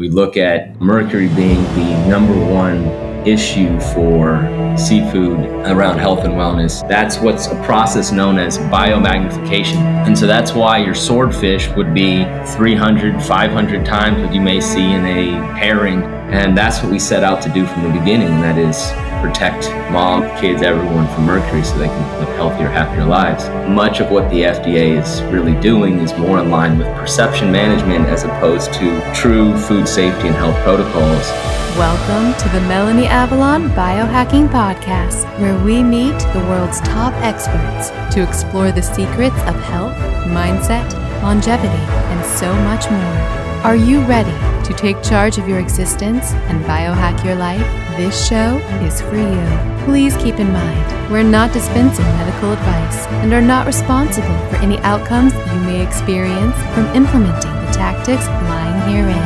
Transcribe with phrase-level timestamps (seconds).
[0.00, 2.86] We look at mercury being the number one
[3.28, 4.40] issue for
[4.74, 6.88] seafood around health and wellness.
[6.88, 9.76] That's what's a process known as biomagnification.
[10.06, 14.90] And so that's why your swordfish would be 300, 500 times what you may see
[14.90, 16.00] in a herring.
[16.30, 18.40] And that's what we set out to do from the beginning.
[18.40, 23.48] That is protect mom, kids, everyone from mercury so they can live healthier, happier lives.
[23.68, 28.06] Much of what the FDA is really doing is more in line with perception management
[28.06, 31.28] as opposed to true food safety and health protocols.
[31.76, 38.22] Welcome to the Melanie Avalon Biohacking Podcast, where we meet the world's top experts to
[38.22, 39.96] explore the secrets of health,
[40.28, 40.92] mindset,
[41.24, 43.49] longevity, and so much more.
[43.62, 44.32] Are you ready
[44.64, 47.60] to take charge of your existence and biohack your life?
[47.98, 49.84] This show is for you.
[49.84, 54.78] Please keep in mind, we're not dispensing medical advice and are not responsible for any
[54.78, 59.18] outcomes you may experience from implementing the tactics lying herein.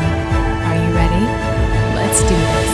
[0.66, 1.26] Are you ready?
[1.94, 2.70] Let's do this.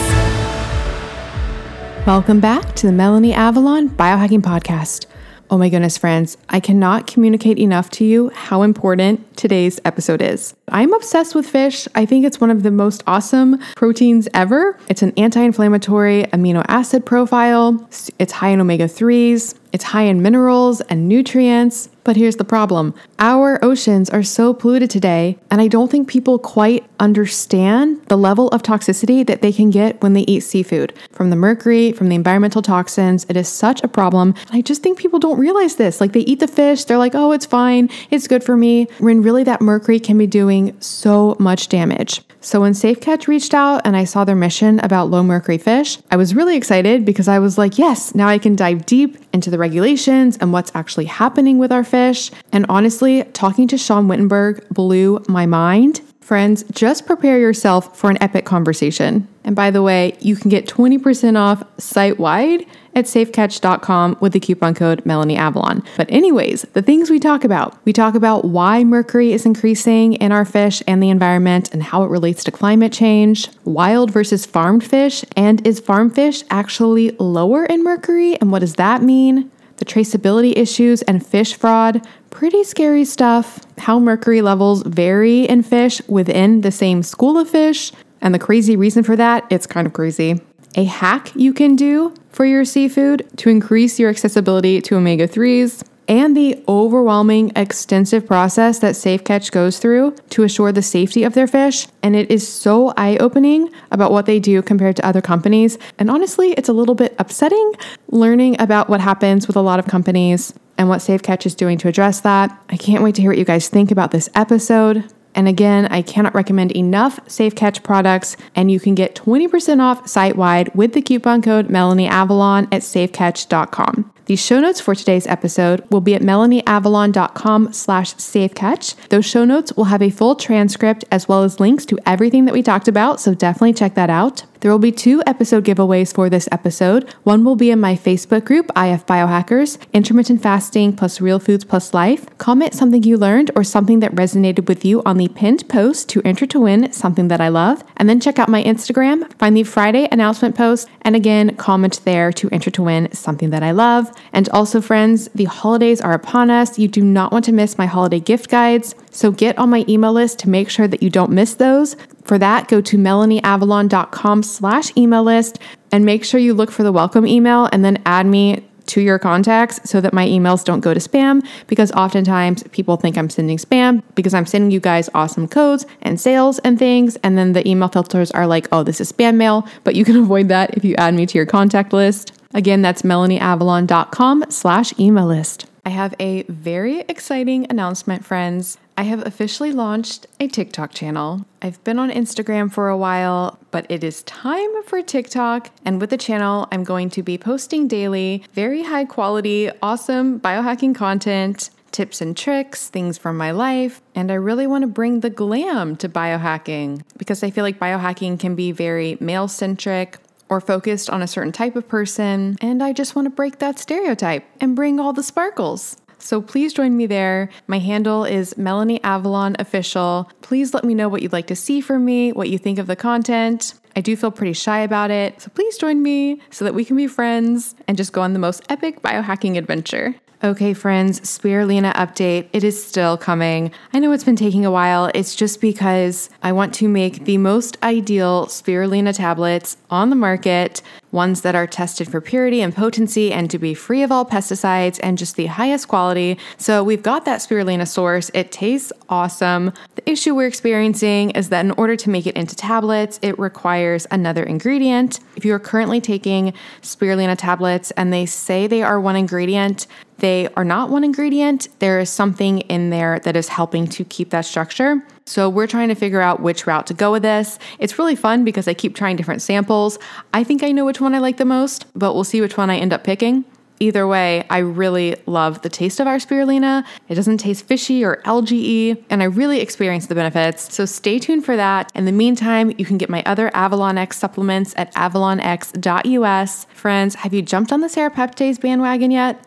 [2.06, 5.04] Welcome back to the Melanie Avalon Biohacking Podcast.
[5.52, 10.54] Oh my goodness, friends, I cannot communicate enough to you how important today's episode is.
[10.68, 11.88] I'm obsessed with fish.
[11.96, 14.78] I think it's one of the most awesome proteins ever.
[14.88, 17.84] It's an anti inflammatory amino acid profile,
[18.20, 21.88] it's high in omega 3s, it's high in minerals and nutrients.
[22.04, 26.38] But here's the problem our oceans are so polluted today, and I don't think people
[26.38, 31.30] quite understand the level of toxicity that they can get when they eat seafood from
[31.30, 33.26] the mercury, from the environmental toxins.
[33.28, 34.34] It is such a problem.
[34.50, 36.00] I just think people don't realize this.
[36.00, 39.22] Like they eat the fish, they're like, oh, it's fine, it's good for me, when
[39.22, 42.22] really that mercury can be doing so much damage.
[42.42, 45.98] So when Safe Catch reached out and I saw their mission about low mercury fish,
[46.10, 49.50] I was really excited because I was like, yes, now I can dive deep into
[49.50, 52.30] the regulations and what's actually happening with our fish.
[52.52, 56.00] And honestly, talking to Sean Wittenberg blew my mind.
[56.20, 59.26] Friends, just prepare yourself for an epic conversation.
[59.42, 64.38] And by the way, you can get 20% off site wide at safecatch.com with the
[64.38, 65.82] coupon code Melanie Avalon.
[65.96, 70.30] But, anyways, the things we talk about we talk about why mercury is increasing in
[70.30, 74.84] our fish and the environment and how it relates to climate change, wild versus farmed
[74.84, 79.50] fish, and is farm fish actually lower in mercury, and what does that mean?
[79.80, 83.60] The traceability issues and fish fraud, pretty scary stuff.
[83.78, 87.90] How mercury levels vary in fish within the same school of fish,
[88.20, 90.38] and the crazy reason for that, it's kind of crazy.
[90.76, 95.82] A hack you can do for your seafood to increase your accessibility to omega 3s,
[96.10, 101.34] and the overwhelming extensive process that Safe Catch goes through to assure the safety of
[101.34, 101.86] their fish.
[102.02, 105.78] And it is so eye opening about what they do compared to other companies.
[106.00, 107.74] And honestly, it's a little bit upsetting
[108.08, 111.78] learning about what happens with a lot of companies and what Safe Catch is doing
[111.78, 112.60] to address that.
[112.68, 115.04] I can't wait to hear what you guys think about this episode.
[115.36, 120.08] And again, I cannot recommend enough Safe Catch products, and you can get 20% off
[120.08, 124.12] site wide with the coupon code Melanie Avalon at safecatch.com.
[124.30, 128.94] The show notes for today's episode will be at melanieavalon.com slash safecatch.
[129.08, 132.54] Those show notes will have a full transcript as well as links to everything that
[132.54, 134.44] we talked about, so definitely check that out.
[134.60, 137.10] There will be two episode giveaways for this episode.
[137.22, 141.94] One will be in my Facebook group, IF Biohackers, Intermittent Fasting plus Real Foods plus
[141.94, 142.26] Life.
[142.36, 146.20] Comment something you learned or something that resonated with you on the pinned post to
[146.26, 147.82] enter to win something that I love.
[147.96, 152.30] And then check out my Instagram, find the Friday announcement post, and again, comment there
[152.32, 154.12] to enter to win something that I love.
[154.32, 156.78] And also, friends, the holidays are upon us.
[156.78, 158.94] You do not want to miss my holiday gift guides.
[159.10, 161.96] So get on my email list to make sure that you don't miss those.
[162.24, 165.58] For that, go to melanieavalon.com slash email list
[165.92, 169.18] and make sure you look for the welcome email and then add me to your
[169.18, 173.56] contacts so that my emails don't go to spam because oftentimes people think I'm sending
[173.56, 177.66] spam because I'm sending you guys awesome codes and sales and things and then the
[177.68, 180.84] email filters are like, "Oh, this is spam mail," but you can avoid that if
[180.84, 182.32] you add me to your contact list.
[182.52, 185.66] Again, that's melanieavalon.com slash email list.
[185.84, 188.76] I have a very exciting announcement, friends.
[188.98, 191.46] I have officially launched a TikTok channel.
[191.62, 195.70] I've been on Instagram for a while, but it is time for TikTok.
[195.86, 200.94] And with the channel, I'm going to be posting daily very high quality, awesome biohacking
[200.94, 204.02] content, tips and tricks, things from my life.
[204.14, 208.38] And I really want to bring the glam to biohacking because I feel like biohacking
[208.38, 210.18] can be very male centric
[210.50, 212.58] or focused on a certain type of person.
[212.60, 215.96] And I just want to break that stereotype and bring all the sparkles.
[216.18, 217.48] So please join me there.
[217.66, 220.30] My handle is Melanie Avalon Official.
[220.42, 222.86] Please let me know what you'd like to see from me, what you think of
[222.86, 223.74] the content.
[223.96, 226.96] I do feel pretty shy about it, so please join me so that we can
[226.96, 230.14] be friends and just go on the most epic biohacking adventure.
[230.42, 232.48] Okay, friends, spirulina update.
[232.54, 233.72] It is still coming.
[233.92, 235.10] I know it's been taking a while.
[235.14, 240.80] It's just because I want to make the most ideal spirulina tablets on the market,
[241.12, 245.00] ones that are tested for purity and potency and to be free of all pesticides
[245.02, 246.38] and just the highest quality.
[246.56, 248.30] So we've got that spirulina source.
[248.34, 249.72] It tastes awesome.
[249.96, 254.06] The issue we're experiencing is that in order to make it into tablets, it requires
[254.10, 255.20] another ingredient.
[255.36, 259.86] If you are currently taking spirulina tablets and they say they are one ingredient,
[260.18, 261.68] they are not one ingredient.
[261.78, 265.02] There is something in there that is helping to keep that structure.
[265.30, 267.60] So we're trying to figure out which route to go with this.
[267.78, 269.96] It's really fun because I keep trying different samples.
[270.34, 272.68] I think I know which one I like the most, but we'll see which one
[272.68, 273.44] I end up picking.
[273.78, 276.84] Either way, I really love the taste of our spirulina.
[277.08, 280.74] It doesn't taste fishy or algae and I really experience the benefits.
[280.74, 281.90] So stay tuned for that.
[281.94, 286.66] In the meantime, you can get my other Avalon X supplements at avalonx.us.
[286.74, 289.46] Friends, have you jumped on the serapeptase bandwagon yet?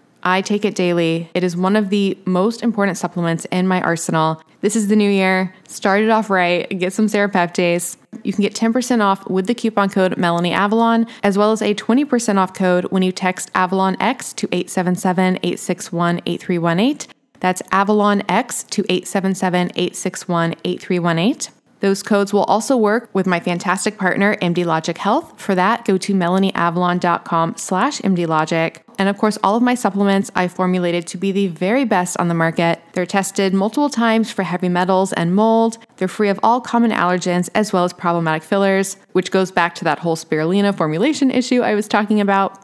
[0.23, 1.29] I take it daily.
[1.33, 4.41] It is one of the most important supplements in my arsenal.
[4.61, 5.53] This is the new year.
[5.67, 6.69] Start it off right.
[6.77, 7.97] Get some serapeptase.
[8.23, 11.73] You can get 10% off with the coupon code Melanie Avalon, as well as a
[11.73, 17.11] 20% off code when you text Avalon X to 877 861 8318.
[17.39, 21.60] That's Avalon X to 877 861 8318.
[21.81, 25.39] Those codes will also work with my fantastic partner, MD Logic Health.
[25.39, 28.77] For that, go to melanieavalon.com slash mdlogic.
[28.97, 32.27] And of course, all of my supplements I formulated to be the very best on
[32.27, 32.79] the market.
[32.93, 35.79] They're tested multiple times for heavy metals and mold.
[35.97, 39.83] They're free of all common allergens as well as problematic fillers, which goes back to
[39.85, 42.63] that whole spirulina formulation issue I was talking about.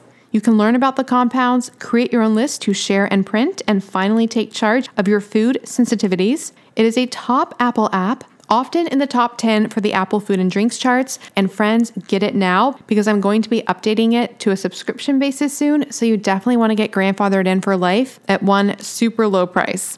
[0.31, 3.83] You can learn about the compounds, create your own list to share and print, and
[3.83, 6.53] finally take charge of your food sensitivities.
[6.75, 10.39] It is a top Apple app often in the top 10 for the Apple Food
[10.39, 11.19] and Drinks charts.
[11.35, 15.19] And friends, get it now because I'm going to be updating it to a subscription
[15.19, 15.91] basis soon.
[15.91, 19.97] So you definitely want to get grandfathered in for life at one super low price.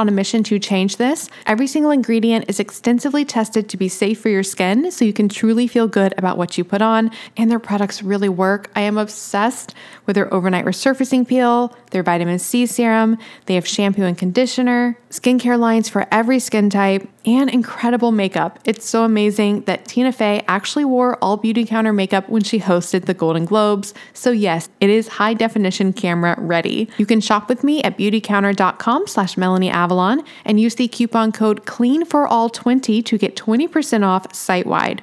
[0.00, 1.28] on a mission to change this.
[1.44, 5.28] Every single ingredient is extensively tested to be safe for your skin, so you can
[5.28, 8.70] truly feel good about what you put on, and their products really work.
[8.74, 9.74] I am obsessed
[10.06, 15.58] with their overnight resurfacing peel, their vitamin C serum, they have shampoo and conditioner, skincare
[15.58, 18.58] lines for every skin type, and incredible makeup.
[18.64, 23.14] It's so amazing that Tina Fey actually wore all Beautycounter makeup when she hosted the
[23.14, 23.92] Golden Globes.
[24.14, 26.88] So yes, it is high definition camera ready.
[26.96, 31.66] You can shop with me at beautycounter.com slash Melanie Avalon and use the coupon code
[31.66, 35.02] CLEAN for all 20 to get 20% off site wide.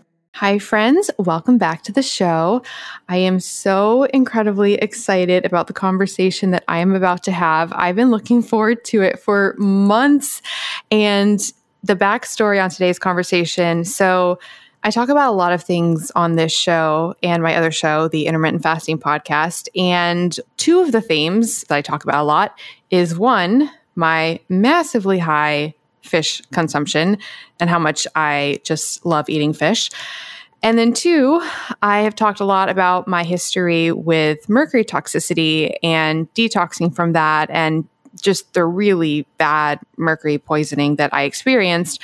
[0.35, 1.11] Hi, friends.
[1.19, 2.63] Welcome back to the show.
[3.09, 7.71] I am so incredibly excited about the conversation that I am about to have.
[7.75, 10.41] I've been looking forward to it for months.
[10.89, 11.39] And
[11.83, 13.83] the backstory on today's conversation.
[13.83, 14.39] So,
[14.83, 18.25] I talk about a lot of things on this show and my other show, the
[18.25, 19.67] Intermittent Fasting Podcast.
[19.75, 22.57] And two of the themes that I talk about a lot
[22.89, 27.17] is one, my massively high fish consumption
[27.59, 29.89] and how much I just love eating fish.
[30.63, 31.41] And then, two,
[31.81, 37.49] I have talked a lot about my history with mercury toxicity and detoxing from that
[37.49, 37.87] and
[38.21, 42.01] just the really bad mercury poisoning that I experienced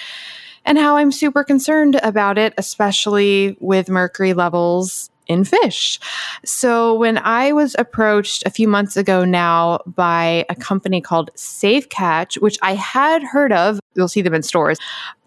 [0.65, 5.99] and how I'm super concerned about it, especially with mercury levels in fish.
[6.45, 11.89] So when I was approached a few months ago now by a company called Safe
[11.89, 14.77] Catch, which I had heard of, you'll see them in stores.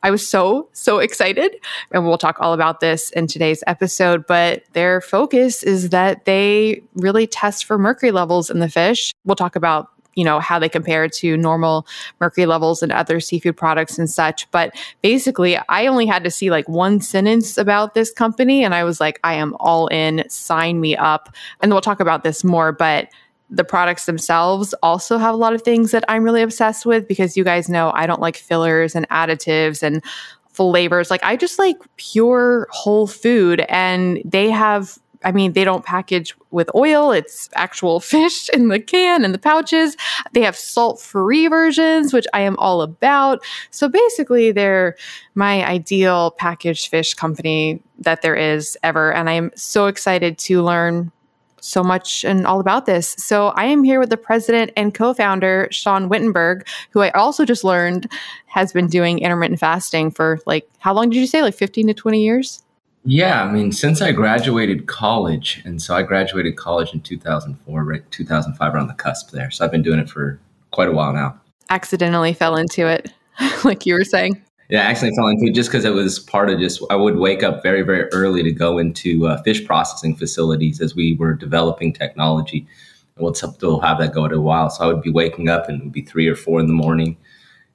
[0.02, 1.56] I was so, so excited.
[1.92, 4.26] And we'll talk all about this in today's episode.
[4.26, 9.12] But their focus is that they really test for mercury levels in the fish.
[9.24, 9.90] We'll talk about
[10.20, 11.86] you know how they compare to normal
[12.20, 14.48] mercury levels and other seafood products and such.
[14.50, 18.84] But basically i only had to see like one sentence about this company and i
[18.84, 20.22] was like i am all in.
[20.28, 21.34] Sign me up.
[21.60, 23.08] And we'll talk about this more but
[23.48, 27.36] the products themselves also have a lot of things that i'm really obsessed with because
[27.36, 30.04] you guys know i don't like fillers and additives and
[30.52, 31.10] flavors.
[31.10, 36.34] Like i just like pure whole food and they have I mean, they don't package
[36.50, 37.12] with oil.
[37.12, 39.96] It's actual fish in the can and the pouches.
[40.32, 43.44] They have salt free versions, which I am all about.
[43.70, 44.96] So basically, they're
[45.34, 49.12] my ideal packaged fish company that there is ever.
[49.12, 51.12] And I'm so excited to learn
[51.60, 53.14] so much and all about this.
[53.18, 57.64] So I am here with the president and co-founder Sean Wittenberg, who I also just
[57.64, 58.10] learned
[58.46, 61.94] has been doing intermittent fasting for like how long did you say like 15 to
[61.94, 62.62] 20 years?
[63.04, 68.10] Yeah, I mean, since I graduated college, and so I graduated college in 2004, right?
[68.10, 69.50] 2005, around the cusp there.
[69.50, 70.38] So I've been doing it for
[70.70, 71.40] quite a while now.
[71.70, 73.12] Accidentally fell into it,
[73.64, 74.42] like you were saying.
[74.68, 77.16] Yeah, I accidentally fell into it just because it was part of just, I would
[77.16, 81.32] wake up very, very early to go into uh, fish processing facilities as we were
[81.34, 82.68] developing technology.
[83.16, 84.70] And we'll still have that go to a while.
[84.70, 86.72] So I would be waking up and it would be three or four in the
[86.72, 87.16] morning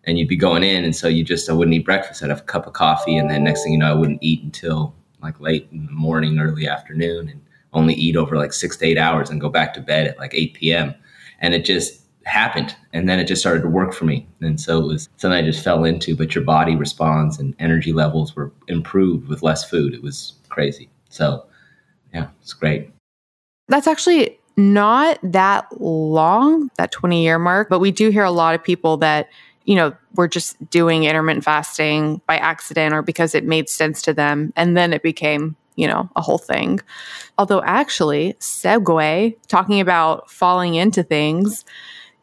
[0.06, 0.86] and you'd be going in.
[0.86, 2.24] And so you just, I wouldn't eat breakfast.
[2.24, 3.18] I'd have a cup of coffee.
[3.18, 4.94] And then next thing you know, I wouldn't eat until
[5.26, 7.42] like late in the morning, early afternoon, and
[7.74, 10.34] only eat over like six to eight hours and go back to bed at like
[10.34, 10.96] 8 p.m.
[11.40, 12.76] And it just happened.
[12.94, 14.28] And then it just started to work for me.
[14.42, 17.92] And so it was something I just fell into, but your body responds and energy
[17.92, 19.94] levels were improved with less food.
[19.94, 20.90] It was crazy.
[21.10, 21.46] So
[22.14, 22.92] yeah, it's great.
[23.68, 28.56] That's actually not that long, that 20 year mark, but we do hear a lot
[28.56, 29.30] of people that
[29.66, 34.14] you know, were just doing intermittent fasting by accident or because it made sense to
[34.14, 34.54] them.
[34.56, 36.80] And then it became, you know, a whole thing.
[37.38, 41.66] Although, actually, segue, talking about falling into things.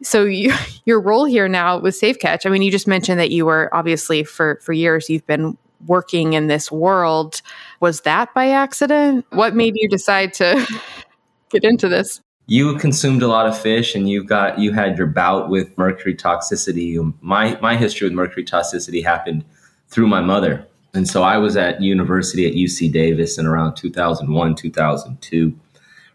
[0.02, 3.30] So, you, your role here now with Safe Catch, I mean, you just mentioned that
[3.30, 7.42] you were obviously for, for years, you've been working in this world.
[7.80, 9.26] Was that by accident?
[9.30, 10.64] What made you decide to
[11.50, 12.20] get into this?
[12.46, 16.14] You consumed a lot of fish and you got you had your bout with mercury
[16.14, 17.12] toxicity.
[17.20, 19.44] My my history with mercury toxicity happened
[19.88, 20.66] through my mother.
[20.94, 25.58] And so I was at university at UC Davis in around 2001, 2002,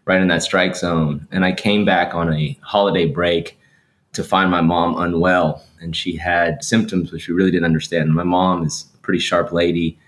[0.04, 1.26] right in that strike zone.
[1.32, 3.58] And I came back on a holiday break
[4.12, 5.64] to find my mom unwell.
[5.80, 8.14] And she had symptoms which we really didn't understand.
[8.14, 9.98] My mom is a pretty sharp lady,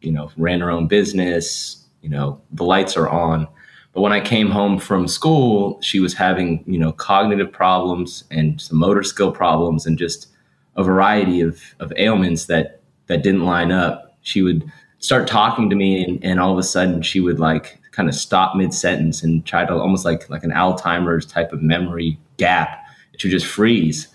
[0.00, 3.48] you know, ran her own business, you know, the lights are on.
[3.92, 8.60] But when I came home from school, she was having, you know, cognitive problems and
[8.60, 10.28] some motor skill problems and just
[10.76, 14.16] a variety of, of ailments that that didn't line up.
[14.22, 14.70] She would
[15.00, 18.14] start talking to me and, and all of a sudden she would like kind of
[18.14, 22.84] stop mid sentence and try to almost like like an Alzheimer's type of memory gap.
[23.16, 24.06] She would just freeze.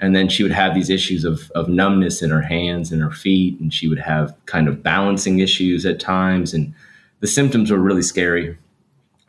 [0.00, 3.12] And then she would have these issues of, of numbness in her hands and her
[3.12, 3.60] feet.
[3.60, 6.52] And she would have kind of balancing issues at times.
[6.52, 6.74] And
[7.20, 8.58] the symptoms were really scary.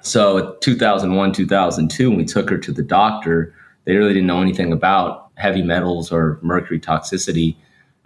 [0.04, 3.56] So 2001, 2002, when we took her to the doctor,
[3.86, 7.56] they really didn't know anything about heavy metals or mercury toxicity.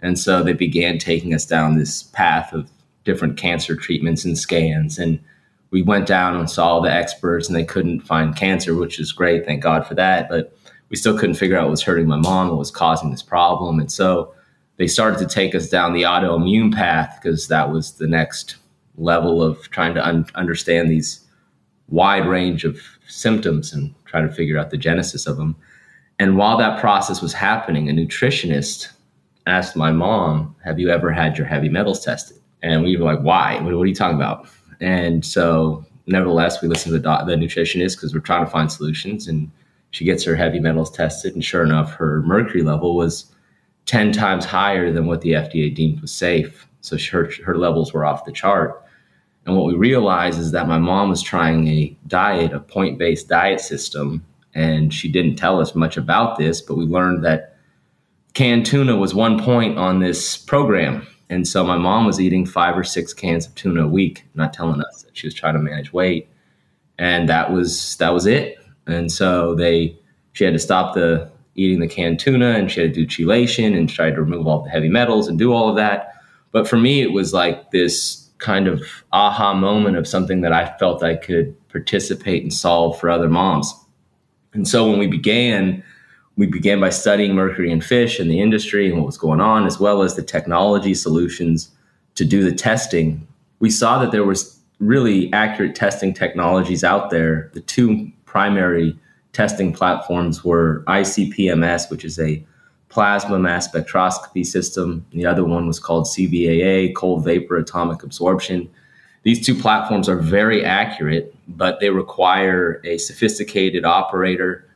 [0.00, 2.70] And so they began taking us down this path of
[3.04, 4.96] different cancer treatments and scans.
[4.96, 5.18] And
[5.70, 9.44] we went down and saw the experts, and they couldn't find cancer, which is great.
[9.44, 10.28] Thank God for that.
[10.28, 10.56] But
[10.90, 13.80] we still couldn't figure out what was hurting my mom, what was causing this problem.
[13.80, 14.32] And so
[14.76, 18.56] they started to take us down the autoimmune path because that was the next
[18.96, 21.27] level of trying to un- understand these
[21.88, 25.56] wide range of symptoms and try to figure out the genesis of them.
[26.18, 28.88] And while that process was happening, a nutritionist
[29.46, 32.38] asked my mom, Have you ever had your heavy metals tested?
[32.62, 33.60] And we were like, Why?
[33.60, 34.48] What, are you talking about?
[34.80, 38.70] And so, nevertheless, we listened to the, doc- the nutritionist because we're trying to find
[38.70, 39.26] solutions.
[39.28, 39.50] And
[39.90, 41.34] she gets her heavy metals tested.
[41.34, 43.32] And sure enough, her mercury level was
[43.86, 46.66] 10 times higher than what the FDA deemed was safe.
[46.82, 48.84] So her, her levels were off the chart.
[49.48, 53.28] And what we realized is that my mom was trying a diet, a point based
[53.28, 54.22] diet system.
[54.54, 57.56] And she didn't tell us much about this, but we learned that
[58.34, 61.06] canned tuna was one point on this program.
[61.30, 64.52] And so my mom was eating five or six cans of tuna a week, not
[64.52, 66.28] telling us that she was trying to manage weight.
[66.98, 68.58] And that was that was it.
[68.86, 69.98] And so they
[70.34, 73.74] she had to stop the eating the canned tuna and she had to do chelation
[73.74, 76.16] and try to remove all the heavy metals and do all of that.
[76.52, 80.76] But for me, it was like this kind of aha moment of something that I
[80.78, 83.72] felt I could participate and solve for other moms.
[84.54, 85.82] And so when we began,
[86.36, 89.66] we began by studying mercury and fish and the industry and what was going on,
[89.66, 91.70] as well as the technology solutions
[92.14, 93.26] to do the testing.
[93.60, 97.50] We saw that there was really accurate testing technologies out there.
[97.54, 98.96] The two primary
[99.32, 102.44] testing platforms were ICP-MS, which is a
[102.88, 105.04] plasma mass spectroscopy system.
[105.12, 108.68] The other one was called CVAA, cold vapor atomic absorption.
[109.24, 114.66] These two platforms are very accurate, but they require a sophisticated operator.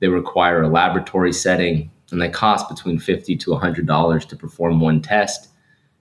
[0.00, 5.00] They require a laboratory setting, and they cost between 50 to $100 to perform one
[5.00, 5.48] test.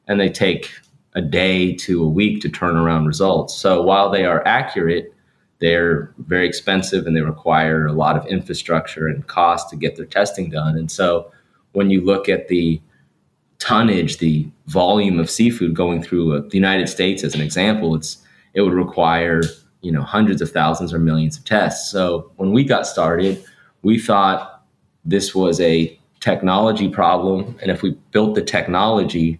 [0.08, 0.72] And they take
[1.14, 3.56] a day to a week to turn around results.
[3.56, 5.14] So while they are accurate,
[5.60, 10.06] they're very expensive and they require a lot of infrastructure and cost to get their
[10.06, 10.78] testing done.
[10.78, 11.32] And so
[11.74, 12.82] when you look at the
[13.60, 18.18] tonnage, the volume of seafood going through uh, the United States as an example, it's
[18.54, 19.44] it would require
[19.82, 21.92] you know hundreds of thousands or millions of tests.
[21.92, 23.44] So when we got started,
[23.82, 24.64] we thought
[25.06, 29.40] this was a technology problem, and if we built the technology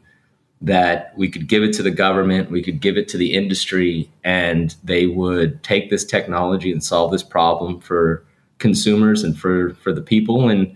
[0.62, 4.10] that we could give it to the government, we could give it to the industry,
[4.26, 8.26] and they would take this technology and solve this problem for
[8.60, 10.76] consumers and for for the people and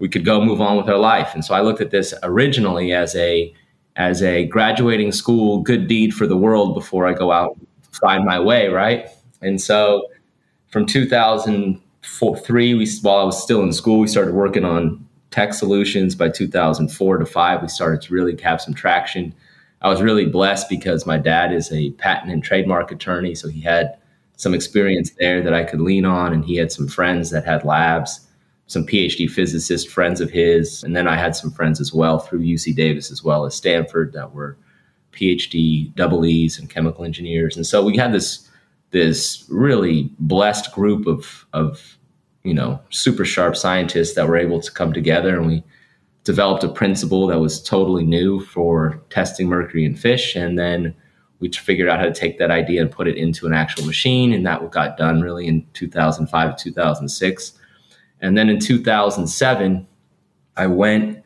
[0.00, 1.34] we could go move on with our life.
[1.34, 3.54] And so I looked at this originally as a
[3.96, 7.56] as a graduating school good deed for the world before I go out
[7.92, 9.08] find my way, right?
[9.42, 10.06] And so
[10.68, 16.14] from 2003, we while I was still in school, we started working on tech solutions.
[16.14, 19.34] By 2004 to five, we started to really have some traction.
[19.82, 23.60] I was really blessed because my dad is a patent and trademark attorney, so he
[23.60, 23.96] had
[24.36, 27.64] some experience there that I could lean on, and he had some friends that had
[27.64, 28.26] labs
[28.70, 32.42] some PhD physicist friends of his, and then I had some friends as well through
[32.42, 34.56] UC Davis as well as Stanford that were
[35.12, 38.48] PhD double E's and chemical engineers, and so we had this
[38.92, 41.98] this really blessed group of of
[42.44, 45.64] you know super sharp scientists that were able to come together, and we
[46.22, 50.94] developed a principle that was totally new for testing mercury in fish, and then
[51.40, 54.32] we figured out how to take that idea and put it into an actual machine,
[54.32, 57.59] and that got done really in 2005 2006
[58.20, 59.86] and then in 2007,
[60.56, 61.24] I went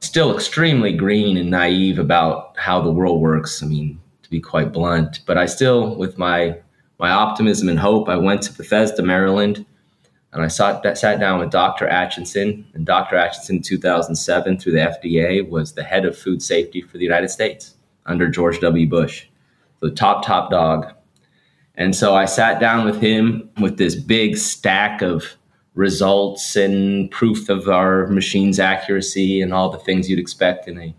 [0.00, 3.62] still extremely green and naive about how the world works.
[3.62, 6.58] I mean, to be quite blunt, but I still, with my
[7.00, 9.64] my optimism and hope, I went to Bethesda, Maryland,
[10.32, 11.88] And I sat, sat down with Dr.
[11.88, 13.16] Acheson, and Dr.
[13.16, 17.30] Acheson in 2007 through the FDA was the head of food safety for the United
[17.30, 18.86] States under George W.
[18.86, 19.26] Bush,
[19.80, 20.92] the top, top dog.
[21.74, 25.36] And so I sat down with him with this big stack of
[25.80, 30.94] results and proof of our machine's accuracy and all the things you'd expect in a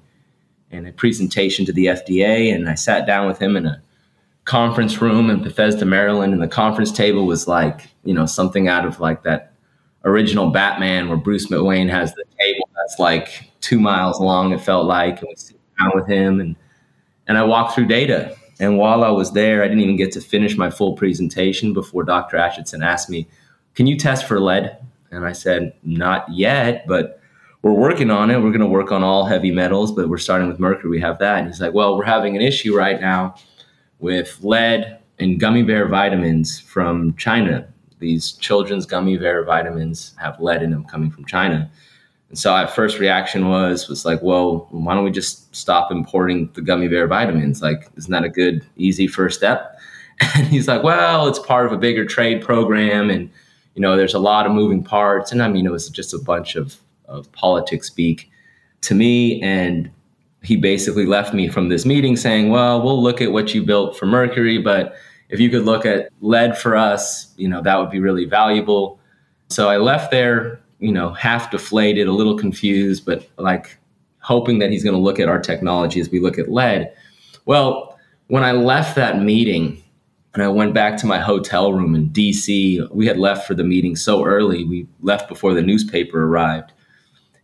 [0.72, 2.54] in a presentation to the FDA.
[2.54, 3.82] And I sat down with him in a
[4.46, 8.86] conference room in Bethesda, Maryland, and the conference table was like, you know, something out
[8.86, 9.54] of like that
[10.04, 14.88] original Batman where Bruce Wayne has the table that's like two miles long, it felt
[14.88, 16.56] like, and we sit down with him and
[17.28, 18.36] and I walked through data.
[18.60, 22.04] And while I was there, I didn't even get to finish my full presentation before
[22.04, 22.38] Dr.
[22.38, 23.28] Acheson asked me,
[23.76, 24.78] Can you test for lead?
[25.12, 27.20] And I said, Not yet, but
[27.62, 28.38] we're working on it.
[28.38, 30.90] We're going to work on all heavy metals, but we're starting with mercury.
[30.90, 31.40] We have that.
[31.40, 33.36] And he's like, Well, we're having an issue right now
[34.00, 37.68] with lead and gummy bear vitamins from China.
[38.00, 41.70] These children's gummy bear vitamins have lead in them coming from China.
[42.30, 46.50] And so our first reaction was was like, well, why don't we just stop importing
[46.54, 47.62] the gummy bear vitamins?
[47.62, 49.78] Like, isn't that a good, easy first step?
[50.36, 53.32] And he's like, well, it's part of a bigger trade program, and
[53.76, 55.32] you know, there's a lot of moving parts.
[55.32, 56.78] And I mean, it was just a bunch of
[57.12, 58.32] of politics speak
[58.82, 59.42] to me.
[59.42, 59.92] And
[60.42, 63.98] he basically left me from this meeting saying, well, we'll look at what you built
[63.98, 64.96] for Mercury, but
[65.30, 69.00] if you could look at lead for us, you know, that would be really valuable.
[69.50, 73.78] So I left there, you know, half deflated, a little confused, but like
[74.20, 76.92] hoping that he's going to look at our technology as we look at lead.
[77.46, 79.81] Well, when I left that meeting
[80.34, 83.65] and I went back to my hotel room in DC, we had left for the
[83.65, 84.63] meeting so early.
[84.63, 86.72] We left before the newspaper arrived.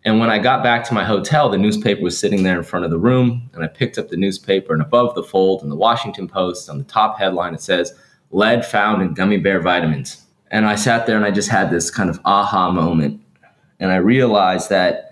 [0.06, 2.86] And when I got back to my hotel, the newspaper was sitting there in front
[2.86, 3.50] of the room.
[3.54, 6.78] And I picked up the newspaper, and above the fold in the Washington Post, on
[6.78, 7.94] the top headline, it says,
[8.32, 10.26] Lead found in gummy bear vitamins.
[10.50, 13.22] And I sat there and I just had this kind of aha moment.
[13.82, 15.12] And I realized that,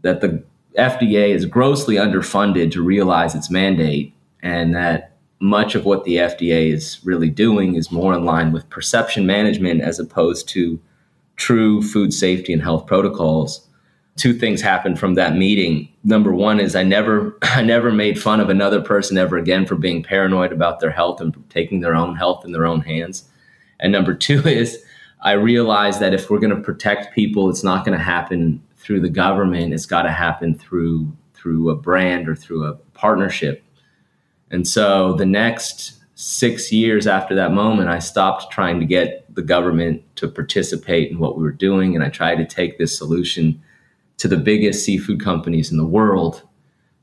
[0.00, 0.42] that the
[0.78, 5.11] FDA is grossly underfunded to realize its mandate, and that
[5.42, 9.80] much of what the FDA is really doing is more in line with perception management
[9.80, 10.80] as opposed to
[11.36, 13.66] true food safety and health protocols
[14.16, 15.88] two things happened from that meeting.
[16.04, 19.74] Number one is I never I never made fun of another person ever again for
[19.74, 23.28] being paranoid about their health and taking their own health in their own hands.
[23.80, 24.82] And number two is
[25.22, 29.00] I realized that if we're going to protect people, it's not going to happen through
[29.00, 29.72] the government.
[29.72, 33.64] It's got to happen through through a brand or through a partnership.
[34.52, 39.42] And so the next six years after that moment, I stopped trying to get the
[39.42, 43.60] government to participate in what we were doing, and I tried to take this solution
[44.18, 46.42] to the biggest seafood companies in the world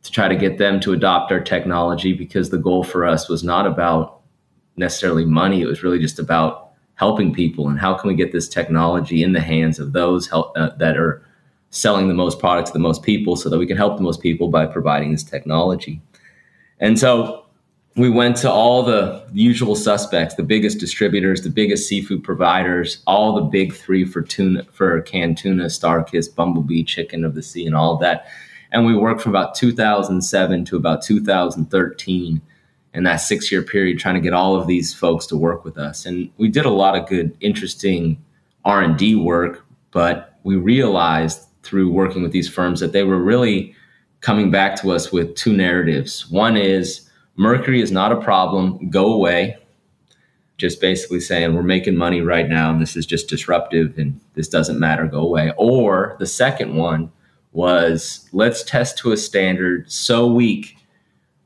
[0.03, 3.43] to try to get them to adopt our technology because the goal for us was
[3.43, 4.21] not about
[4.77, 5.61] necessarily money.
[5.61, 9.33] It was really just about helping people and how can we get this technology in
[9.33, 11.21] the hands of those help, uh, that are
[11.71, 14.21] selling the most product to the most people so that we can help the most
[14.21, 16.01] people by providing this technology.
[16.79, 17.45] And so
[17.95, 23.35] we went to all the usual suspects, the biggest distributors, the biggest seafood providers, all
[23.35, 27.75] the big three for tuna, for canned tuna, Starkist, Bumblebee, Chicken of the Sea, and
[27.75, 28.27] all that.
[28.71, 32.41] And we worked from about 2007 to about 2013
[32.93, 35.77] in that six year period trying to get all of these folks to work with
[35.77, 36.05] us.
[36.05, 38.23] And we did a lot of good, interesting
[38.65, 43.75] R&D work, but we realized through working with these firms that they were really
[44.21, 46.29] coming back to us with two narratives.
[46.29, 48.89] One is, Mercury is not a problem.
[48.89, 49.57] Go away.
[50.57, 54.49] Just basically saying we're making money right now and this is just disruptive and this
[54.49, 55.07] doesn't matter.
[55.07, 55.53] Go away.
[55.57, 57.11] Or the second one
[57.53, 60.77] was let's test to a standard so weak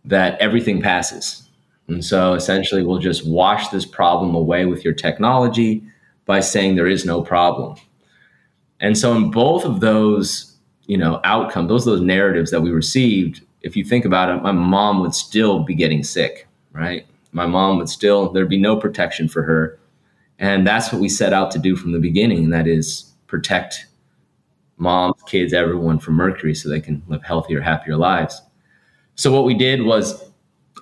[0.06, 1.48] that everything passes.
[1.88, 5.84] And so essentially, we'll just wash this problem away with your technology
[6.26, 7.78] by saying there is no problem.
[8.80, 10.53] And so, in both of those,
[10.86, 14.44] you know, outcome those are those narratives that we received, if you think about it,
[14.44, 17.06] my mom would still be getting sick, right?
[17.32, 19.80] My mom would still, there'd be no protection for her.
[20.38, 23.88] And that's what we set out to do from the beginning, and that is protect
[24.78, 28.42] moms, kids, everyone from mercury so they can live healthier, happier lives.
[29.16, 30.32] So what we did was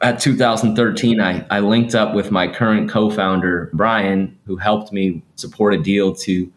[0.01, 5.73] at 2013, I, I linked up with my current co-founder, Brian, who helped me support
[5.75, 6.51] a deal to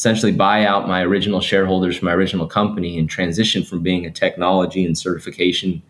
[0.00, 4.10] essentially buy out my original shareholders from my original company and transition from being a
[4.10, 5.82] technology and certification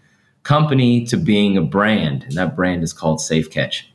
[0.42, 2.24] company to being a brand.
[2.24, 3.88] And that brand is called Safe Catch.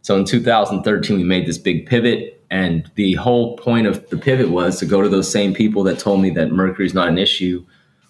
[0.00, 2.44] So in 2013, we made this big pivot.
[2.50, 6.00] And the whole point of the pivot was to go to those same people that
[6.00, 7.64] told me that mercury is not an issue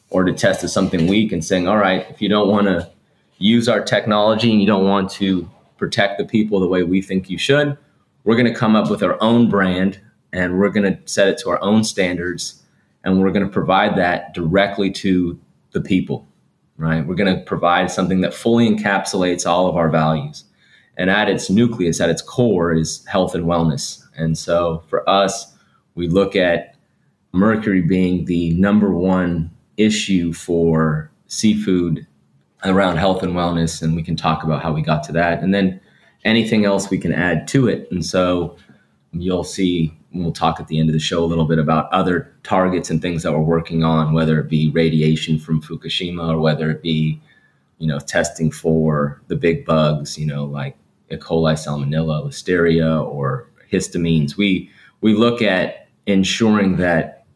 [0.09, 2.91] or to test as something weak and saying, all right, if you don't want to
[3.37, 7.29] use our technology and you don't want to protect the people the way we think
[7.29, 7.77] you should,
[8.25, 10.01] we're going to come up with our own brand
[10.33, 12.62] and we're going to set it to our own standards
[13.05, 15.38] and we're going to provide that directly to
[15.73, 16.27] the people,
[16.77, 17.07] right?
[17.07, 20.45] We're going to provide something that fully encapsulates all of our values.
[20.97, 24.03] And at its nucleus, at its core, is health and wellness.
[24.16, 25.53] And so for us,
[25.95, 26.77] we look at
[27.33, 32.07] mercury being the number one issue for seafood
[32.64, 33.83] around health and wellness.
[33.83, 35.42] And we can talk about how we got to that.
[35.42, 35.81] And then
[36.25, 37.88] anything else we can add to it.
[37.90, 38.57] And so
[39.12, 42.35] you'll see we'll talk at the end of the show a little bit about other
[42.42, 46.70] targets and things that we're working on, whether it be radiation from Fukushima or whether
[46.70, 47.20] it be,
[47.79, 50.77] you know, testing for the big bugs, you know, like
[51.11, 51.16] E.
[51.16, 54.37] coli, salmonella, listeria, or histamines.
[54.37, 54.70] We
[55.01, 57.27] we look at ensuring that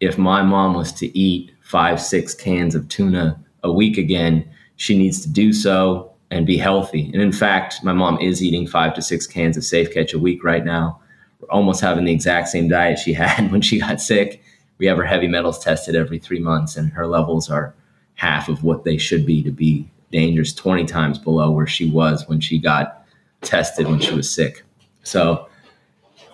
[0.00, 4.98] if my mom was to eat five, six cans of tuna a week again, she
[4.98, 7.10] needs to do so and be healthy.
[7.12, 10.18] And in fact, my mom is eating five to six cans of Safe Catch a
[10.18, 11.00] week right now.
[11.42, 14.42] We're almost having the exact same diet she had when she got sick.
[14.78, 17.74] We have her heavy metals tested every three months, and her levels are
[18.14, 22.28] half of what they should be to be dangerous, 20 times below where she was
[22.28, 23.04] when she got
[23.40, 24.62] tested when she was sick.
[25.02, 25.48] So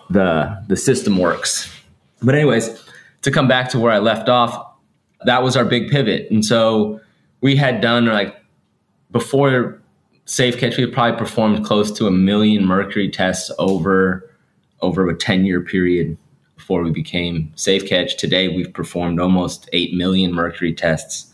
[0.09, 1.73] the the system works.
[2.21, 2.81] But anyways,
[3.23, 4.73] to come back to where I left off,
[5.25, 6.29] that was our big pivot.
[6.31, 6.99] And so
[7.41, 8.35] we had done like
[9.11, 9.81] before
[10.25, 14.28] Safe Catch, we had probably performed close to a million mercury tests over
[14.81, 16.17] over a 10 year period
[16.55, 18.17] before we became Safe Catch.
[18.17, 21.33] Today we've performed almost 8 million mercury tests.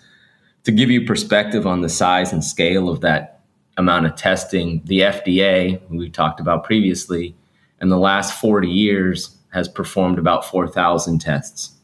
[0.64, 3.42] To give you perspective on the size and scale of that
[3.78, 7.36] amount of testing, the FDA, we've talked about previously,
[7.82, 11.76] in the last 40 years has performed about 4,000 tests.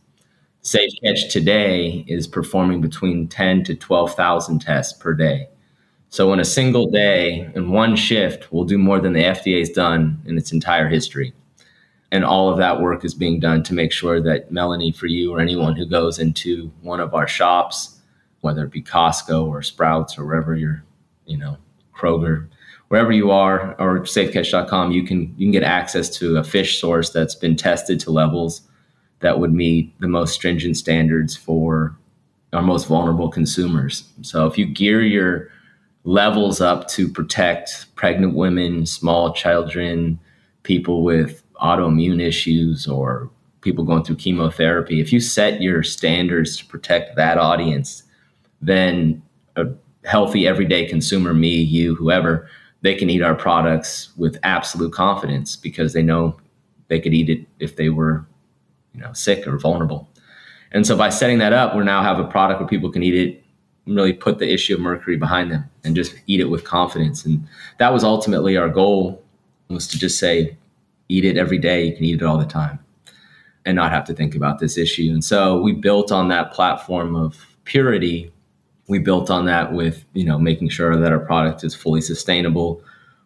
[0.62, 5.47] Safe Catch today is performing between 10 to 12,000 tests per day.
[6.10, 10.21] So in a single day, in one shift, we'll do more than the FDA's done
[10.26, 11.34] in its entire history.
[12.12, 15.34] And all of that work is being done to make sure that Melanie, for you
[15.34, 18.02] or anyone who goes into one of our shops,
[18.41, 20.84] whether it be Costco or Sprouts or wherever you're,
[21.26, 21.58] you know,
[21.95, 22.47] Kroger,
[22.89, 27.12] wherever you are, or safecatch.com, you can you can get access to a fish source
[27.12, 28.62] that's been tested to levels
[29.19, 31.95] that would meet the most stringent standards for
[32.54, 34.10] our most vulnerable consumers.
[34.24, 35.47] So if you gear your
[36.04, 40.19] levels up to protect pregnant women, small children,
[40.63, 43.30] people with autoimmune issues, or
[43.62, 48.04] people going through chemotherapy, if you set your standards to protect that audience,
[48.62, 49.21] then
[49.56, 49.65] a
[50.04, 52.47] healthy everyday consumer, me, you, whoever,
[52.82, 56.39] they can eat our products with absolute confidence because they know
[56.88, 58.26] they could eat it if they were
[58.93, 60.10] you know, sick or vulnerable.
[60.71, 63.15] And so by setting that up, we now have a product where people can eat
[63.15, 63.43] it,
[63.86, 67.26] really put the issue of mercury behind them and just eat it with confidence.
[67.26, 67.47] And
[67.78, 69.24] that was ultimately our goal
[69.69, 70.58] was to just say,
[71.12, 71.86] eat it every day.
[71.86, 72.80] You can eat it all the time
[73.65, 75.12] and not have to think about this issue.
[75.12, 78.32] And so we built on that platform of purity.
[78.88, 82.84] We built on that with, you know, making sure that our product is fully sustainable,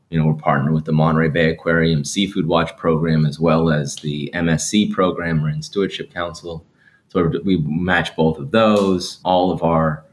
[0.10, 3.96] you know, we're partnered with the Monterey Bay Aquarium Seafood Watch program as well as
[3.98, 6.66] the MSC program, Marine Stewardship Council.
[7.08, 9.20] So we match both of those.
[9.24, 10.04] All of our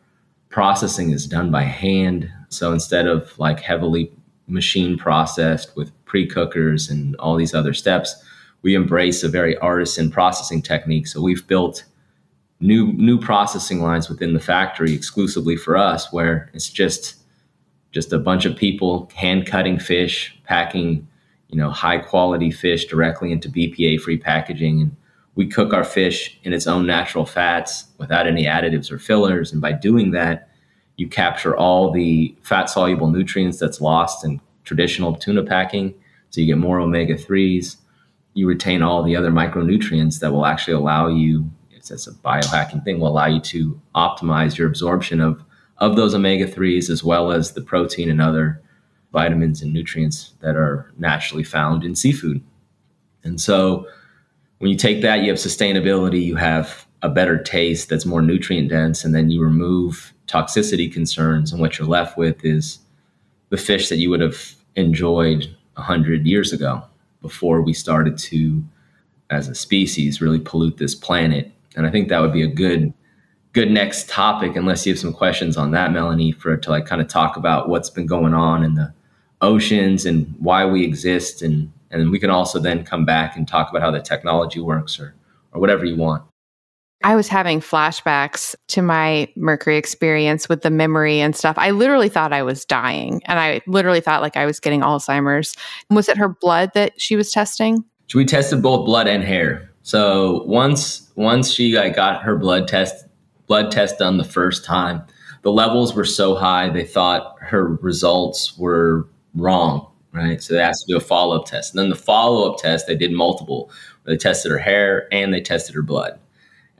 [0.48, 2.30] processing is done by hand.
[2.48, 4.12] So instead of like heavily
[4.52, 8.22] machine processed with pre cookers and all these other steps,
[8.62, 11.06] we embrace a very artisan processing technique.
[11.06, 11.84] So we've built
[12.60, 17.16] new new processing lines within the factory exclusively for us, where it's just
[17.90, 21.06] just a bunch of people hand cutting fish, packing,
[21.48, 24.80] you know, high quality fish directly into BPA free packaging.
[24.80, 24.96] And
[25.34, 29.52] we cook our fish in its own natural fats without any additives or fillers.
[29.52, 30.48] And by doing that,
[30.96, 35.94] you capture all the fat soluble nutrients that's lost in traditional tuna packing.
[36.30, 37.76] So you get more omega 3s.
[38.34, 42.84] You retain all the other micronutrients that will actually allow you, it's, it's a biohacking
[42.84, 45.42] thing, will allow you to optimize your absorption of
[45.78, 48.62] of those omega 3s, as well as the protein and other
[49.12, 52.40] vitamins and nutrients that are naturally found in seafood.
[53.24, 53.88] And so
[54.58, 58.68] when you take that, you have sustainability, you have a better taste that's more nutrient
[58.68, 61.52] dense, and then you remove toxicity concerns.
[61.52, 62.78] And what you're left with is
[63.50, 66.82] the fish that you would have enjoyed 100 years ago
[67.20, 68.64] before we started to,
[69.30, 71.52] as a species, really pollute this planet.
[71.76, 72.92] And I think that would be a good
[73.52, 77.02] good next topic unless you have some questions on that melanie for to like kind
[77.02, 78.90] of talk about what's been going on in the
[79.42, 83.68] oceans and why we exist and and we can also then come back and talk
[83.68, 85.14] about how the technology works or
[85.52, 86.24] or whatever you want
[87.04, 91.56] I was having flashbacks to my Mercury experience with the memory and stuff.
[91.58, 95.56] I literally thought I was dying and I literally thought like I was getting Alzheimer's.
[95.90, 97.84] Was it her blood that she was testing?
[98.14, 99.70] we tested both blood and hair.
[99.82, 103.06] So once once she like, got her blood test
[103.46, 105.02] blood test done the first time,
[105.42, 109.88] the levels were so high they thought her results were wrong.
[110.12, 110.42] Right.
[110.42, 111.72] So they asked to do a follow up test.
[111.72, 113.70] And then the follow up test, they did multiple.
[114.04, 116.18] They tested her hair and they tested her blood.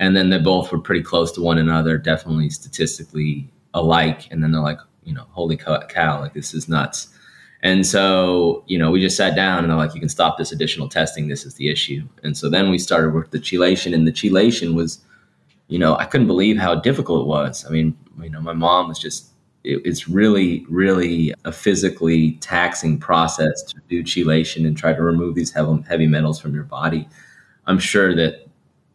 [0.02, 4.26] And then they both were pretty close to one another, definitely statistically alike.
[4.32, 7.06] And then they're like, you know, holy cow, like this is nuts.
[7.62, 10.50] And so, you know, we just sat down and they're like, you can stop this
[10.50, 11.28] additional testing.
[11.28, 12.02] This is the issue.
[12.24, 14.98] And so then we started with the chelation, and the chelation was,
[15.68, 17.64] you know, I couldn't believe how difficult it was.
[17.64, 19.28] I mean, you know, my mom was just,
[19.62, 25.36] it, it's really, really a physically taxing process to do chelation and try to remove
[25.36, 27.08] these heavy, heavy metals from your body.
[27.68, 28.48] I'm sure that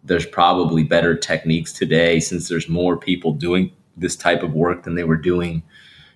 [0.08, 4.96] there's probably better techniques today since there's more people doing this type of work than
[4.96, 5.64] they were doing,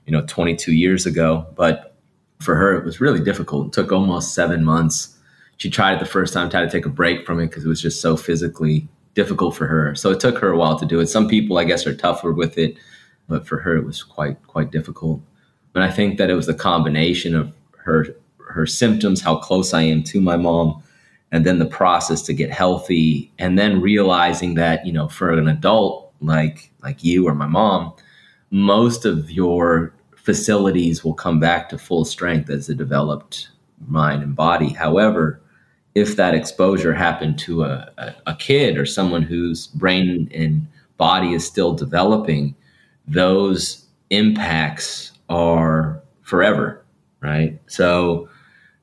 [0.06, 1.46] you know, 22 years ago.
[1.56, 1.96] But
[2.40, 3.68] for her, it was really difficult.
[3.68, 5.18] It took almost seven months.
[5.58, 7.70] She tried it the first time, tried to take a break from it because it
[7.70, 9.94] was just so physically difficult for her.
[9.96, 11.08] So it took her a while to do it.
[11.08, 12.78] Some people, I guess, are tougher with it,
[13.28, 15.22] but for her, it was quite quite difficult.
[15.76, 19.84] And I think that it was the combination of her her symptoms, how close I
[19.84, 20.84] am to my mom,
[21.32, 25.48] and then the process to get healthy, and then realizing that you know, for an
[25.48, 27.94] adult like like you or my mom,
[28.52, 33.50] most of your facilities will come back to full strength as a developed
[33.88, 34.70] mind and body.
[34.70, 35.42] However,
[35.96, 40.68] if that exposure happened to a, a, a, kid or someone whose brain and
[40.98, 42.56] body is still developing,
[43.08, 46.86] those impacts are forever,
[47.22, 47.60] right?
[47.68, 48.30] So,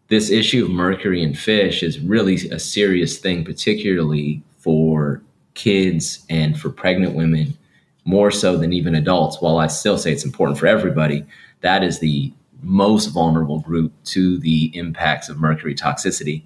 [0.09, 5.23] this issue of mercury in fish is really a serious thing, particularly for
[5.55, 7.57] kids and for pregnant women
[8.05, 9.40] more so than even adults.
[9.40, 11.27] While I still say it's important for everybody,
[11.61, 16.42] that is the most vulnerable group to the impacts of mercury toxicity.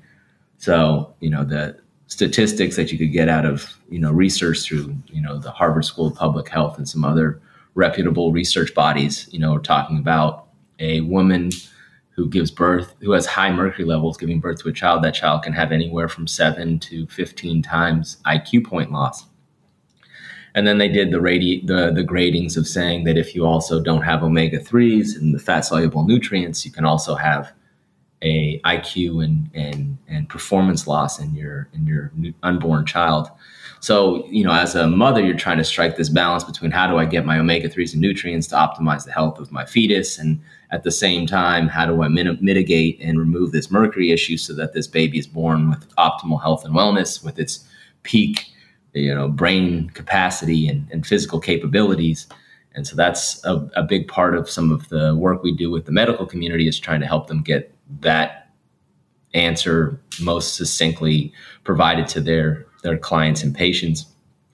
[0.59, 4.94] So, you know, the statistics that you could get out of, you know, research through,
[5.07, 7.40] you know, the Harvard School of Public Health and some other
[7.75, 10.46] reputable research bodies, you know, are talking about
[10.79, 11.51] a woman
[12.14, 15.42] who gives birth, who has high mercury levels giving birth to a child, that child
[15.42, 19.27] can have anywhere from seven to 15 times IQ point loss.
[20.55, 23.81] And then they did the radi- the the gradings of saying that if you also
[23.83, 27.53] don't have omega threes and the fat soluble nutrients, you can also have
[28.20, 33.29] a IQ and and and performance loss in your in your unborn child.
[33.81, 36.98] So you know, as a mother, you're trying to strike this balance between how do
[36.98, 40.40] I get my omega threes and nutrients to optimize the health of my fetus, and
[40.72, 44.72] at the same time, how do I mitigate and remove this mercury issue so that
[44.72, 47.68] this baby is born with optimal health and wellness, with its
[48.02, 48.46] peak
[48.94, 52.26] you know brain capacity and, and physical capabilities?
[52.74, 55.85] And so that's a, a, big part of some of the work we do with
[55.85, 58.48] the medical community is trying to help them get that
[59.35, 64.06] answer most succinctly provided to their their clients and patients.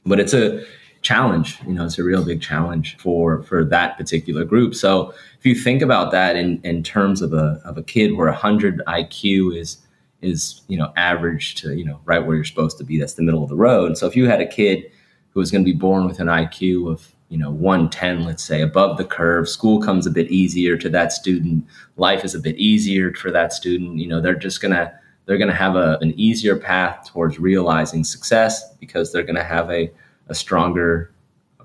[0.05, 0.65] But it's a
[1.03, 5.47] challenge you know it's a real big challenge for for that particular group so if
[5.47, 9.57] you think about that in in terms of a of a kid where 100 iq
[9.57, 9.79] is
[10.23, 12.99] is you know average to you know right where you're supposed to be.
[12.99, 13.97] That's the middle of the road.
[13.97, 14.91] So if you had a kid
[15.31, 18.63] who was going to be born with an IQ of you know 110 let's say
[18.63, 22.57] above the curve school comes a bit easier to that student life is a bit
[22.57, 24.91] easier for that student you know they're just going to
[25.27, 29.45] they're going to have a, an easier path towards realizing success because they're going to
[29.45, 29.91] have a,
[30.29, 31.13] a stronger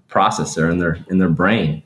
[0.09, 1.83] processor in their in their brain.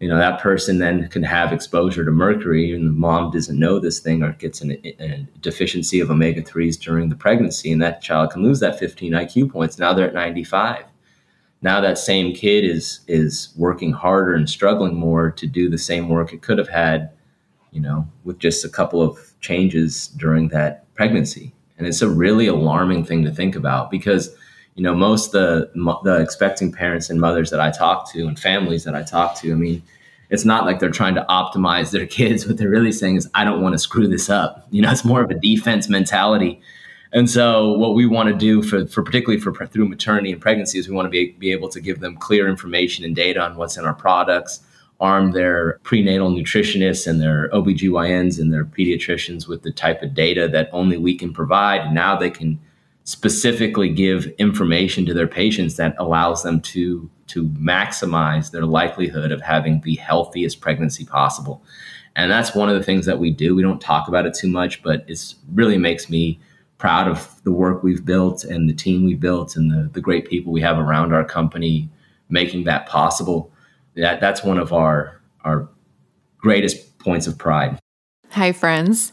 [0.00, 3.78] You know that person then can have exposure to mercury and the mom doesn't know
[3.78, 8.30] this thing or gets an, a deficiency of omega-3s during the pregnancy and that child
[8.30, 9.78] can lose that 15 iq points.
[9.78, 10.84] Now they're at 95
[11.62, 16.10] now that same kid is is working harder and struggling more to do the same
[16.10, 17.10] work it could have had
[17.72, 21.54] you know with just a couple of changes during that pregnancy.
[21.78, 24.34] And it's a really alarming thing to think about because
[24.76, 25.70] you know, most the
[26.04, 29.50] the expecting parents and mothers that I talk to and families that I talk to,
[29.50, 29.82] I mean,
[30.28, 32.46] it's not like they're trying to optimize their kids.
[32.46, 34.66] What they're really saying is, I don't want to screw this up.
[34.70, 36.60] You know, it's more of a defense mentality.
[37.12, 40.78] And so, what we want to do for, for particularly for through maternity and pregnancy
[40.78, 43.56] is we want to be, be able to give them clear information and data on
[43.56, 44.60] what's in our products,
[45.00, 50.48] arm their prenatal nutritionists and their OBGYNs and their pediatricians with the type of data
[50.48, 51.82] that only we can provide.
[51.82, 52.58] And now they can
[53.06, 59.40] specifically give information to their patients that allows them to to maximize their likelihood of
[59.40, 61.62] having the healthiest pregnancy possible.
[62.14, 63.54] And that's one of the things that we do.
[63.54, 66.38] We don't talk about it too much, but it really makes me
[66.78, 70.28] proud of the work we've built and the team we've built and the, the great
[70.28, 71.88] people we have around our company
[72.28, 73.52] making that possible.
[73.96, 75.68] That that's one of our our
[76.38, 77.78] greatest points of pride.
[78.30, 79.12] Hi friends.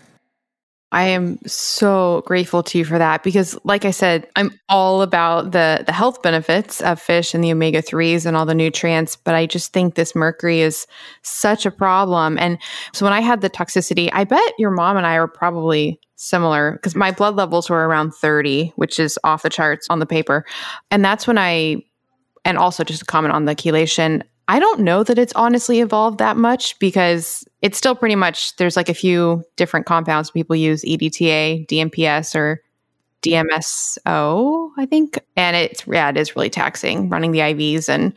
[0.91, 5.51] I am so grateful to you for that because like I said, I'm all about
[5.51, 9.33] the the health benefits of fish and the omega 3s and all the nutrients, but
[9.33, 10.85] I just think this mercury is
[11.21, 12.37] such a problem.
[12.37, 12.57] And
[12.93, 16.73] so when I had the toxicity, I bet your mom and I are probably similar
[16.73, 20.45] because my blood levels were around 30, which is off the charts on the paper.
[20.91, 21.83] And that's when I
[22.43, 26.17] and also just a comment on the chelation, I don't know that it's honestly evolved
[26.17, 30.83] that much because it's still pretty much there's like a few different compounds people use
[30.83, 32.61] EDTA, DMPS, or
[33.21, 35.17] DMSO, I think.
[35.37, 38.13] And it's yeah, it is really taxing running the IVs and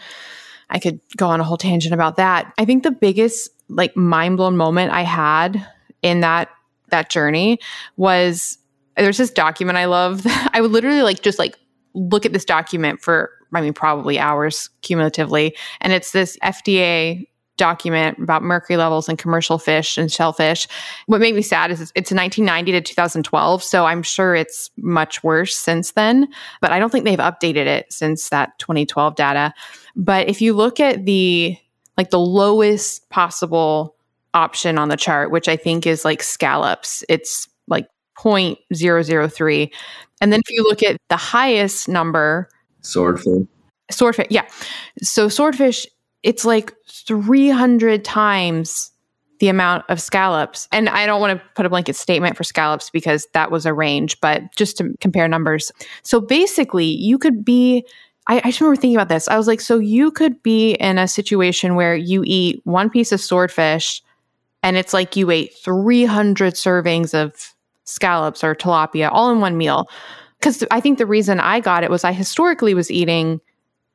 [0.71, 2.53] I could go on a whole tangent about that.
[2.59, 5.65] I think the biggest like mind blown moment I had
[6.03, 6.49] in that
[6.89, 7.61] that journey
[7.97, 8.59] was
[8.97, 10.23] there's this document I love.
[10.53, 11.57] I would literally like just like
[11.95, 15.57] look at this document for I mean, probably hours cumulatively.
[15.81, 17.27] And it's this FDA
[17.57, 20.67] document about mercury levels in commercial fish and shellfish.
[21.07, 25.55] What made me sad is it's 1990 to 2012, so I'm sure it's much worse
[25.55, 26.29] since then,
[26.61, 29.55] but I don't think they've updated it since that 2012 data.
[29.95, 31.57] But if you look at the
[31.97, 33.95] like the lowest possible
[34.33, 37.87] option on the chart, which I think is like scallops, it's like
[38.19, 39.71] 0.003.
[40.21, 42.49] And then if you look at the highest number,
[42.85, 43.47] Swordfish.
[43.91, 44.47] Swordfish, yeah.
[45.03, 45.87] So swordfish,
[46.23, 48.91] it's like 300 times
[49.41, 50.69] the amount of scallops.
[50.71, 53.75] And I don't want to put a blanket statement for scallops because that was a
[53.75, 55.73] range, but just to compare numbers.
[56.03, 57.85] So basically, you could be.
[58.27, 59.29] I, I just remember thinking about this.
[59.29, 63.13] I was like, so you could be in a situation where you eat one piece
[63.13, 64.03] of swordfish
[64.63, 67.55] and it's like you ate 300 servings of
[67.85, 69.91] scallops or tilapia all in one meal
[70.45, 73.41] because I think the reason I got it was I historically was eating,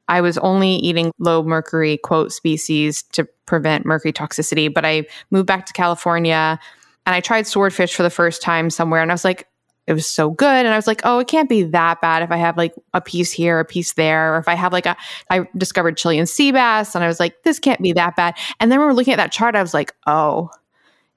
[0.08, 4.74] I was only eating low mercury quote species to prevent mercury toxicity.
[4.74, 6.60] But I moved back to California
[7.06, 9.47] and I tried swordfish for the first time somewhere and I was like,
[9.86, 10.66] it was so good.
[10.66, 13.02] And I was like, oh, it can't be that bad if I have like a
[13.02, 14.97] piece here, a piece there, or if I have like a,
[15.30, 18.36] I discovered Chilean sea bass and I was like, this can't be that bad.
[18.60, 20.50] And then we were looking at that chart, I was like, oh,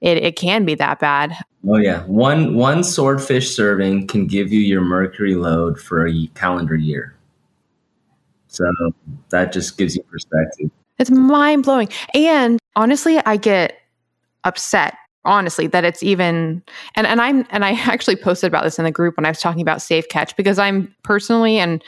[0.03, 1.33] it, it can be that bad.
[1.67, 6.75] Oh yeah, one one swordfish serving can give you your mercury load for a calendar
[6.75, 7.15] year.
[8.47, 8.69] So
[9.29, 10.69] that just gives you perspective.
[10.99, 13.79] It's mind blowing, and honestly, I get
[14.43, 14.95] upset.
[15.25, 16.61] Honestly, that it's even
[16.95, 19.39] and and I'm and I actually posted about this in the group when I was
[19.39, 21.81] talking about safe catch because I'm personally and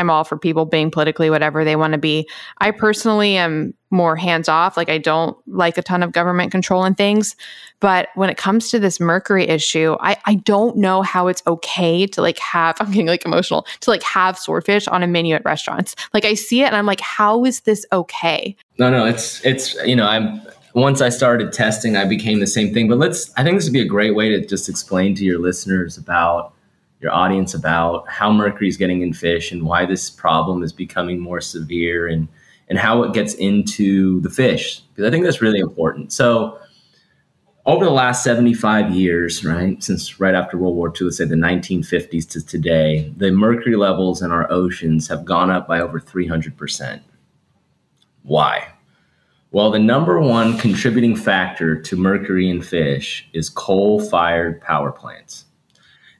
[0.00, 2.28] I'm all for people being politically whatever they want to be.
[2.58, 4.76] I personally am more hands off.
[4.76, 7.36] Like I don't like a ton of government control and things.
[7.80, 12.06] But when it comes to this mercury issue, I, I don't know how it's okay
[12.06, 15.44] to like have, I'm getting like emotional, to like have swordfish on a menu at
[15.44, 15.94] restaurants.
[16.14, 18.56] Like I see it and I'm like, how is this okay?
[18.78, 20.40] No, no, it's, it's, you know, I'm,
[20.72, 22.88] once I started testing, I became the same thing.
[22.88, 25.38] But let's, I think this would be a great way to just explain to your
[25.38, 26.54] listeners about
[27.00, 31.18] your audience about how mercury is getting in fish and why this problem is becoming
[31.18, 32.28] more severe and,
[32.68, 34.80] and how it gets into the fish.
[34.94, 36.12] Because I think that's really important.
[36.12, 36.58] So,
[37.66, 41.34] over the last 75 years, right, since right after World War II, let's say the
[41.34, 47.00] 1950s to today, the mercury levels in our oceans have gone up by over 300%.
[48.22, 48.72] Why?
[49.52, 55.44] Well, the number one contributing factor to mercury in fish is coal fired power plants.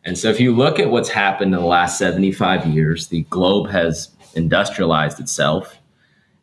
[0.04, 3.68] And so, if you look at what's happened in the last 75 years, the globe
[3.70, 5.78] has industrialized itself,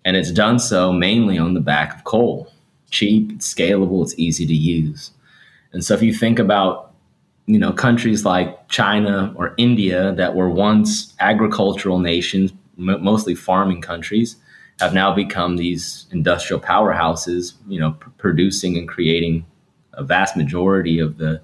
[0.05, 2.51] and it's done so mainly on the back of coal.
[2.91, 5.11] Cheap, it's scalable, it's easy to use.
[5.73, 6.93] And so, if you think about
[7.47, 13.81] you know countries like China or India that were once agricultural nations, m- mostly farming
[13.81, 14.35] countries,
[14.79, 17.53] have now become these industrial powerhouses.
[17.67, 19.47] You know, pr- producing and creating
[19.93, 21.41] a vast majority of the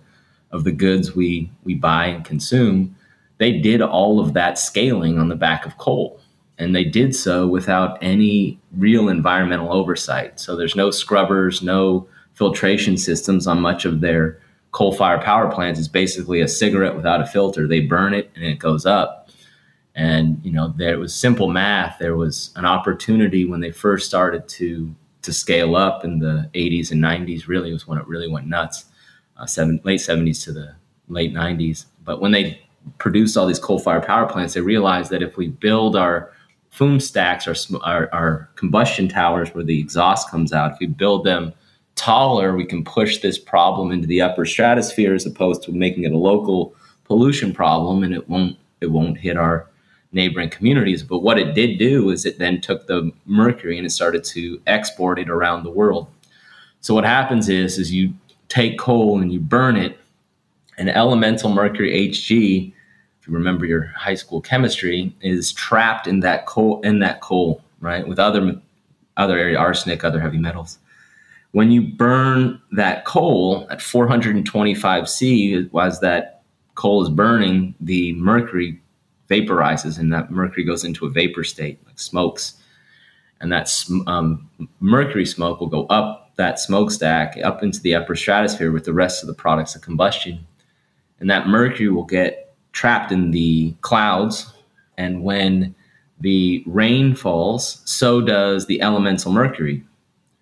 [0.54, 2.95] of the goods we we buy and consume,
[3.39, 6.20] they did all of that scaling on the back of coal.
[6.60, 10.39] And they did so without any real environmental oversight.
[10.39, 14.39] So there's no scrubbers, no filtration systems on much of their
[14.72, 15.80] coal-fired power plants.
[15.80, 17.68] It's basically a cigarette without a filter.
[17.68, 19.30] They burn it and it goes up.
[19.95, 21.97] And you know, there was simple math.
[21.99, 26.91] There was an opportunity when they first started to to scale up in the 80s
[26.91, 27.47] and 90s.
[27.47, 28.86] Really was when it really went nuts
[29.38, 30.75] uh, seven, late 70s to the
[31.07, 31.86] late 90s.
[32.03, 32.61] But when they
[32.97, 36.31] produced all these coal fired power plants, they realized that if we build our
[36.69, 41.25] fume stacks, our, our, our combustion towers where the exhaust comes out, if we build
[41.25, 41.53] them
[41.95, 46.11] taller, we can push this problem into the upper stratosphere as opposed to making it
[46.11, 46.75] a local
[47.05, 49.69] pollution problem, and it won't it won't hit our
[50.11, 51.03] neighboring communities.
[51.03, 54.61] But what it did do is it then took the mercury and it started to
[54.67, 56.07] export it around the world.
[56.81, 58.13] So what happens is is you
[58.54, 59.97] take coal and you burn it,
[60.78, 62.72] and elemental mercury Hg,
[63.20, 67.64] if you remember your high school chemistry, is trapped in that coal in that coal,
[67.80, 68.08] right?
[68.08, 68.62] With other
[69.18, 70.78] other area arsenic, other heavy metals.
[71.51, 76.41] When you burn that coal at 425 C, as that
[76.76, 78.82] coal is burning, the mercury
[79.30, 82.56] vaporizes, and that mercury goes into a vapor state, like smokes,
[83.39, 83.72] and that
[84.08, 84.49] um,
[84.80, 89.23] mercury smoke will go up that smokestack up into the upper stratosphere with the rest
[89.23, 90.45] of the products of combustion.
[91.19, 94.51] And that mercury will get trapped in the clouds.
[94.97, 95.75] And when
[96.19, 99.84] the rain falls, so does the elemental mercury.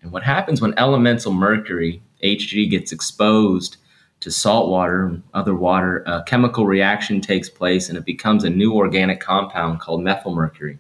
[0.02, 3.78] And what happens when elemental mercury, Hg, gets exposed
[4.22, 8.50] to salt water and other water, a chemical reaction takes place and it becomes a
[8.50, 10.78] new organic compound called methylmercury.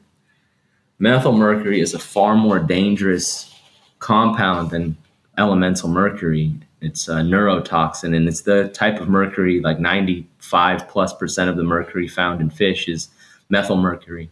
[1.00, 3.52] Methylmercury is a far more dangerous
[4.00, 4.98] compound than
[5.38, 6.54] elemental mercury.
[6.82, 11.64] It's a neurotoxin, and it's the type of mercury, like 95 plus percent of the
[11.64, 13.10] mercury found in fish is
[13.50, 14.30] methyl mercury.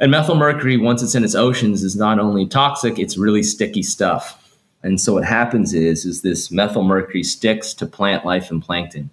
[0.00, 3.82] And methyl mercury, once it's in its oceans, is not only toxic, it's really sticky
[3.82, 4.58] stuff.
[4.82, 9.10] And so what happens is, is this methyl mercury sticks to plant life and plankton.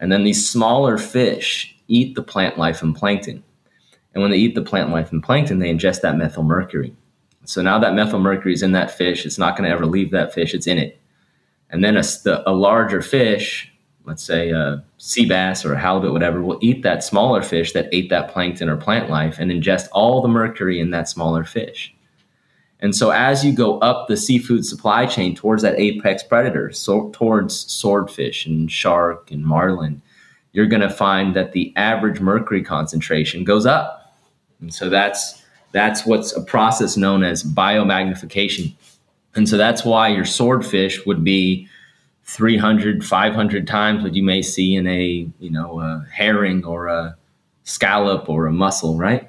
[0.00, 3.44] And then these smaller fish eat the plant life and plankton.
[4.14, 6.96] And when they eat the plant life and plankton, they ingest that methyl mercury.
[7.44, 10.10] So now that methyl mercury is in that fish, it's not going to ever leave
[10.10, 10.54] that fish.
[10.54, 11.00] It's in it.
[11.70, 12.04] And then a,
[12.46, 13.72] a larger fish,
[14.04, 17.88] let's say a sea bass or a halibut, whatever, will eat that smaller fish that
[17.92, 21.94] ate that plankton or plant life and ingest all the mercury in that smaller fish.
[22.80, 27.10] And so as you go up the seafood supply chain towards that apex predator, so
[27.10, 30.02] towards swordfish and shark and marlin,
[30.52, 34.16] you're going to find that the average mercury concentration goes up.
[34.60, 35.43] And so that's
[35.74, 38.72] that's what's a process known as biomagnification.
[39.34, 41.68] And so that's why your swordfish would be
[42.22, 47.16] 300, 500 times what you may see in a, you know, a herring or a
[47.64, 49.28] scallop or a mussel, right?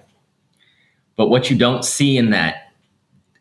[1.15, 2.71] But what you don't see in that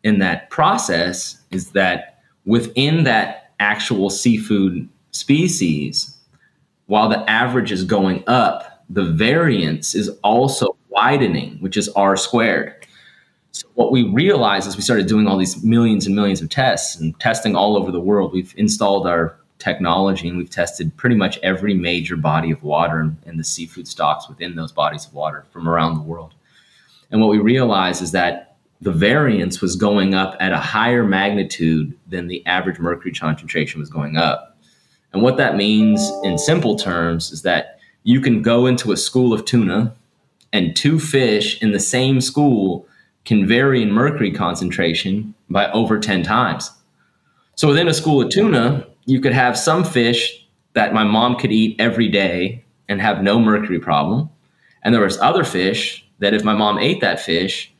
[0.03, 6.17] in that process is that within that actual seafood species,
[6.87, 12.84] while the average is going up, the variance is also widening, which is r squared.
[13.55, 16.99] So what we realized as we started doing all these millions and millions of tests
[16.99, 21.37] and testing all over the world, we've installed our technology and we've tested pretty much
[21.41, 25.45] every major body of water and, and the seafood stocks within those bodies of water
[25.51, 26.33] from around the world.
[27.11, 31.97] And what we realized is that the variance was going up at a higher magnitude
[32.07, 34.57] than the average mercury concentration was going up.
[35.13, 39.31] And what that means in simple terms is that you can go into a school
[39.31, 39.95] of tuna
[40.51, 42.85] and two fish in the same school
[43.25, 46.71] can vary in mercury concentration by over 10 times.
[47.55, 51.51] So within a school of tuna, you could have some fish that my mom could
[51.51, 54.29] eat every day and have no mercury problem.
[54.83, 57.73] And there was other fish that if my mom ate that fish,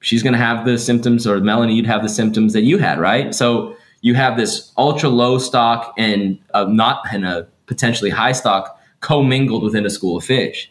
[0.00, 2.98] she's going to have the symptoms or Melanie, you'd have the symptoms that you had,
[2.98, 3.34] right?
[3.34, 8.78] So you have this ultra low stock and uh, not and a potentially high stock
[9.00, 10.70] commingled within a school of fish.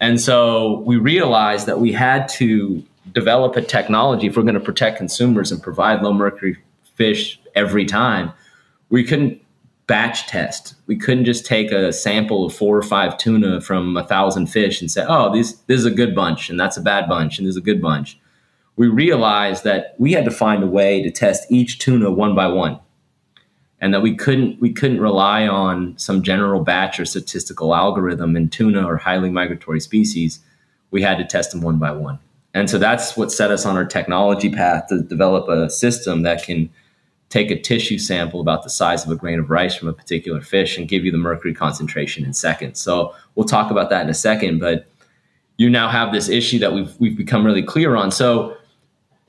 [0.00, 2.82] And so we realized that we had to
[3.12, 6.56] develop a technology if we're going to protect consumers and provide low mercury
[6.94, 8.32] fish every time.
[8.88, 9.40] We couldn't
[9.86, 10.74] batch test.
[10.86, 14.80] We couldn't just take a sample of four or five tuna from a thousand fish
[14.80, 17.46] and say, "Oh, this this is a good bunch and that's a bad bunch and
[17.46, 18.18] this is a good bunch."
[18.76, 22.48] We realized that we had to find a way to test each tuna one by
[22.48, 22.78] one,
[23.80, 28.48] and that we couldn't we couldn't rely on some general batch or statistical algorithm in
[28.48, 30.40] tuna or highly migratory species.
[30.90, 32.18] We had to test them one by one,
[32.56, 36.42] and so that's what set us on our technology path to develop a system that
[36.42, 36.70] can
[37.28, 40.40] take a tissue sample about the size of a grain of rice from a particular
[40.40, 42.80] fish and give you the mercury concentration in seconds.
[42.80, 44.86] So we'll talk about that in a second, but
[45.58, 48.10] you now have this issue that we've we've become really clear on.
[48.10, 48.56] So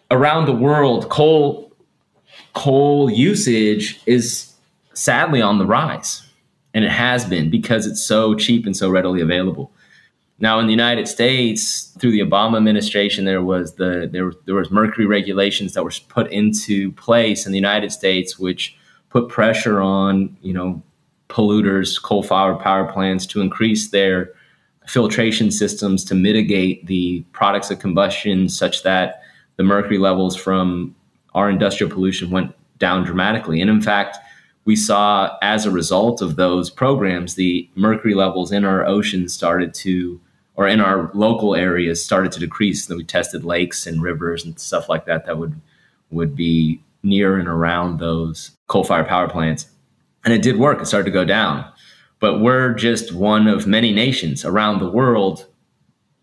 [0.09, 1.69] around the world, coal
[2.53, 4.53] coal usage is
[4.93, 6.23] sadly on the rise.
[6.73, 9.69] And it has been because it's so cheap and so readily available.
[10.39, 14.69] Now, in the United States, through the Obama administration, there was the there, there was
[14.69, 18.77] mercury regulations that were put into place in the United States, which
[19.09, 20.81] put pressure on you know
[21.29, 24.31] polluters, coal-fired power plants, to increase their
[24.85, 29.21] filtration systems to mitigate the products of combustion, such that
[29.57, 30.95] the mercury levels from
[31.33, 33.59] our industrial pollution went down dramatically.
[33.59, 34.17] And in fact,
[34.65, 39.73] we saw as a result of those programs, the mercury levels in our oceans started
[39.75, 40.21] to
[40.57, 42.87] or in our local areas started to decrease.
[42.87, 45.59] Then we tested lakes and rivers and stuff like that that would
[46.09, 49.67] would be near and around those coal-fired power plants,
[50.25, 50.81] and it did work.
[50.81, 51.69] It started to go down,
[52.19, 55.45] but we're just one of many nations around the world.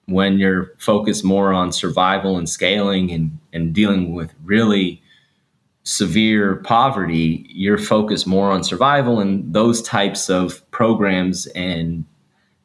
[0.07, 5.01] When you're focused more on survival and scaling and, and dealing with really
[5.85, 12.05] severe poverty, you're focused more on survival, and those types of programs and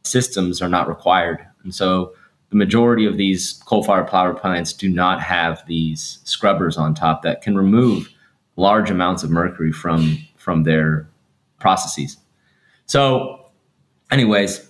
[0.04, 2.14] systems are not required and so
[2.50, 7.42] the majority of these coal-fired power plants do not have these scrubbers on top that
[7.42, 8.10] can remove
[8.56, 11.08] large amounts of mercury from from their
[11.60, 12.18] processes.
[12.86, 13.46] So,
[14.12, 14.68] anyways,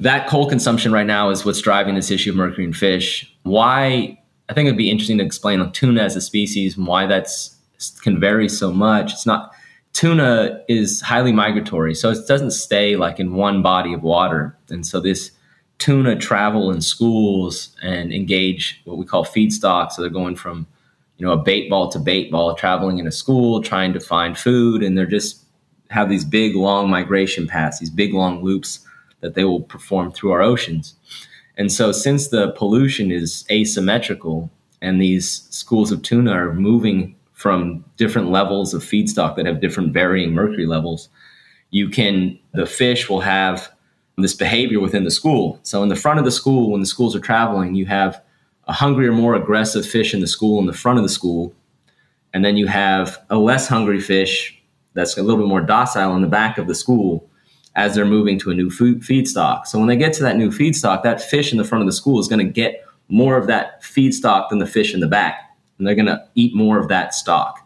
[0.00, 3.30] that coal consumption right now is what's driving this issue of mercury in fish.
[3.42, 4.18] Why?
[4.48, 7.56] I think it'd be interesting to explain tuna as a species and why that's
[8.02, 9.12] can vary so much.
[9.12, 9.52] It's not
[9.92, 14.86] tuna is highly migratory, so it doesn't stay like in one body of water, and
[14.86, 15.30] so this
[15.78, 19.92] tuna travel in schools and engage what we call feedstock.
[19.92, 20.66] So they're going from,
[21.18, 24.38] you know, a bait ball to bait ball, traveling in a school, trying to find
[24.38, 25.44] food, and they're just
[25.90, 28.80] have these big long migration paths, these big long loops
[29.20, 30.94] that they will perform through our oceans.
[31.56, 34.50] And so since the pollution is asymmetrical
[34.82, 39.92] and these schools of tuna are moving from different levels of feedstock that have different
[39.92, 41.08] varying mercury levels,
[41.70, 43.70] you can the fish will have
[44.22, 45.58] this behavior within the school.
[45.62, 48.22] So in the front of the school, when the schools are traveling, you have
[48.66, 51.54] a hungrier, more aggressive fish in the school in the front of the school,
[52.32, 54.60] and then you have a less hungry fish
[54.94, 57.28] that's a little bit more docile in the back of the school
[57.74, 59.66] as they're moving to a new food feedstock.
[59.66, 61.92] So when they get to that new feedstock, that fish in the front of the
[61.92, 65.56] school is going to get more of that feedstock than the fish in the back,
[65.78, 67.60] and they're going to eat more of that stock.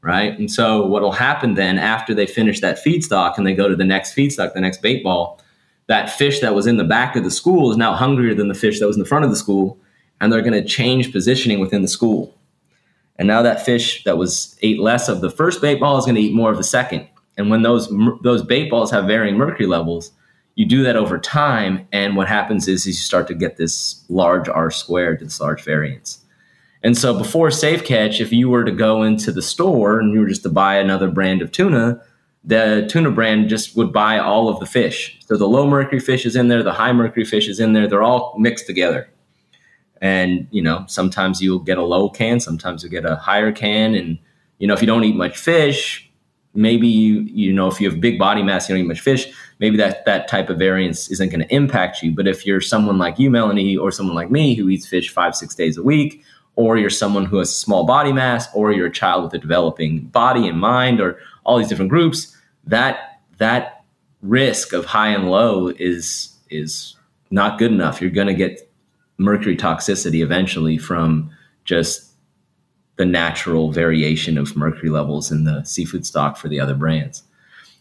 [0.00, 0.38] Right.
[0.38, 3.74] And so what will happen then after they finish that feedstock and they go to
[3.74, 5.40] the next feedstock, the next bait ball,
[5.88, 8.54] that fish that was in the back of the school is now hungrier than the
[8.54, 9.78] fish that was in the front of the school,
[10.20, 12.34] and they're going to change positioning within the school.
[13.16, 16.14] And now that fish that was ate less of the first bait ball is going
[16.14, 17.08] to eat more of the second.
[17.36, 20.12] And when those those bait balls have varying mercury levels,
[20.54, 24.04] you do that over time, and what happens is, is you start to get this
[24.08, 26.24] large R squared, this large variance.
[26.82, 30.20] And so before Safe Catch, if you were to go into the store and you
[30.20, 32.00] were just to buy another brand of tuna,
[32.44, 35.18] the tuna brand just would buy all of the fish.
[35.26, 37.86] So the low mercury fish is in there, the high mercury fish is in there.
[37.88, 39.10] They're all mixed together.
[40.00, 43.94] And, you know, sometimes you'll get a low can, sometimes you'll get a higher can.
[43.94, 44.18] And,
[44.58, 46.10] you know, if you don't eat much fish,
[46.54, 49.32] maybe you, you know, if you have big body mass, you don't eat much fish,
[49.58, 52.12] maybe that, that type of variance isn't going to impact you.
[52.14, 55.34] But if you're someone like you, Melanie, or someone like me who eats fish five,
[55.34, 56.22] six days a week,
[56.54, 60.00] or you're someone who has small body mass, or you're a child with a developing
[60.06, 61.18] body and mind, or
[61.48, 62.36] all these different groups,
[62.66, 63.84] that that
[64.20, 66.94] risk of high and low is is
[67.30, 68.00] not good enough.
[68.00, 68.70] You're going to get
[69.16, 71.30] mercury toxicity eventually from
[71.64, 72.12] just
[72.96, 77.22] the natural variation of mercury levels in the seafood stock for the other brands.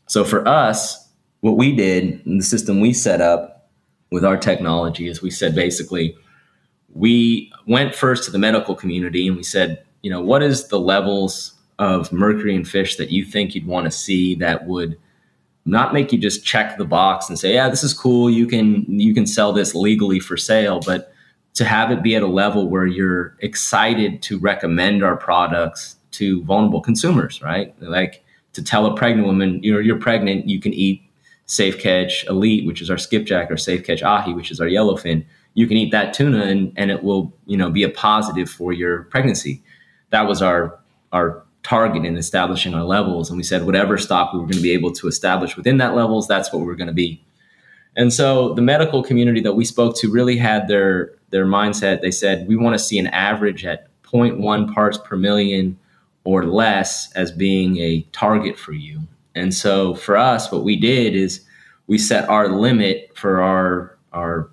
[0.08, 1.10] So for us,
[1.42, 3.70] what we did in the system we set up
[4.12, 6.16] with our technology is we said basically,
[6.94, 10.80] we went first to the medical community and we said, you know, what is the
[10.80, 14.98] levels of mercury in fish that you think you'd want to see that would
[15.66, 18.30] not make you just check the box and say, yeah, this is cool.
[18.30, 21.12] You can you can sell this legally for sale, but
[21.56, 26.44] to have it be at a level where you're excited to recommend our products to
[26.44, 27.76] vulnerable consumers, right?
[27.82, 28.24] Like
[28.54, 31.02] to tell a pregnant woman, you know, you're pregnant, you can eat
[31.48, 35.26] Safe Catch Elite, which is our skipjack, or Safe Catch Ahi, which is our yellowfin.
[35.54, 38.72] You can eat that tuna and, and it will, you know, be a positive for
[38.72, 39.64] your pregnancy.
[40.12, 40.80] That was our
[41.12, 43.30] our target in establishing our levels.
[43.30, 45.96] And we said whatever stock we were going to be able to establish within that
[45.96, 47.22] levels, that's what we are going to be.
[47.98, 52.00] And so the medical community that we spoke to really had their their mindset.
[52.00, 55.78] They said we want to see an average at 0.1 parts per million
[56.24, 59.02] or less as being a target for you.
[59.36, 61.42] And so for us, what we did is
[61.88, 64.50] we set our limit for our our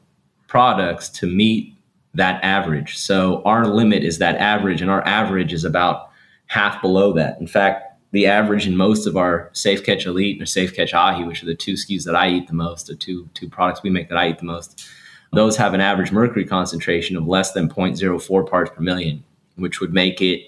[0.48, 1.74] products to meet
[2.14, 2.96] that average.
[2.96, 6.10] So our limit is that average, and our average is about
[6.54, 7.40] half below that.
[7.40, 7.82] In fact,
[8.12, 11.46] the average in most of our Safe Catch Elite or Safe Catch Ahi, which are
[11.46, 14.18] the two SKUs that I eat the most, the two two products we make that
[14.18, 14.88] I eat the most,
[15.32, 19.24] those have an average mercury concentration of less than 0.04 parts per million,
[19.56, 20.42] which would make it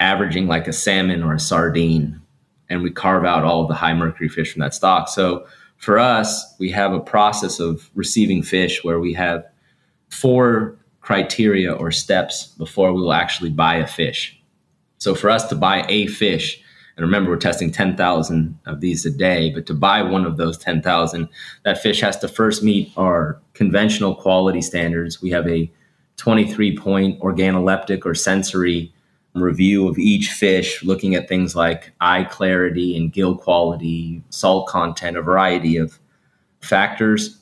[0.00, 2.20] averaging like a salmon or a sardine.
[2.68, 5.08] And we carve out all the high mercury fish from that stock.
[5.08, 9.44] So for us, we have a process of receiving fish where we have
[10.08, 14.39] four criteria or steps before we will actually buy a fish.
[15.00, 16.62] So for us to buy a fish,
[16.96, 20.58] and remember we're testing 10,000 of these a day, but to buy one of those
[20.58, 21.26] 10,000,
[21.64, 25.22] that fish has to first meet our conventional quality standards.
[25.22, 25.72] We have a
[26.18, 28.92] 23 point organoleptic or sensory
[29.34, 35.16] review of each fish, looking at things like eye clarity and gill quality, salt content,
[35.16, 35.98] a variety of
[36.60, 37.38] factors.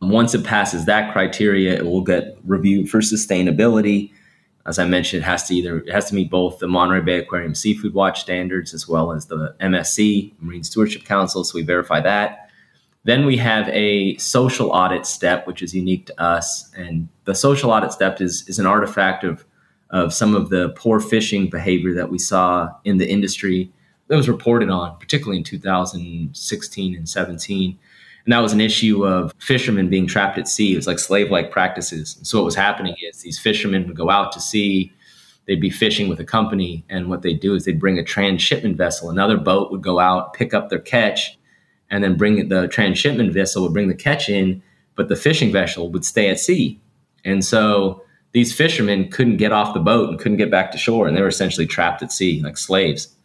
[0.00, 4.12] Once it passes that criteria, it will get reviewed for sustainability
[4.66, 7.18] as I mentioned, it has to either it has to meet both the Monterey Bay
[7.18, 11.44] Aquarium Seafood Watch standards as well as the MSC Marine Stewardship Council.
[11.44, 12.50] So we verify that.
[13.04, 16.70] Then we have a social audit step, which is unique to us.
[16.76, 19.46] And the social audit step is, is an artifact of,
[19.88, 23.72] of some of the poor fishing behavior that we saw in the industry
[24.08, 27.78] that was reported on, particularly in 2016 and 17.
[28.24, 30.72] And that was an issue of fishermen being trapped at sea.
[30.72, 32.16] It was like slave like practices.
[32.16, 34.92] And so what was happening is these fishermen would go out to sea,
[35.46, 38.76] they'd be fishing with a company, and what they'd do is they'd bring a transshipment
[38.76, 39.10] vessel.
[39.10, 41.38] Another boat would go out, pick up their catch,
[41.90, 44.62] and then bring the transshipment vessel would bring the catch in,
[44.94, 46.78] but the fishing vessel would stay at sea.
[47.24, 51.08] And so these fishermen couldn't get off the boat and couldn't get back to shore,
[51.08, 53.16] and they were essentially trapped at sea like slaves.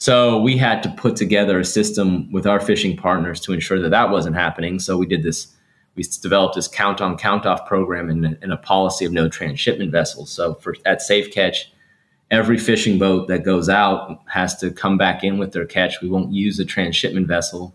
[0.00, 3.90] So we had to put together a system with our fishing partners to ensure that
[3.90, 4.78] that wasn't happening.
[4.78, 5.54] So we did this.
[5.94, 9.92] We developed this count on count off program and, and a policy of no transshipment
[9.92, 10.32] vessels.
[10.32, 11.70] So for at Safe Catch,
[12.30, 16.00] every fishing boat that goes out has to come back in with their catch.
[16.00, 17.74] We won't use a transshipment vessel.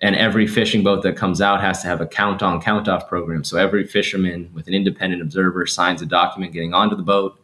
[0.00, 3.08] And every fishing boat that comes out has to have a count on count off
[3.08, 3.42] program.
[3.42, 7.40] So every fisherman with an independent observer signs a document getting onto the boat,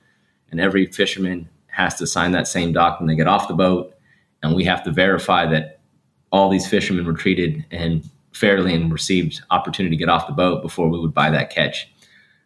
[0.53, 3.92] and every fisherman has to sign that same document when they get off the boat
[4.43, 5.81] and we have to verify that
[6.31, 10.63] all these fishermen were treated and fairly and received opportunity to get off the boat
[10.63, 11.89] before we would buy that catch.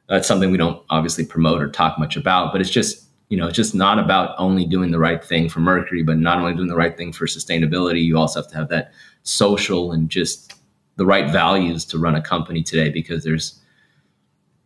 [0.09, 3.49] That's something we don't obviously promote or talk much about, but it's just you know
[3.49, 6.69] it's just not about only doing the right thing for Mercury, but not only doing
[6.69, 8.05] the right thing for sustainability.
[8.05, 8.93] You also have to have that
[9.23, 10.55] social and just
[10.97, 13.61] the right values to run a company today because there's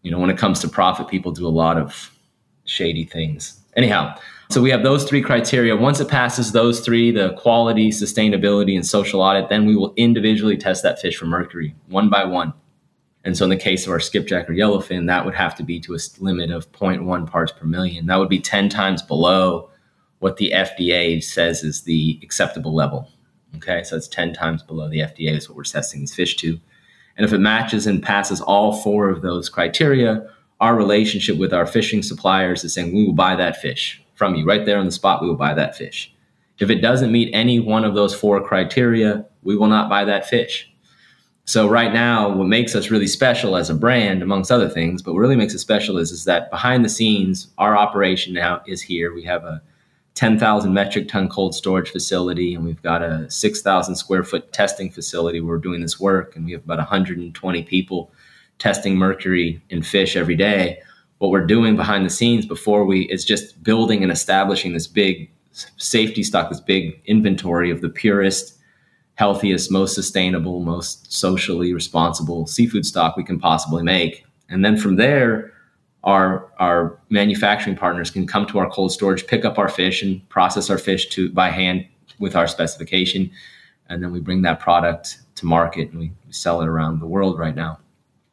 [0.03, 2.11] you know when it comes to profit, people do a lot of
[2.65, 3.61] shady things.
[3.77, 4.17] Anyhow,
[4.51, 5.77] so we have those three criteria.
[5.77, 10.57] Once it passes those three, the quality, sustainability, and social audit, then we will individually
[10.57, 12.53] test that fish for mercury one by one.
[13.25, 15.79] And so in the case of our skipjack or yellowfin, that would have to be
[15.81, 18.07] to a limit of 0.1 parts per million.
[18.07, 19.71] That would be 10 times below
[20.19, 23.09] what the FDA says is the acceptable level.
[23.57, 26.59] Okay, so it's 10 times below the FDA is what we're testing these fish to.
[27.17, 30.27] And if it matches and passes all four of those criteria,
[30.61, 34.45] our relationship with our fishing suppliers is saying we will buy that fish from you
[34.45, 36.15] right there on the spot, we will buy that fish.
[36.59, 40.29] If it doesn't meet any one of those four criteria, we will not buy that
[40.29, 40.71] fish.
[41.47, 45.15] So right now, what makes us really special as a brand, amongst other things, but
[45.15, 48.83] what really makes us special is, is that behind the scenes, our operation now is
[48.83, 49.15] here.
[49.15, 49.63] We have a
[50.17, 55.41] 10,000 metric ton cold storage facility, and we've got a 6,000 square foot testing facility
[55.41, 58.13] where we're doing this work, and we have about 120 people
[58.59, 60.79] testing mercury in fish every day
[61.21, 65.31] what we're doing behind the scenes before we is just building and establishing this big
[65.77, 68.59] safety stock, this big inventory of the purest,
[69.17, 74.25] healthiest, most sustainable, most socially responsible seafood stock we can possibly make.
[74.49, 75.53] And then from there,
[76.05, 80.27] our our manufacturing partners can come to our cold storage, pick up our fish, and
[80.31, 81.87] process our fish to by hand
[82.19, 83.31] with our specification,
[83.91, 87.07] and then we bring that product to market and we, we sell it around the
[87.07, 87.79] world right now.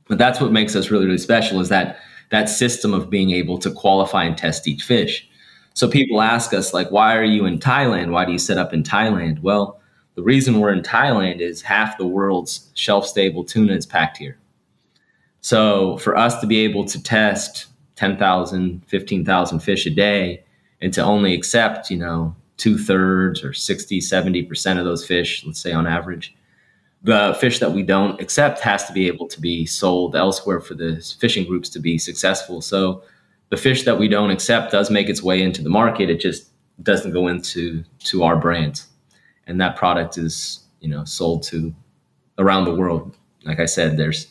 [0.08, 2.00] But that's what makes us really really special is that
[2.30, 5.28] that system of being able to qualify and test each fish.
[5.74, 8.12] So people ask us like, why are you in Thailand?
[8.12, 9.42] Why do you set up in Thailand?
[9.42, 9.80] Well,
[10.16, 14.38] the reason we're in Thailand is half the world's shelf stable tuna is packed here.
[15.42, 20.44] So for us to be able to test 10,000, 15,000 fish a day
[20.82, 25.60] and to only accept, you know, two thirds or 60, 70% of those fish, let's
[25.60, 26.36] say on average,
[27.04, 30.74] the fish that we don't accept has to be able to be sold elsewhere for
[30.74, 32.62] the fishing groups to be successful.
[32.62, 33.04] So
[33.50, 36.10] the fish that we don't accept does make its way into the market.
[36.10, 36.50] It just
[36.84, 38.84] doesn't go into to our brand,
[39.46, 41.74] and that product is you know sold to
[42.38, 43.16] around the world.
[43.44, 44.28] Like I said, there's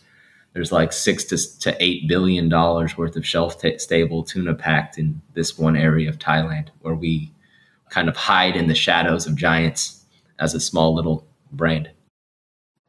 [0.53, 4.99] there's like six to, to eight billion dollars worth of shelf t- stable tuna packed
[4.99, 7.33] in this one area of Thailand, where we
[7.91, 10.05] kind of hide in the shadows of giants
[10.39, 11.91] as a small little brand.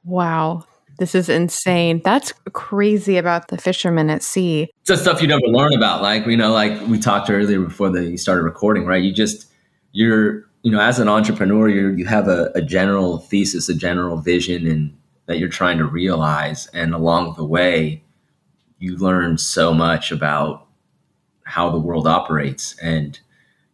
[0.07, 0.63] Wow.
[0.99, 2.01] This is insane.
[2.03, 4.71] That's crazy about the fishermen at sea.
[4.79, 6.01] It's the stuff you never learn about.
[6.01, 9.03] Like, you know, like we talked earlier before the, you started recording, right?
[9.03, 9.47] You just,
[9.91, 14.17] you're, you know, as an entrepreneur, you you have a, a general thesis, a general
[14.17, 14.97] vision, and
[15.27, 16.67] that you're trying to realize.
[16.73, 18.03] And along the way,
[18.79, 20.67] you learn so much about
[21.43, 22.75] how the world operates.
[22.79, 23.19] And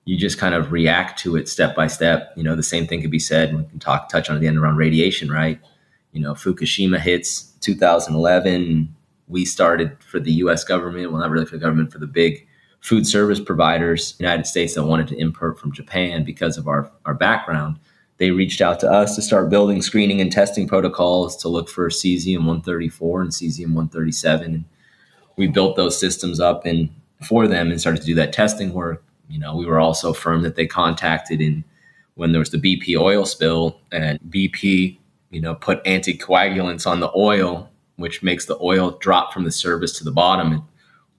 [0.05, 2.33] you just kind of react to it step by step.
[2.35, 4.57] You know, the same thing could be said, we can talk touch on the end
[4.57, 5.59] around radiation, right?
[6.13, 8.95] You know, Fukushima hits 2011.
[9.27, 10.63] We started for the U.S.
[10.63, 12.47] government, well, not really for the government, for the big
[12.79, 17.13] food service providers, United States that wanted to import from Japan because of our our
[17.13, 17.79] background.
[18.17, 21.89] They reached out to us to start building screening and testing protocols to look for
[21.89, 24.53] cesium 134 and cesium 137.
[24.53, 24.65] And
[25.35, 26.89] we built those systems up and
[27.27, 30.43] for them and started to do that testing work you know, we were also firm
[30.43, 31.63] that they contacted in
[32.15, 34.99] when there was the BP oil spill, and BP,
[35.33, 39.97] you know, put anticoagulants on the oil, which makes the oil drop from the surface
[39.97, 40.53] to the bottom.
[40.53, 40.61] It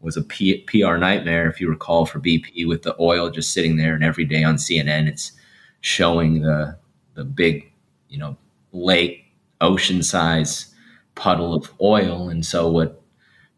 [0.01, 3.77] was a P- PR nightmare, if you recall, for BP with the oil just sitting
[3.77, 5.33] there, and every day on CNN, it's
[5.81, 6.79] showing the
[7.15, 7.71] the big,
[8.09, 8.37] you know,
[8.73, 9.25] lake
[9.61, 10.75] ocean size
[11.15, 12.29] puddle of oil.
[12.29, 13.01] And so what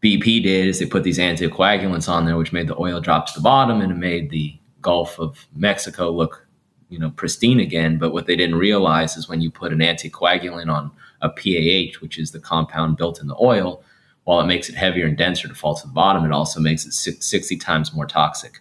[0.03, 3.33] BP did is they put these anticoagulants on there, which made the oil drop to
[3.33, 6.46] the bottom and it made the Gulf of Mexico look,
[6.89, 7.97] you know, pristine again.
[7.97, 12.17] But what they didn't realize is when you put an anticoagulant on a PAH, which
[12.17, 13.83] is the compound built in the oil,
[14.23, 16.85] while it makes it heavier and denser to fall to the bottom, it also makes
[16.85, 18.59] it 60 times more toxic.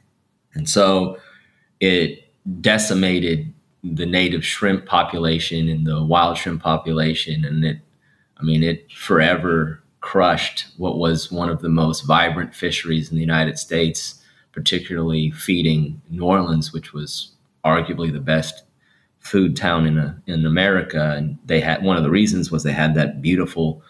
[0.54, 1.18] And so
[1.80, 3.52] it decimated
[3.82, 7.44] the native shrimp population and the wild shrimp population.
[7.44, 7.78] And it,
[8.38, 13.20] I mean, it forever crushed what was one of the most vibrant fisheries in the
[13.20, 14.22] United States,
[14.52, 17.32] particularly feeding New Orleans, which was
[17.66, 18.62] arguably the best
[19.18, 21.14] food town in a, in America.
[21.16, 23.82] And they had one of the reasons was they had that beautiful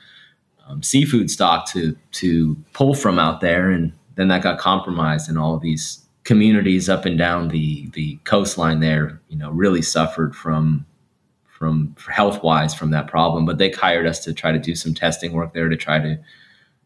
[0.66, 5.38] um, seafood stock to to pull from out there, and then that got compromised, and
[5.38, 10.34] all of these communities up and down the the coastline there, you know, really suffered
[10.34, 10.84] from
[11.44, 13.46] from health wise from that problem.
[13.46, 16.18] But they hired us to try to do some testing work there to try to,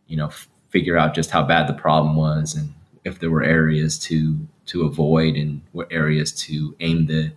[0.07, 2.73] you know, f- figure out just how bad the problem was and
[3.05, 4.37] if there were areas to
[4.67, 7.33] to avoid and what areas to aim the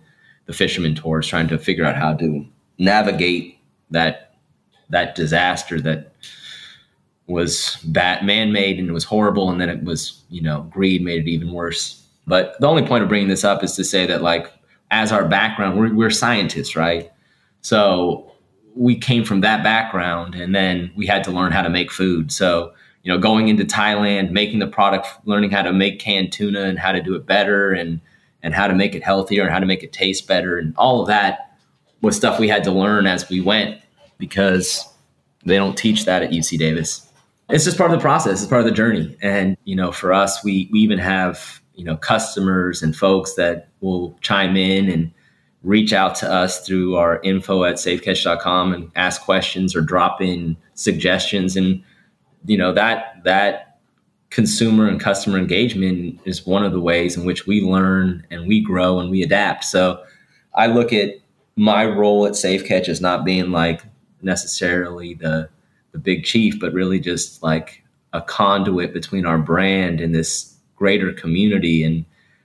[0.46, 2.46] the fishermen towards, trying to figure out how to
[2.78, 3.58] navigate
[3.90, 4.34] that
[4.90, 6.12] that disaster that
[7.26, 11.26] was bad man-made and it was horrible and then it was you know greed made
[11.26, 14.20] it even worse but the only point of bringing this up is to say that
[14.20, 14.52] like
[14.90, 17.10] as our background we're, we're scientists right
[17.62, 18.30] so
[18.74, 22.32] we came from that background and then we had to learn how to make food.
[22.32, 22.72] So,
[23.04, 26.78] you know, going into Thailand, making the product, learning how to make canned tuna and
[26.78, 28.00] how to do it better and
[28.42, 31.00] and how to make it healthier and how to make it taste better and all
[31.00, 31.56] of that
[32.02, 33.80] was stuff we had to learn as we went
[34.18, 34.86] because
[35.46, 37.08] they don't teach that at UC Davis.
[37.48, 39.16] It's just part of the process, it's part of the journey.
[39.22, 43.68] And, you know, for us, we we even have, you know, customers and folks that
[43.80, 45.12] will chime in and
[45.62, 50.56] reach out to us through our info at safecatch.com and ask questions or drop in
[50.74, 51.82] suggestions and
[52.44, 53.78] you know that that
[54.30, 58.60] consumer and customer engagement is one of the ways in which we learn and we
[58.60, 59.64] grow and we adapt.
[59.64, 60.02] So
[60.54, 61.10] i look at
[61.56, 63.82] my role at safecatch as not being like
[64.22, 65.48] necessarily the
[65.92, 67.82] the big chief but really just like
[68.12, 72.04] a conduit between our brand and this greater community and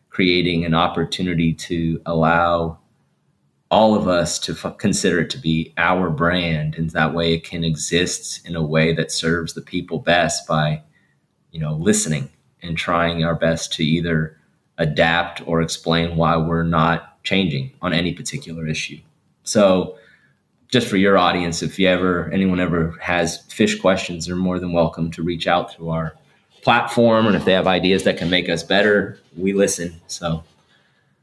[0.10, 2.78] creating an opportunity to allow
[3.72, 7.44] all of us to f- consider it to be our brand and that way it
[7.44, 10.82] can exist in a way that serves the people best by
[11.52, 12.30] you know listening
[12.62, 14.36] and trying our best to either
[14.78, 19.00] adapt or explain why we're not changing on any particular issue.
[19.44, 19.98] So
[20.70, 24.72] just for your audience if you ever anyone ever has fish questions they're more than
[24.72, 26.16] welcome to reach out through our
[26.62, 30.00] platform and if they have ideas that can make us better we listen.
[30.08, 30.44] So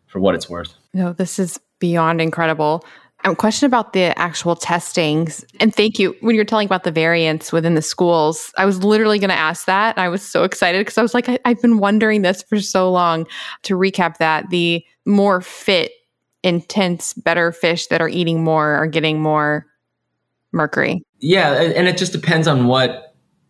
[0.07, 0.75] for what it's worth.
[0.93, 2.85] No this is beyond incredible.
[3.24, 5.45] A question about the actual testings.
[5.59, 6.14] And thank you.
[6.20, 9.66] When you're telling about the variants within the schools, I was literally going to ask
[9.66, 9.97] that.
[9.97, 12.61] and I was so excited because I was like, I, I've been wondering this for
[12.61, 13.27] so long.
[13.64, 15.93] To recap that, the more fit,
[16.43, 19.66] intense, better fish that are eating more are getting more
[20.53, 21.03] mercury.
[21.18, 21.53] Yeah.
[21.61, 23.07] And it just depends on what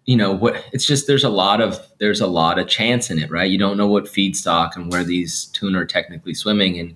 [0.07, 3.19] you know what it's just there's a lot of there's a lot of chance in
[3.19, 6.95] it right you don't know what feedstock and where these tuna are technically swimming and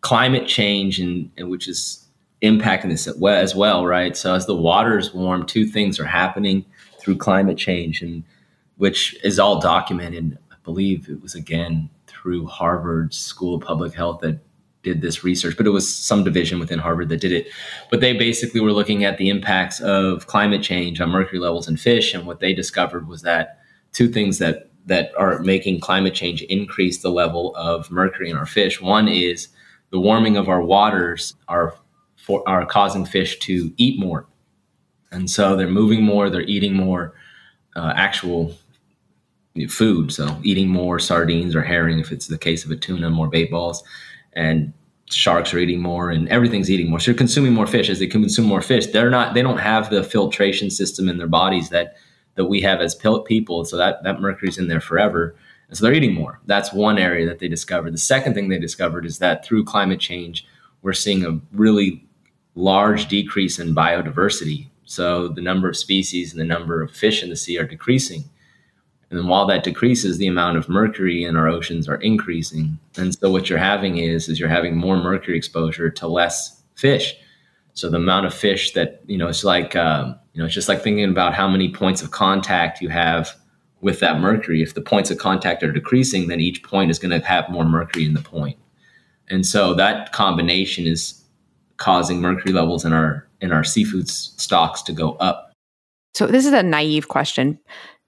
[0.00, 2.06] climate change and, and which is
[2.42, 4.16] impacting this as well, right?
[4.16, 6.64] So as the waters warm, two things are happening
[6.98, 8.24] through climate change, and
[8.76, 10.38] which is all documented.
[10.50, 14.38] I believe it was again through Harvard School of Public Health that
[14.82, 17.48] did this research, but it was some division within Harvard that did it.
[17.90, 21.76] But they basically were looking at the impacts of climate change on mercury levels in
[21.76, 23.58] fish, and what they discovered was that
[23.92, 28.46] two things that that are making climate change increase the level of mercury in our
[28.46, 28.80] fish.
[28.80, 29.48] One is
[29.90, 31.74] the warming of our waters are
[32.16, 34.26] for, are causing fish to eat more,
[35.10, 37.14] and so they're moving more, they're eating more
[37.76, 38.54] uh, actual
[39.68, 40.12] food.
[40.12, 43.50] So eating more sardines or herring, if it's the case of a tuna, more bait
[43.50, 43.82] balls,
[44.32, 44.72] and
[45.10, 47.00] sharks are eating more, and everything's eating more.
[47.00, 47.88] So you're consuming more fish.
[47.88, 51.26] As they consume more fish, they're not they don't have the filtration system in their
[51.26, 51.96] bodies that
[52.36, 53.64] that we have as people.
[53.64, 55.34] So that that mercury's in there forever.
[55.70, 56.40] And so they're eating more.
[56.46, 57.94] That's one area that they discovered.
[57.94, 60.44] The second thing they discovered is that through climate change,
[60.82, 62.04] we're seeing a really
[62.56, 64.66] large decrease in biodiversity.
[64.84, 68.24] So the number of species and the number of fish in the sea are decreasing.
[69.10, 72.76] And while that decreases, the amount of mercury in our oceans are increasing.
[72.96, 77.14] And so what you're having is, is you're having more mercury exposure to less fish.
[77.74, 80.68] So the amount of fish that, you know, it's like, um, you know, it's just
[80.68, 83.36] like thinking about how many points of contact you have
[83.80, 84.62] with that mercury.
[84.62, 87.64] If the points of contact are decreasing, then each point is going to have more
[87.64, 88.58] mercury in the point.
[89.28, 91.22] And so that combination is
[91.76, 95.52] causing mercury levels in our in our seafood stocks to go up.
[96.14, 97.58] So this is a naive question.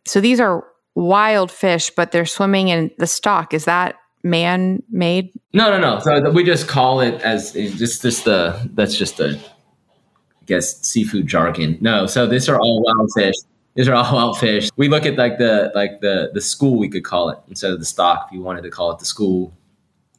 [0.06, 0.64] So these are
[0.94, 3.54] wild fish, but they're swimming in the stock.
[3.54, 5.30] Is that man made?
[5.54, 6.00] No, no, no.
[6.00, 11.26] So we just call it as just just the that's just the I guess seafood
[11.26, 11.78] jargon.
[11.80, 13.34] No, so these are all wild fish.
[13.74, 14.70] These are all wild fish.
[14.76, 17.78] We look at like the like the the school we could call it instead of
[17.78, 19.52] the stock if you wanted to call it the school,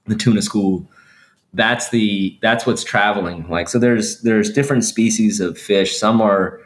[0.05, 0.87] the tuna school.
[1.53, 3.69] That's the that's what's traveling like.
[3.69, 5.97] So there's there's different species of fish.
[5.97, 6.59] Some are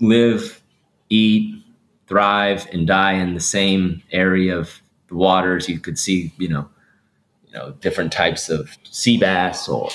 [0.00, 0.60] live,
[1.08, 1.64] eat,
[2.08, 5.68] thrive, and die in the same area of the waters.
[5.68, 6.68] You could see, you know,
[7.46, 9.88] you know, different types of sea bass, or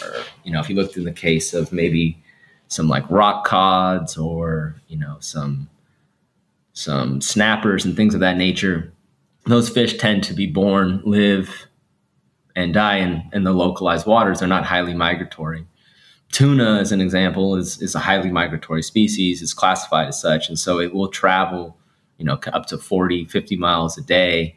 [0.45, 2.17] you know, if you looked in the case of maybe
[2.69, 5.67] some like rock cods, or you know, some
[6.79, 8.93] some snappers and things of that nature.
[9.45, 11.67] Those fish tend to be born, live,
[12.55, 14.39] and die in, in the localized waters.
[14.39, 15.65] They're not highly migratory.
[16.31, 19.41] Tuna, as an example, is, is a highly migratory species.
[19.41, 20.47] It's classified as such.
[20.47, 21.77] And so it will travel,
[22.17, 24.55] you know, up to 40, 50 miles a day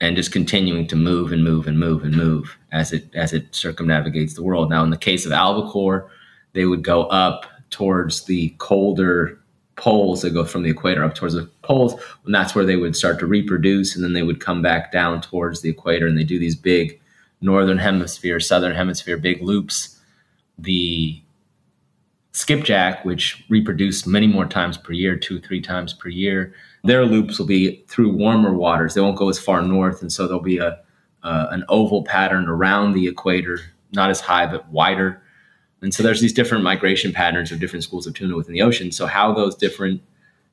[0.00, 3.54] and just continuing to move and move and move and move as it as it
[3.54, 4.68] circumnavigates the world.
[4.68, 6.10] Now, in the case of albacore,
[6.52, 9.40] they would go up towards the colder
[9.76, 12.96] poles that go from the equator up towards the poles and that's where they would
[12.96, 16.24] start to reproduce and then they would come back down towards the equator and they
[16.24, 16.98] do these big
[17.42, 20.00] northern hemisphere southern hemisphere big loops.
[20.58, 21.20] The
[22.32, 26.54] skipjack which reproduce many more times per year two three times per year
[26.84, 28.94] their loops will be through warmer waters.
[28.94, 30.80] They won't go as far north and so there'll be a
[31.22, 33.60] uh, an oval pattern around the equator
[33.92, 35.22] not as high but wider
[35.82, 38.90] and so there's these different migration patterns of different schools of tuna within the ocean.
[38.92, 40.02] So how those different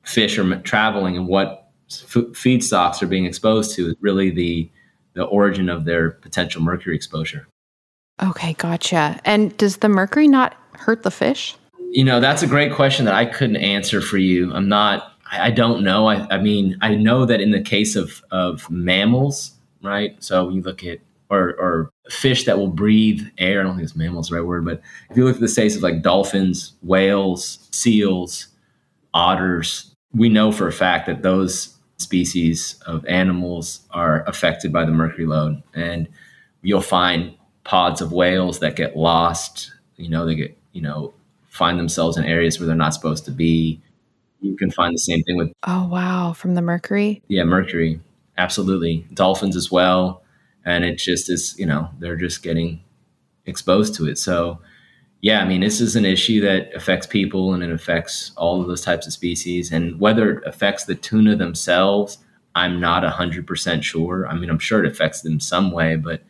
[0.02, 4.70] fish are traveling and what f- feedstocks are being exposed to is really the
[5.14, 7.46] the origin of their potential mercury exposure.
[8.22, 9.20] Okay, gotcha.
[9.24, 11.56] And does the mercury not hurt the fish?
[11.90, 14.52] You know, that's a great question that I couldn't answer for you.
[14.52, 16.06] I'm not I don't know.
[16.06, 19.52] I, I mean, I know that in the case of of mammals,
[19.82, 20.22] right?
[20.22, 21.00] So you look at
[21.34, 23.60] or, or fish that will breathe air.
[23.60, 24.80] I don't think it's mammals the right word, but
[25.10, 28.48] if you look at the states of like dolphins, whales, seals,
[29.12, 34.92] otters, we know for a fact that those species of animals are affected by the
[34.92, 35.62] mercury load.
[35.74, 36.08] And
[36.62, 41.14] you'll find pods of whales that get lost, you know, they get, you know,
[41.48, 43.80] find themselves in areas where they're not supposed to be.
[44.40, 47.22] You can find the same thing with Oh wow, from the mercury?
[47.28, 48.00] Yeah, mercury.
[48.36, 49.06] Absolutely.
[49.14, 50.23] Dolphins as well.
[50.64, 52.82] And it just is, you know, they're just getting
[53.46, 54.18] exposed to it.
[54.18, 54.60] So
[55.24, 58.66] yeah, I mean, this is an issue that affects people and it affects all of
[58.66, 59.72] those types of species.
[59.72, 62.18] And whether it affects the tuna themselves,
[62.54, 64.26] I'm not 100% sure.
[64.28, 66.22] I mean, I'm sure it affects them some way, but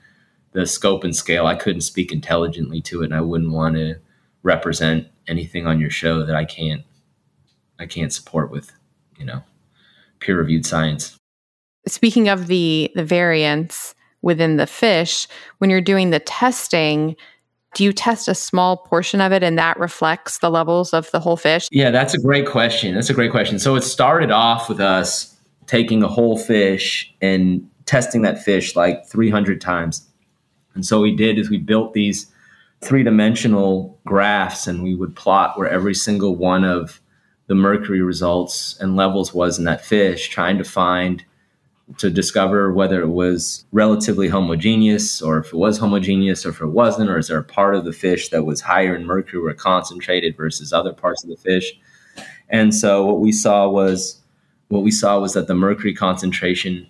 [0.52, 3.06] the scope and scale, I couldn't speak intelligently to it.
[3.06, 3.96] And I wouldn't want to
[4.44, 6.82] represent anything on your show that I can't,
[7.80, 8.70] I can't support with,
[9.18, 9.42] you know,
[10.20, 11.16] peer reviewed science.
[11.88, 17.14] Speaking of the, the variants within the fish, when you're doing the testing,
[17.74, 21.20] do you test a small portion of it and that reflects the levels of the
[21.20, 21.68] whole fish?
[21.70, 22.94] Yeah, that's a great question.
[22.94, 23.58] That's a great question.
[23.58, 29.06] So it started off with us taking a whole fish and testing that fish like
[29.06, 30.08] 300 times.
[30.74, 32.26] And so we did is we built these
[32.80, 37.00] three dimensional graphs and we would plot where every single one of
[37.46, 41.24] the mercury results and levels was in that fish, trying to find
[41.98, 46.68] to discover whether it was relatively homogeneous or if it was homogeneous or if it
[46.68, 49.54] wasn't, or is there a part of the fish that was higher in mercury or
[49.54, 51.78] concentrated versus other parts of the fish.
[52.48, 54.20] And so what we saw was
[54.68, 56.88] what we saw was that the mercury concentration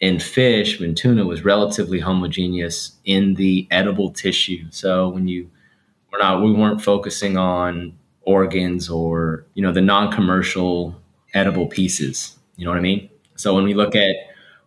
[0.00, 4.64] in fish when tuna was relatively homogeneous in the edible tissue.
[4.70, 5.50] So when you
[6.10, 11.00] we're not we weren't focusing on organs or you know the non-commercial
[11.34, 12.38] edible pieces.
[12.56, 13.08] You know what I mean?
[13.36, 14.16] So when we look at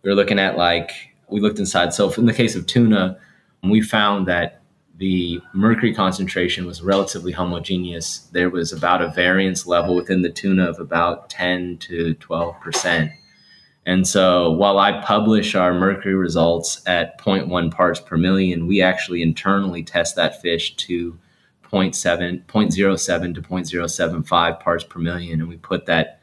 [0.04, 0.92] we were looking at like
[1.28, 1.94] we looked inside.
[1.94, 3.18] So in the case of tuna,
[3.62, 4.60] we found that
[4.96, 8.18] the mercury concentration was relatively homogeneous.
[8.32, 13.10] There was about a variance level within the tuna of about 10 to 12 percent.
[13.86, 19.20] And so while I publish our mercury results at 0.1 parts per million, we actually
[19.20, 21.18] internally test that fish to
[21.70, 25.40] 0.7, 0.07 to 0.075 parts per million.
[25.40, 26.20] And we put that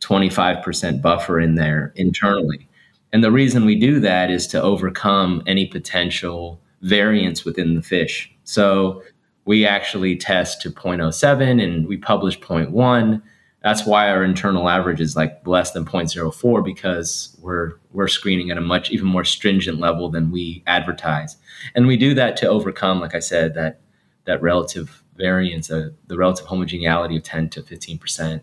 [0.00, 2.68] 25% buffer in there internally.
[3.12, 8.32] And the reason we do that is to overcome any potential variance within the fish.
[8.44, 9.02] So
[9.44, 13.22] we actually test to 0.07 and we publish 0.1.
[13.62, 18.56] That's why our internal average is like less than 0.04 because we're we're screening at
[18.56, 21.36] a much even more stringent level than we advertise.
[21.74, 23.80] And we do that to overcome, like I said, that
[24.24, 28.42] that relative variance, uh, the relative homogeneity of 10 to 15 percent.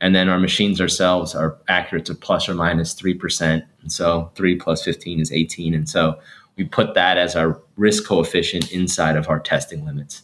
[0.00, 3.62] And then our machines ourselves are accurate to plus or minus 3%.
[3.80, 5.74] And so 3 plus 15 is 18.
[5.74, 6.18] And so
[6.56, 10.22] we put that as our risk coefficient inside of our testing limits.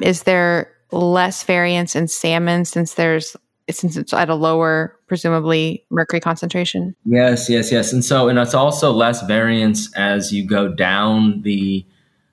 [0.00, 3.36] Is there less variance in salmon since there's
[3.70, 6.96] since it's at a lower presumably mercury concentration?
[7.04, 7.92] Yes, yes, yes.
[7.92, 11.84] And so and it's also less variance as you go down the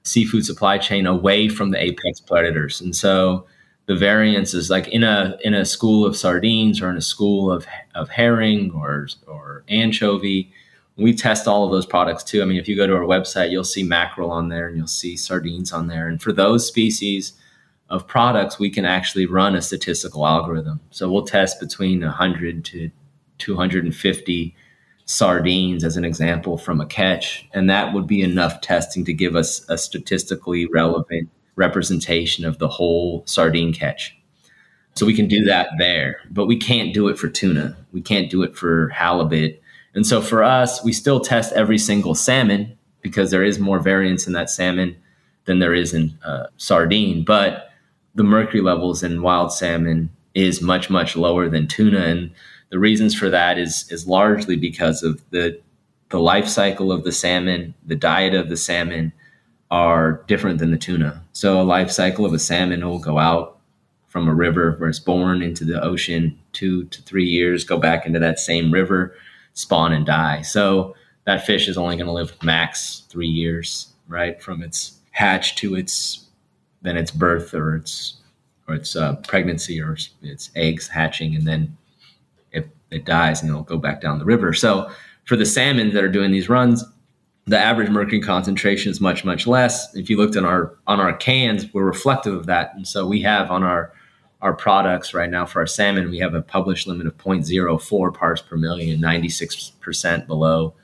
[0.04, 2.80] seafood supply chain away from the apex predators.
[2.80, 3.46] And so
[3.88, 7.52] the variance is like in a in a school of sardines or in a school
[7.52, 10.52] of of herring or or anchovy
[10.98, 12.42] we test all of those products too.
[12.42, 14.88] I mean if you go to our website you'll see mackerel on there and you'll
[14.88, 16.08] see sardines on there.
[16.08, 17.34] And for those species
[17.90, 20.80] of products we can actually run a statistical algorithm.
[20.90, 22.92] So we'll test between 100 to
[23.38, 24.56] 250
[25.08, 27.48] sardines as an example from a catch.
[27.54, 32.68] And that would be enough testing to give us a statistically relevant representation of the
[32.68, 34.18] whole sardine catch.
[34.96, 37.76] So we can do that there, but we can't do it for tuna.
[37.92, 39.62] We can't do it for halibut.
[39.94, 44.26] And so for us, we still test every single salmon because there is more variance
[44.26, 44.96] in that salmon
[45.46, 47.24] than there is in uh, sardine.
[47.24, 47.70] But
[48.16, 52.32] the mercury levels in wild salmon is much much lower than tuna, and
[52.70, 55.60] the reasons for that is is largely because of the
[56.10, 59.12] the life cycle of the salmon, the diet of the salmon,
[59.76, 61.22] are different than the tuna.
[61.34, 63.60] So a life cycle of a salmon will go out
[64.08, 68.06] from a river where it's born into the ocean, two to three years, go back
[68.06, 69.14] into that same river,
[69.54, 70.44] spawn and die.
[70.44, 70.96] So
[71.26, 75.76] that fish is only going to live max three years, right, from its hatch to
[75.76, 76.26] its
[76.82, 78.22] then its birth or its
[78.70, 81.76] or its uh, pregnancy or its eggs hatching, and then
[82.54, 84.54] it, it dies and it'll go back down the river.
[84.54, 84.90] So
[85.26, 86.82] for the salmon that are doing these runs,
[87.48, 89.94] the average mercury concentration is much much less.
[89.96, 92.74] If you looked on our on our cans we're reflective of that.
[92.76, 93.94] And so we have on our
[94.42, 98.42] our products right now for our salmon we have a published limit of 0.04 parts
[98.42, 100.76] per million 96% below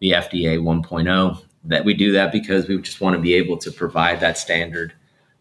[0.00, 3.70] the fda 1.0 that we do that because we just want to be able to
[3.70, 4.92] provide that standard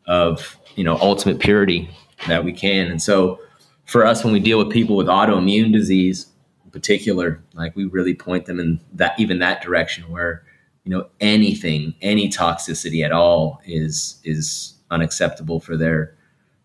[0.06, 1.90] of you know ultimate purity
[2.28, 2.88] that we can.
[2.88, 3.40] And so
[3.86, 6.28] for us when we deal with people with autoimmune disease
[6.66, 10.44] in particular, like we really point them in that even that direction where
[10.88, 16.16] you know anything, any toxicity at all is is unacceptable for their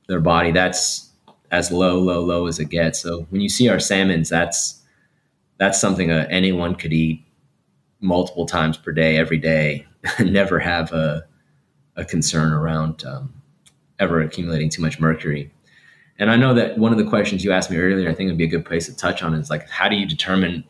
[0.07, 0.53] their body.
[0.53, 1.11] That's
[1.51, 3.01] as low, low, low as it gets.
[3.01, 4.81] So when you see our salmons, that's
[5.59, 7.25] that's something uh, anyone could eat
[7.99, 9.87] multiple times per day, every day,
[10.19, 11.25] and never have a
[11.97, 13.35] a concern around um,
[13.99, 15.53] ever accumulating too much mercury.
[16.21, 18.39] And I know that one of the questions you asked me earlier, I think would
[18.39, 20.63] be a good place to touch on is like, how do you determine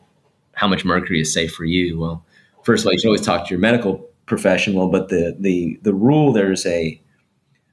[0.54, 2.00] how much mercury is safe for you?
[2.00, 2.24] Well,
[2.62, 5.94] first of all, you should always talk to your medical professional, but the the the
[5.94, 7.00] rule there's a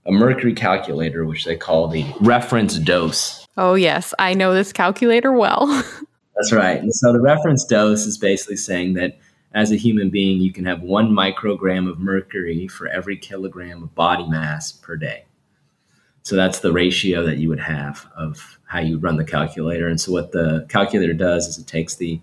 [0.05, 3.45] a mercury calculator, which they call the reference dose.
[3.57, 5.67] Oh yes, I know this calculator well.
[6.35, 6.79] That's right.
[6.79, 9.19] And so the reference dose is basically saying that
[9.53, 13.93] as a human being, you can have one microgram of mercury for every kilogram of
[13.95, 15.25] body mass per day.
[16.23, 19.87] So that's the ratio that you would have of how you run the calculator.
[19.87, 22.21] And so what the calculator does is it takes the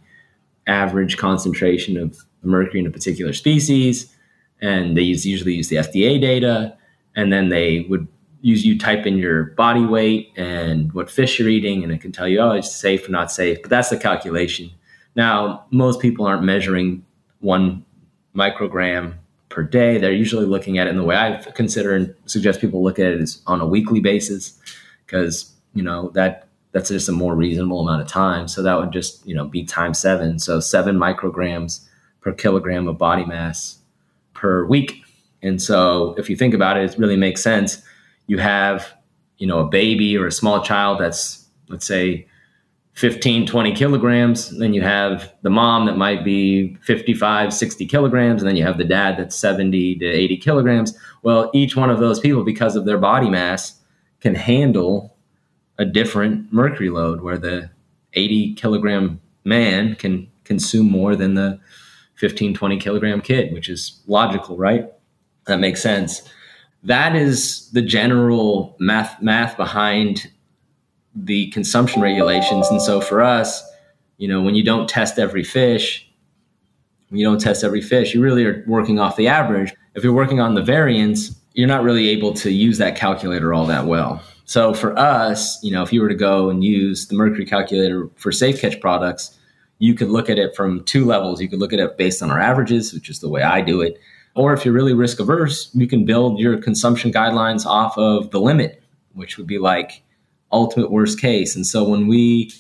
[0.67, 4.15] average concentration of mercury in a particular species,
[4.61, 6.77] and they use, usually use the FDA data,
[7.15, 8.09] and then they would
[8.41, 12.13] use you type in your body weight and what fish you're eating, and it can
[12.13, 13.61] tell you, oh, it's safe or not safe.
[13.63, 14.71] But that's the calculation.
[15.15, 17.05] Now, most people aren't measuring
[17.41, 17.85] one
[18.35, 19.15] microgram
[19.49, 19.99] per day.
[19.99, 23.07] They're usually looking at it in the way I consider and suggest people look at
[23.07, 24.61] it is on a weekly basis
[25.07, 28.49] because you know that that's just a more reasonable amount of time.
[28.49, 30.39] So that would just you know be times seven.
[30.39, 31.87] So seven micrograms
[32.27, 33.79] per kilogram of body mass
[34.35, 35.05] per week.
[35.43, 37.81] And so if you think about it, it really makes sense.
[38.27, 38.93] You have
[39.39, 42.27] you know a baby or a small child that's let's say
[42.95, 44.59] 15, 20 kilograms.
[44.59, 48.43] Then you have the mom that might be 55, 60 kilograms.
[48.43, 50.99] And then you have the dad that's 70 to 80 kilograms.
[51.23, 53.79] Well, each one of those people, because of their body mass,
[54.21, 55.17] can handle
[55.79, 57.71] a different mercury load where the
[58.15, 61.61] 80 kilogram man can consume more than the
[62.17, 64.91] 15, 20 kilogram kid, which is logical, right?
[65.47, 66.23] That makes sense.
[66.83, 70.31] That is the general math math behind
[71.15, 72.69] the consumption regulations.
[72.69, 73.63] And so for us,
[74.19, 76.09] you know, when you don't test every fish,
[77.09, 79.73] when you don't test every fish, you really are working off the average.
[79.95, 83.67] If you're working on the variance, you're not really able to use that calculator all
[83.67, 84.23] that well.
[84.45, 88.09] So for us, you know, if you were to go and use the mercury calculator
[88.17, 89.37] for safe catch products,
[89.79, 91.41] you could look at it from two levels.
[91.41, 93.81] You could look at it based on our averages, which is the way I do
[93.81, 94.01] it.
[94.35, 98.41] Or if you're really risk averse, you can build your consumption guidelines off of the
[98.41, 98.83] limit,
[99.15, 100.03] which would be like
[100.53, 101.57] ultimate worst case.
[101.57, 102.53] And so when we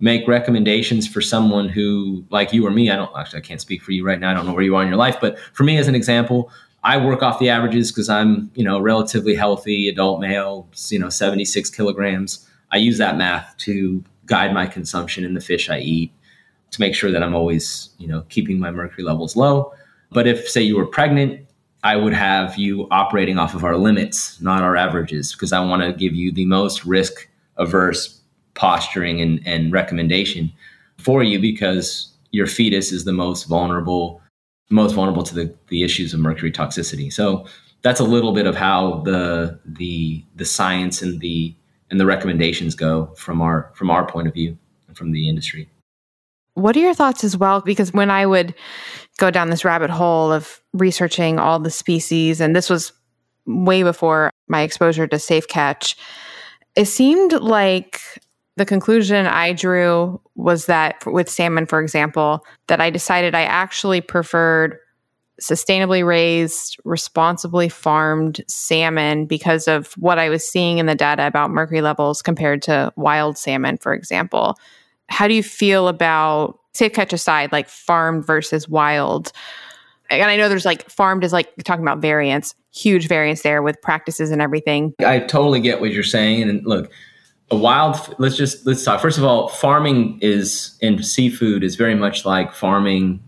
[0.00, 3.82] make recommendations for someone who, like you or me, I don't actually, I can't speak
[3.82, 4.30] for you right now.
[4.30, 6.50] I don't know where you are in your life, but for me, as an example,
[6.82, 11.08] I work off the averages because I'm, you know, relatively healthy adult male, you know,
[11.08, 12.46] 76 kilograms.
[12.72, 16.12] I use that math to guide my consumption in the fish I eat
[16.74, 19.72] to make sure that I'm always, you know, keeping my mercury levels low.
[20.10, 21.44] But if, say, you were pregnant
[21.84, 25.82] I would have you operating off of our limits, not our averages, because I want
[25.82, 27.28] to give you the most risk
[27.58, 28.20] averse
[28.54, 30.50] posturing and, and recommendation
[30.96, 34.22] for you because your fetus is the most vulnerable,
[34.70, 37.12] most vulnerable to the, the issues of mercury toxicity.
[37.12, 37.46] So
[37.82, 41.54] that's a little bit of how the the the science and the
[41.90, 44.56] and the recommendations go from our from our point of view
[44.88, 45.68] and from the industry.
[46.54, 47.60] What are your thoughts as well?
[47.60, 48.54] Because when I would
[49.18, 52.92] go down this rabbit hole of researching all the species, and this was
[53.46, 55.96] way before my exposure to Safe Catch,
[56.76, 58.00] it seemed like
[58.56, 64.00] the conclusion I drew was that with salmon, for example, that I decided I actually
[64.00, 64.78] preferred
[65.40, 71.50] sustainably raised, responsibly farmed salmon because of what I was seeing in the data about
[71.50, 74.56] mercury levels compared to wild salmon, for example.
[75.08, 79.32] How do you feel about safe catch aside, like farmed versus wild?
[80.10, 83.80] And I know there's like farmed is like talking about variance, huge variance there with
[83.80, 84.94] practices and everything.
[85.04, 86.48] I totally get what you're saying.
[86.48, 86.90] And look,
[87.50, 89.00] a wild let's just let's talk.
[89.00, 93.22] First of all, farming is in seafood is very much like farming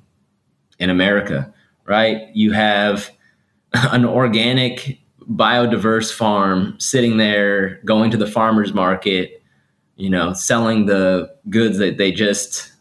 [0.78, 1.52] in America,
[1.84, 2.28] right?
[2.34, 3.10] You have
[3.74, 4.98] an organic
[5.30, 9.42] biodiverse farm sitting there going to the farmers market
[9.96, 12.72] you know, selling the goods that they just,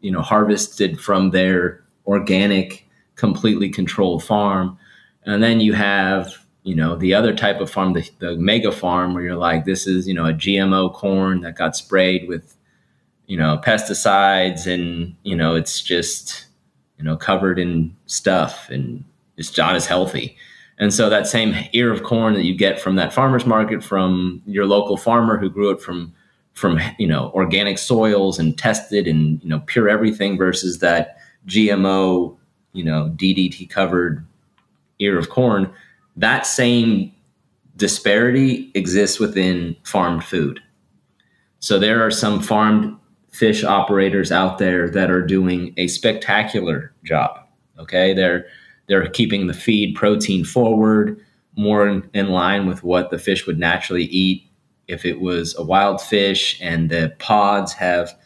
[0.00, 2.86] you know, harvested from their organic,
[3.16, 4.78] completely controlled farm.
[5.24, 9.14] And then you have, you know, the other type of farm, the, the mega farm,
[9.14, 12.56] where you're like, this is, you know, a GMO corn that got sprayed with,
[13.26, 16.46] you know, pesticides and, you know, it's just,
[16.98, 19.04] you know, covered in stuff and
[19.36, 20.36] it's not as healthy.
[20.78, 24.42] And so that same ear of corn that you get from that farmer's market from
[24.46, 26.14] your local farmer who grew it from
[26.58, 32.36] from you know organic soils and tested and you know pure everything versus that GMO
[32.72, 34.26] you know DDT covered
[34.98, 35.72] ear of corn.
[36.16, 37.12] That same
[37.76, 40.60] disparity exists within farmed food.
[41.60, 42.96] So there are some farmed
[43.30, 47.38] fish operators out there that are doing a spectacular job.
[47.78, 48.46] Okay, they're
[48.88, 51.24] they're keeping the feed protein forward,
[51.56, 54.47] more in, in line with what the fish would naturally eat
[54.88, 58.16] if it was a wild fish, and the pods have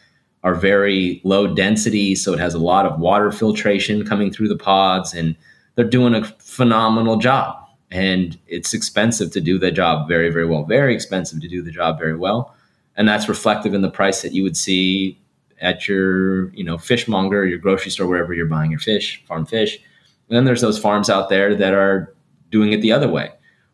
[0.43, 4.57] are very low density, so it has a lot of water filtration coming through the
[4.57, 5.35] pods, and
[5.75, 7.55] they're doing a phenomenal job.
[7.91, 10.63] And it's expensive to do the job very, very well.
[10.65, 12.55] Very expensive to do the job very well
[12.95, 15.19] and that's reflective in the price that you would see
[15.61, 19.77] at your you know fishmonger your grocery store wherever you're buying your fish farm fish
[20.29, 22.13] and then there's those farms out there that are
[22.49, 23.31] doing it the other way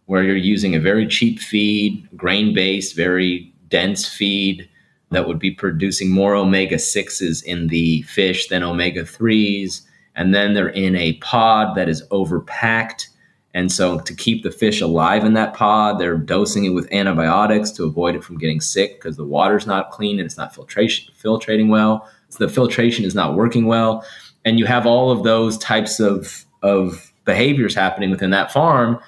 [0.10, 4.68] where you're using a very cheap feed grain based very dense feed
[5.12, 9.82] that would be producing more omega 6s in the fish than omega 3s
[10.16, 13.08] and then they're in a pod that is overpacked
[13.54, 17.72] and so to keep the fish alive in that pod, they're dosing it with antibiotics
[17.72, 21.12] to avoid it from getting sick because the water's not clean and it's not filtration
[21.20, 22.08] filtrating well.
[22.30, 24.06] So the filtration is not working well.
[24.46, 29.00] And you have all of those types of, of behaviors happening within that farm.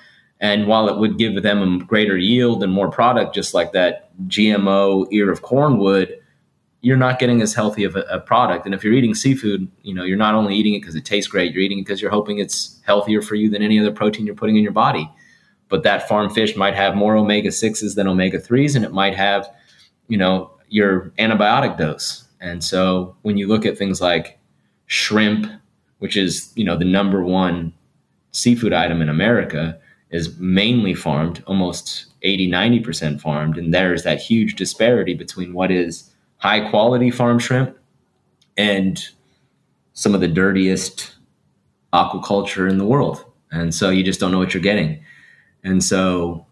[0.41, 4.09] And while it would give them a greater yield and more product, just like that
[4.27, 6.18] GMO ear of corn would,
[6.81, 8.65] you're not getting as healthy of a, a, product.
[8.65, 11.30] And if you're eating seafood, you know, you're not only eating it because it tastes
[11.30, 14.26] great, you're eating it because you're hoping it's healthier for you than any other protein
[14.26, 15.09] you're putting in your body.
[15.69, 19.15] But that farm fish might have more omega 6s than omega 3s, and it might
[19.15, 19.47] have,
[20.07, 22.26] you know, your antibiotic dose.
[22.41, 24.39] And so when you look at things like
[24.88, 25.45] shrimp,
[25.99, 27.73] which is, you know, the number one
[28.31, 29.80] seafood item in America,
[30.11, 33.57] is mainly farmed, almost 80, 90% farmed.
[33.57, 37.77] And there's that huge disparity between what is high quality farm shrimp
[38.57, 39.03] and
[39.93, 41.15] some of the dirtiest
[41.93, 43.25] aquaculture in the world.
[43.51, 45.03] And so you just don't know what you're getting.
[45.63, 46.45] And so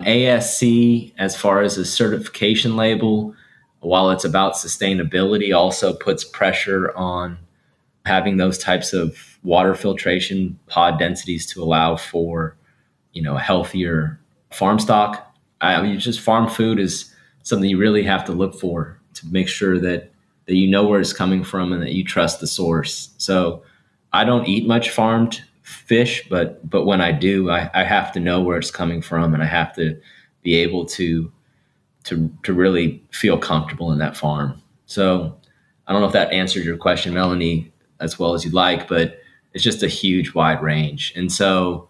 [0.00, 3.34] ASC, as far as a certification label,
[3.80, 7.38] while it's about sustainability, also puts pressure on
[8.04, 12.56] having those types of water filtration pod densities to allow for,
[13.12, 14.18] you know, healthier
[14.50, 15.34] farm stock.
[15.60, 17.12] I mean, just farm food is
[17.42, 20.10] something you really have to look for to make sure that
[20.46, 23.10] that you know where it's coming from and that you trust the source.
[23.18, 23.62] So
[24.12, 28.20] I don't eat much farmed fish, but but when I do, I, I have to
[28.20, 29.98] know where it's coming from and I have to
[30.42, 31.30] be able to
[32.04, 34.60] to to really feel comfortable in that farm.
[34.86, 35.36] So
[35.86, 37.71] I don't know if that answered your question, Melanie,
[38.02, 39.20] as well as you'd like, but
[39.54, 41.12] it's just a huge wide range.
[41.16, 41.88] And so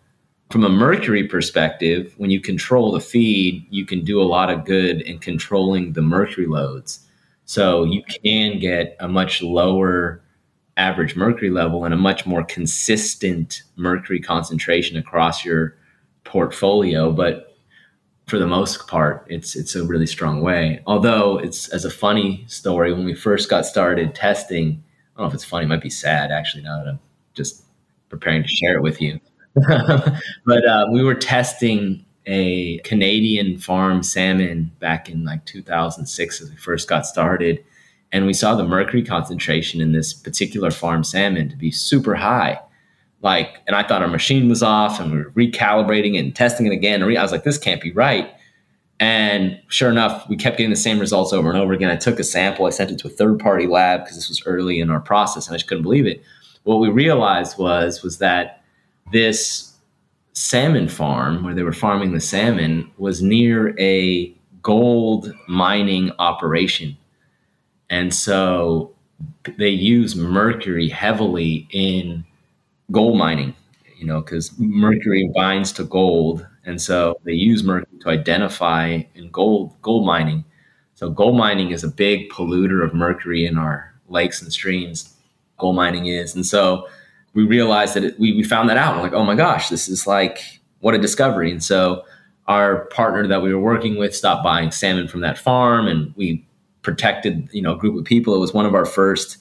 [0.50, 4.64] from a mercury perspective, when you control the feed, you can do a lot of
[4.64, 7.00] good in controlling the mercury loads.
[7.46, 10.22] So you can get a much lower
[10.76, 15.76] average mercury level and a much more consistent mercury concentration across your
[16.24, 17.12] portfolio.
[17.12, 17.56] But
[18.26, 20.82] for the most part, it's it's a really strong way.
[20.86, 24.82] Although it's as a funny story, when we first got started testing,
[25.22, 27.00] know if it's funny, it might be sad actually now that I'm
[27.34, 27.64] just
[28.08, 29.20] preparing to share it with you.
[29.54, 36.56] but uh, we were testing a Canadian farm salmon back in like 2006 as we
[36.56, 37.64] first got started.
[38.12, 42.60] And we saw the mercury concentration in this particular farm salmon to be super high.
[43.22, 46.66] Like, and I thought our machine was off and we were recalibrating it and testing
[46.66, 47.02] it again.
[47.02, 48.32] And I was like, this can't be right.
[49.02, 51.90] And sure enough, we kept getting the same results over and over again.
[51.90, 54.46] I took a sample, I sent it to a third party lab because this was
[54.46, 56.22] early in our process and I just couldn't believe it.
[56.62, 58.62] What we realized was, was that
[59.10, 59.74] this
[60.34, 66.96] salmon farm where they were farming the salmon was near a gold mining operation.
[67.90, 68.94] And so
[69.58, 72.24] they use mercury heavily in
[72.92, 73.56] gold mining,
[73.96, 76.46] you know, because mercury binds to gold.
[76.64, 80.44] And so they use mercury to identify in gold gold mining.
[80.94, 85.14] So gold mining is a big polluter of mercury in our lakes and streams.
[85.58, 86.34] Gold mining is.
[86.34, 86.86] And so
[87.34, 88.96] we realized that it, we, we found that out.
[88.96, 91.50] We're like, oh my gosh, this is like, what a discovery.
[91.50, 92.04] And so
[92.46, 96.46] our partner that we were working with stopped buying salmon from that farm and we
[96.82, 98.34] protected, you know, a group of people.
[98.34, 99.38] It was one of our first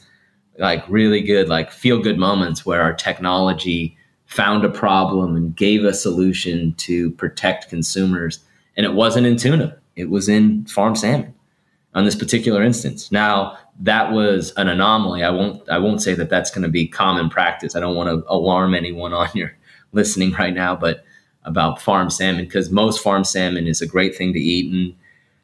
[0.59, 3.97] like really good, like feel good moments where our technology
[4.31, 8.39] found a problem and gave a solution to protect consumers.
[8.77, 9.77] And it wasn't in tuna.
[9.97, 11.33] It was in farm salmon
[11.93, 13.11] on this particular instance.
[13.11, 15.23] Now, that was an anomaly.
[15.23, 17.75] I won't I won't say that that's going to be common practice.
[17.75, 19.51] I don't want to alarm anyone on your
[19.91, 21.03] listening right now, but
[21.43, 24.95] about farm salmon because most farm salmon is a great thing to eat and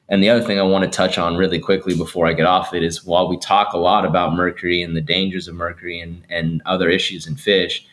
[0.08, 2.74] And the other thing I want to touch on really quickly before I get off
[2.74, 6.24] it is while we talk a lot about mercury and the dangers of mercury and,
[6.30, 7.86] and other issues in fish,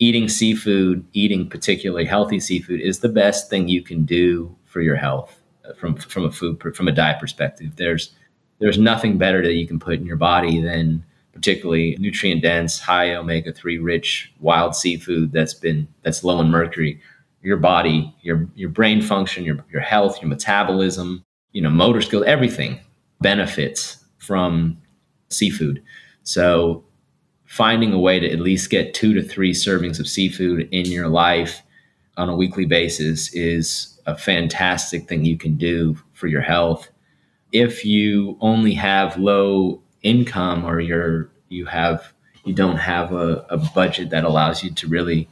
[0.00, 4.96] eating seafood, eating particularly healthy seafood, is the best thing you can do for your
[4.96, 7.76] health uh, from from a food from a diet perspective.
[7.76, 8.12] There's
[8.58, 13.14] there's nothing better that you can put in your body than particularly nutrient dense, high
[13.14, 17.00] omega three rich wild seafood that's been that's low in mercury.
[17.42, 22.24] Your body, your your brain function, your your health, your metabolism, you know, motor skills,
[22.26, 22.80] everything
[23.20, 24.78] benefits from
[25.28, 25.82] seafood.
[26.22, 26.84] So
[27.50, 31.08] finding a way to at least get two to three servings of seafood in your
[31.08, 31.62] life
[32.16, 36.88] on a weekly basis is a fantastic thing you can do for your health.
[37.50, 42.12] If you only have low income or you're you have
[42.44, 45.28] you don't have a, a budget that allows you to really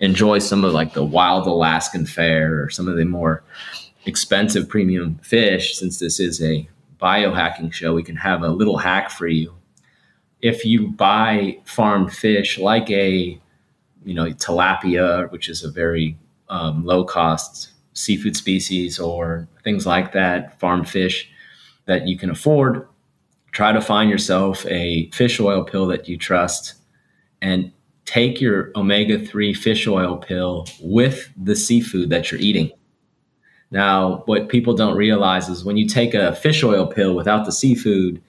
[0.00, 3.42] enjoy some of like the wild Alaskan fare or some of the more
[4.04, 6.68] expensive premium fish, since this is a
[7.00, 9.54] biohacking show, we can have a little hack for you.
[10.42, 13.40] If you buy farmed fish like a,
[14.04, 20.12] you know, tilapia, which is a very um, low cost seafood species, or things like
[20.12, 21.30] that, farmed fish
[21.86, 22.86] that you can afford,
[23.52, 26.74] try to find yourself a fish oil pill that you trust
[27.40, 27.72] and
[28.04, 32.70] take your omega 3 fish oil pill with the seafood that you're eating.
[33.70, 37.52] Now, what people don't realize is when you take a fish oil pill without the
[37.52, 38.22] seafood,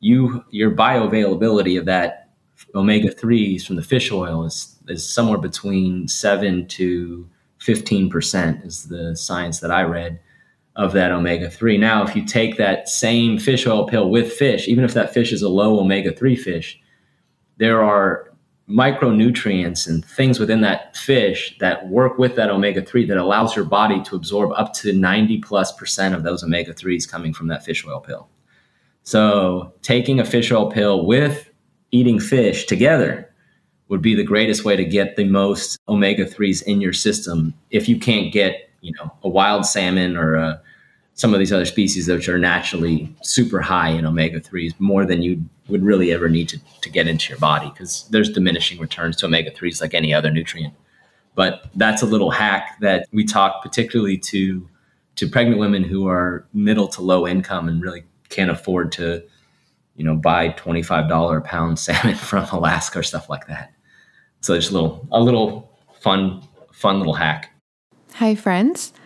[0.00, 2.30] you your bioavailability of that
[2.74, 8.84] omega threes from the fish oil is is somewhere between seven to fifteen percent is
[8.84, 10.20] the science that I read
[10.76, 11.76] of that omega three.
[11.76, 15.32] Now, if you take that same fish oil pill with fish, even if that fish
[15.32, 16.80] is a low omega three fish,
[17.56, 18.28] there are
[18.68, 23.64] micronutrients and things within that fish that work with that omega 3 that allows your
[23.64, 27.64] body to absorb up to 90 plus percent of those omega 3s coming from that
[27.64, 28.28] fish oil pill.
[29.04, 31.50] So, taking a fish oil pill with
[31.90, 33.30] eating fish together
[33.88, 37.88] would be the greatest way to get the most omega 3s in your system if
[37.88, 40.60] you can't get, you know, a wild salmon or a
[41.18, 45.20] some of these other species which are naturally super high in omega 3s, more than
[45.20, 49.16] you would really ever need to, to get into your body because there's diminishing returns
[49.16, 50.72] to omega 3s like any other nutrient.
[51.34, 54.68] But that's a little hack that we talk particularly to
[55.16, 59.22] to pregnant women who are middle to low income and really can't afford to,
[59.96, 63.72] you know, buy $25 a pound salmon from Alaska or stuff like that.
[64.40, 66.42] So just a little a little fun
[66.72, 67.50] fun little hack.
[68.14, 68.92] Hi, friends.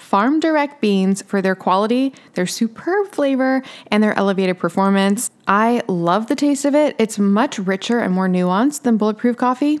[0.00, 5.30] farm direct beans for their quality, their superb flavor, and their elevated performance.
[5.46, 6.96] I love the taste of it.
[6.98, 9.80] It's much richer and more nuanced than bulletproof coffee.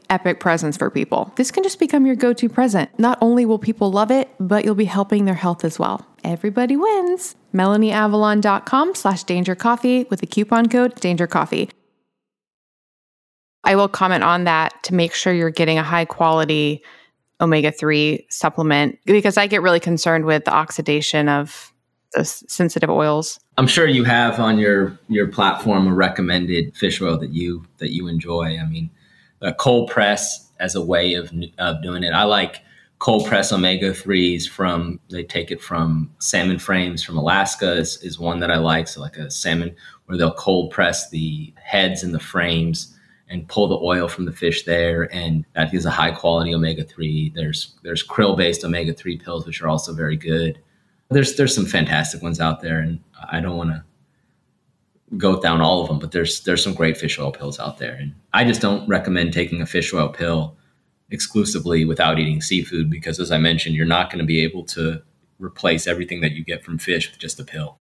[0.11, 1.33] epic presents for people.
[1.37, 2.91] This can just become your go to present.
[2.99, 6.05] Not only will people love it, but you'll be helping their health as well.
[6.23, 7.35] Everybody wins.
[7.55, 11.69] MelanieAvalon.com slash Danger Coffee with the coupon code Danger Coffee.
[13.63, 16.83] I will comment on that to make sure you're getting a high quality
[17.39, 21.73] omega 3 supplement because I get really concerned with the oxidation of
[22.15, 23.39] those sensitive oils.
[23.57, 27.91] I'm sure you have on your your platform a recommended fish oil that you that
[27.91, 28.57] you enjoy.
[28.59, 28.89] I mean,
[29.41, 32.13] a cold press as a way of of doing it.
[32.13, 32.61] I like
[32.99, 38.19] cold press omega threes from they take it from salmon frames from Alaska is, is
[38.19, 38.87] one that I like.
[38.87, 42.97] So like a salmon where they'll cold press the heads and the frames
[43.29, 46.83] and pull the oil from the fish there, and that is a high quality omega
[46.83, 47.31] three.
[47.35, 50.59] There's there's krill based omega three pills which are also very good
[51.11, 52.99] there's there's some fantastic ones out there, and
[53.31, 53.83] I don't want to
[55.17, 57.93] go down all of them, but there's there's some great fish oil pills out there,
[57.93, 60.57] and I just don't recommend taking a fish oil pill
[61.09, 65.01] exclusively without eating seafood because, as I mentioned, you're not going to be able to
[65.39, 67.77] replace everything that you get from fish with just a pill.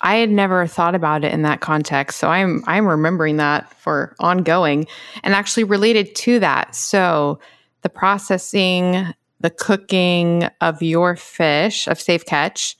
[0.00, 4.16] I had never thought about it in that context, so I'm I'm remembering that for
[4.18, 4.86] ongoing,
[5.22, 6.74] and actually related to that.
[6.74, 7.38] So
[7.82, 12.76] the processing the cooking of your fish of safe catch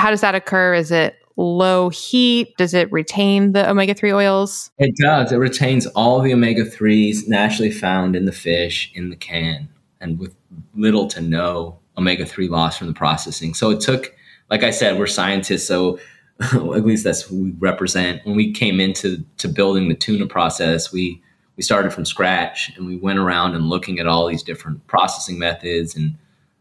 [0.00, 2.56] how does that occur is it low heat?
[2.58, 4.70] Does it retain the omega-3 oils?
[4.78, 5.32] It does.
[5.32, 9.68] It retains all the omega-3s naturally found in the fish in the can
[10.00, 10.34] and with
[10.74, 13.54] little to no omega-3 loss from the processing.
[13.54, 14.14] So it took
[14.50, 15.98] like i said we're scientists so
[16.40, 18.24] at least that's who we represent.
[18.24, 21.22] When we came into to building the tuna process we
[21.56, 25.38] we started from scratch and we went around and looking at all these different processing
[25.38, 26.16] methods and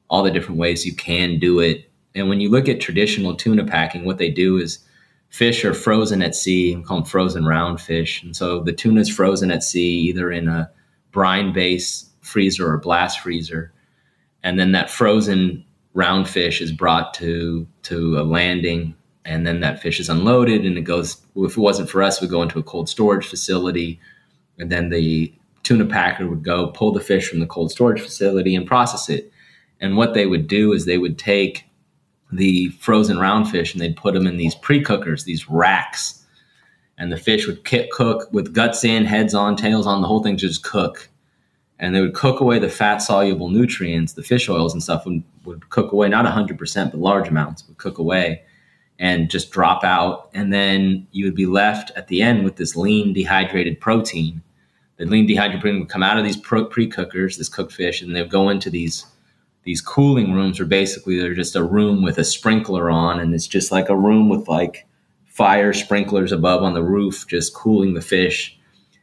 [0.10, 1.89] all the different ways you can do it.
[2.16, 4.80] And when you look at traditional tuna packing, what they do is
[5.30, 8.24] fish are frozen at sea and call them frozen round fish.
[8.24, 10.70] And so the tuna is frozen at sea, either in a
[11.12, 13.72] brine base freezer or blast freezer.
[14.44, 15.64] And then that frozen
[15.94, 18.96] round fish is brought to to a landing
[19.26, 22.28] and then that fish is unloaded and it goes if it wasn't for us we
[22.28, 24.00] go into a cold storage facility
[24.60, 25.34] and then the
[25.64, 29.32] tuna packer would go pull the fish from the cold storage facility and process it.
[29.80, 31.66] And what they would do is they would take
[32.32, 36.26] the frozen round fish and they'd put them in these pre-cookers, these racks,
[36.98, 40.38] and the fish would cook with guts in, heads on, tails on, the whole thing
[40.38, 41.10] just cook.
[41.80, 45.24] And they would cook away the fat soluble nutrients, the fish oils and stuff would,
[45.46, 48.44] would cook away, not 100%, but large amounts would cook away
[49.00, 50.30] and just drop out.
[50.34, 54.42] And then you would be left at the end with this lean, dehydrated protein
[55.00, 58.16] the lean dehydrated protein would come out of these pre cookers, this cooked fish, and
[58.16, 59.06] they would go into these
[59.64, 63.48] these cooling rooms, are basically they're just a room with a sprinkler on, and it's
[63.48, 64.88] just like a room with like
[65.26, 68.58] fire sprinklers above on the roof, just cooling the fish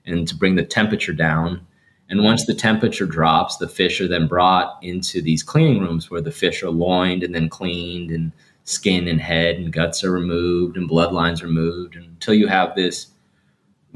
[0.04, 1.66] and to bring the temperature down.
[2.08, 6.20] And once the temperature drops, the fish are then brought into these cleaning rooms where
[6.20, 8.32] the fish are loined and then cleaned, and
[8.66, 13.06] skin and head and guts are removed and bloodlines removed until you have this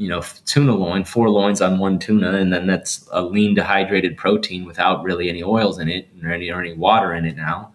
[0.01, 4.17] you know tuna loin, four loins on one tuna, and then that's a lean dehydrated
[4.17, 7.71] protein without really any oils in it or any or any water in it now.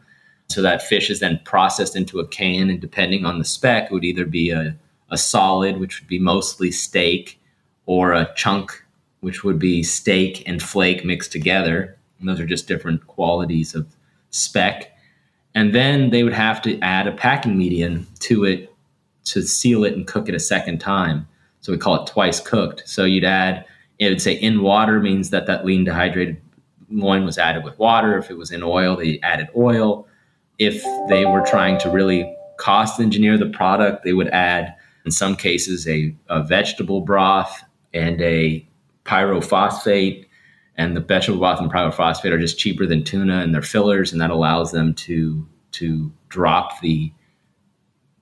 [0.48, 3.92] So that fish is then processed into a can, and depending on the spec, it
[3.92, 4.76] would either be a,
[5.12, 7.40] a solid, which would be mostly steak,
[7.86, 8.84] or a chunk,
[9.20, 11.96] which would be steak and flake mixed together.
[12.20, 13.86] And those are just different qualities of
[14.32, 14.98] spec.
[15.54, 18.74] And then they would have to add a packing medium to it
[19.26, 21.28] to seal it and cook it a second time.
[21.66, 22.84] So we call it twice cooked.
[22.88, 23.66] So you'd add,
[23.98, 26.40] it would say in water means that that lean dehydrated
[26.92, 28.20] loin was added with water.
[28.20, 30.08] If it was in oil, they added oil.
[30.60, 34.76] If they were trying to really cost engineer the product, they would add,
[35.06, 37.64] in some cases, a, a vegetable broth
[37.96, 38.64] and a
[39.04, 40.28] pyrophosphate
[40.78, 44.22] and the vegetable broth and pyrophosphate are just cheaper than tuna and they're fillers and
[44.22, 47.12] that allows them to to drop the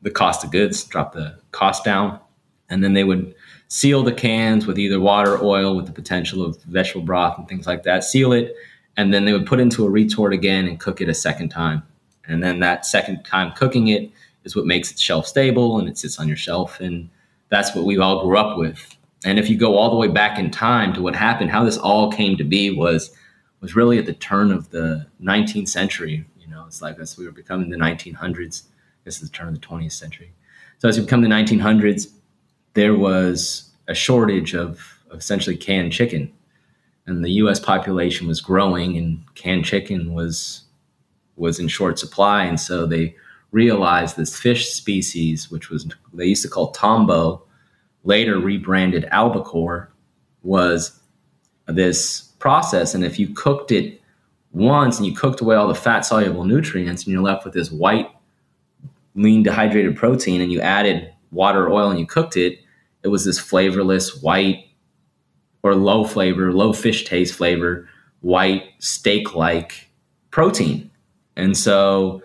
[0.02, 2.20] the cost of goods drop the cost down
[2.69, 3.34] and then they would
[3.68, 7.48] seal the cans with either water or oil with the potential of vegetable broth and
[7.48, 8.56] things like that seal it
[8.95, 11.81] and then they would put into a retort again and cook it a second time
[12.27, 14.11] and then that second time cooking it
[14.44, 17.10] is what makes it shelf stable and it sits on your shelf and
[17.49, 18.95] that's what we all grew up with
[19.26, 21.77] and if you go all the way back in time to what happened, how this
[21.77, 23.11] all came to be was
[23.61, 26.26] was really at the turn of the 19th century.
[26.38, 28.64] You know, it's like as we were becoming the 1900s.
[29.06, 30.34] This is the turn of the 20th century.
[30.77, 32.12] So as we become the 1900s,
[32.74, 36.32] there was a shortage of, essentially canned chicken,
[37.06, 37.60] and the U.S.
[37.60, 40.64] population was growing, and canned chicken was
[41.36, 43.16] was in short supply, and so they
[43.52, 47.44] realized this fish species, which was they used to call tombo,
[48.04, 49.91] later rebranded albacore,
[50.41, 51.00] was
[51.68, 52.94] this process.
[52.94, 54.02] And if you cooked it
[54.52, 57.72] once and you cooked away all the fat soluble nutrients and you're left with this
[57.72, 58.10] white,
[59.16, 62.60] lean dehydrated protein and you added water, oil, and you cooked it,
[63.04, 64.66] it was this flavorless white
[65.62, 67.88] or low flavor, low fish taste flavor,
[68.22, 69.90] white steak like
[70.32, 70.90] protein.
[71.36, 72.22] And so,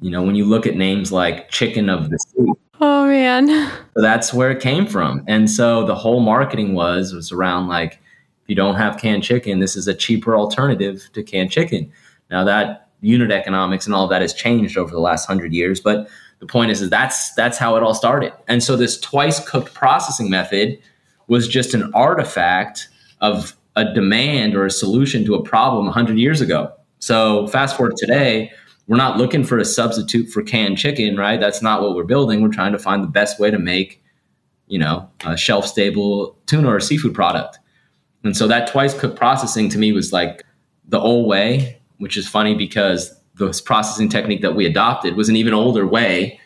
[0.00, 2.52] you know, when you look at names like chicken of the sea,
[2.82, 3.46] Oh man.
[3.94, 5.22] So that's where it came from.
[5.26, 8.00] And so the whole marketing was was around like
[8.42, 11.92] if you don't have canned chicken, this is a cheaper alternative to canned chicken.
[12.30, 16.08] Now that unit economics and all that has changed over the last 100 years, but
[16.40, 18.32] the point is is that's that's how it all started.
[18.48, 20.78] And so this twice cooked processing method
[21.28, 22.88] was just an artifact
[23.20, 26.72] of a demand or a solution to a problem 100 years ago.
[26.98, 28.50] So fast forward today,
[28.88, 31.38] we're not looking for a substitute for canned chicken, right?
[31.38, 32.42] That's not what we're building.
[32.42, 34.02] We're trying to find the best way to make,
[34.66, 37.58] you know, a shelf stable tuna or seafood product.
[38.24, 40.42] And so that twice cooked processing to me was like
[40.88, 43.14] the old way, which is funny because
[43.46, 46.38] this processing technique that we adopted was an even older way.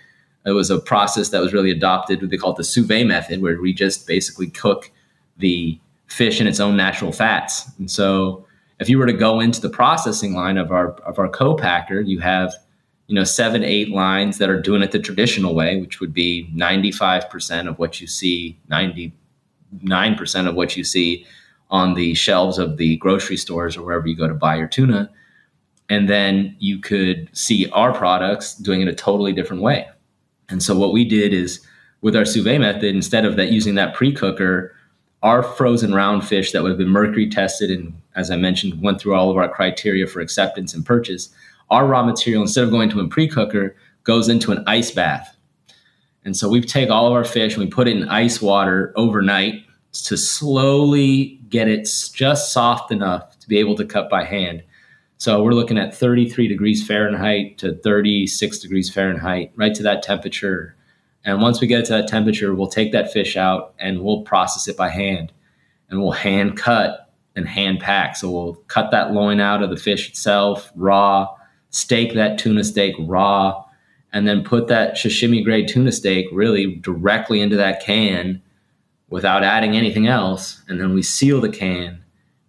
[0.47, 2.21] It was a process that was really adopted.
[2.21, 4.91] They call it the sous vide method, where we just basically cook
[5.39, 7.71] the fish in its own natural fats.
[7.79, 8.47] And so
[8.81, 12.21] if you were to go into the processing line of our of our co-packer, you
[12.21, 12.55] have
[13.07, 16.51] you know seven eight lines that are doing it the traditional way, which would be
[16.53, 19.13] ninety five percent of what you see, ninety
[19.83, 21.27] nine percent of what you see
[21.71, 25.11] on the shelves of the grocery stores or wherever you go to buy your tuna.
[25.89, 29.87] And then you could see our products doing it a totally different way.
[30.49, 31.61] And so what we did is
[32.01, 34.75] with our sous vide method, instead of that using that pre-cooker,
[35.25, 39.01] our frozen round fish that would have been mercury tested and as i mentioned went
[39.01, 41.31] through all of our criteria for acceptance and purchase
[41.71, 43.75] our raw material instead of going to a pre-cooker
[44.05, 45.37] goes into an ice bath
[46.25, 48.93] and so we take all of our fish and we put it in ice water
[48.97, 54.63] overnight to slowly get it just soft enough to be able to cut by hand
[55.25, 60.77] so we're looking at 33 degrees fahrenheit to 36 degrees fahrenheit right to that temperature
[61.25, 64.69] and once we get to that temperature, we'll take that fish out and we'll process
[64.69, 65.33] it by hand
[65.89, 68.17] and we'll hand cut and hand pack.
[68.17, 71.35] So we'll cut that loin out of the fish itself raw,
[71.71, 73.65] steak that tuna steak raw,
[74.13, 78.43] and then put that sashimi grade tuna steak really directly into that can
[79.09, 80.63] without adding anything else.
[80.69, 82.04] And then we seal the can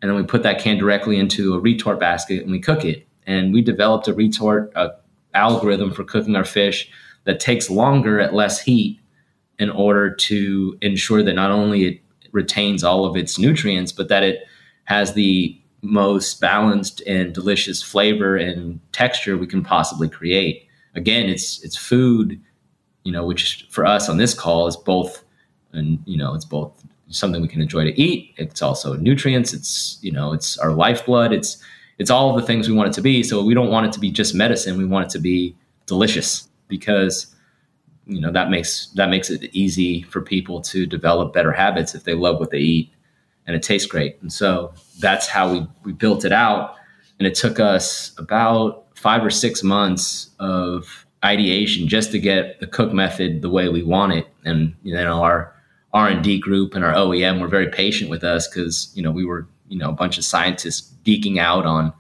[0.06, 3.08] and then we put that can directly into a retort basket and we cook it.
[3.26, 4.92] And we developed a retort a
[5.34, 6.88] algorithm for cooking our fish
[7.24, 9.00] that takes longer at less heat
[9.58, 12.02] in order to ensure that not only it
[12.34, 14.44] retains all of its nutrients, but that it
[14.84, 20.68] has the most balanced and delicious flavor and texture we can possibly create.
[20.94, 22.40] Again, it's it's food,
[23.04, 25.24] you know, which for us on this call is both,
[25.74, 28.34] and you know, it's both something we can enjoy to eat.
[28.38, 29.54] It's also nutrients.
[29.54, 31.34] It's you know, it's our lifeblood.
[31.34, 31.58] It's
[31.98, 33.24] it's all of the things we want it to be.
[33.24, 34.78] So we don't want it to be just medicine.
[34.78, 35.56] We want it to be
[35.86, 37.36] delicious because
[38.08, 42.04] you know that makes that makes it easy for people to develop better habits if
[42.04, 42.92] they love what they eat
[43.48, 46.76] and it tastes great and so that's how we we built it out
[47.20, 52.68] and it took us about five or six months of ideation just to get the
[52.68, 55.55] cook method the way we want it and you know our
[55.96, 59.48] r&d group and our oem were very patient with us because you know we were
[59.68, 61.92] you know a bunch of scientists geeking out on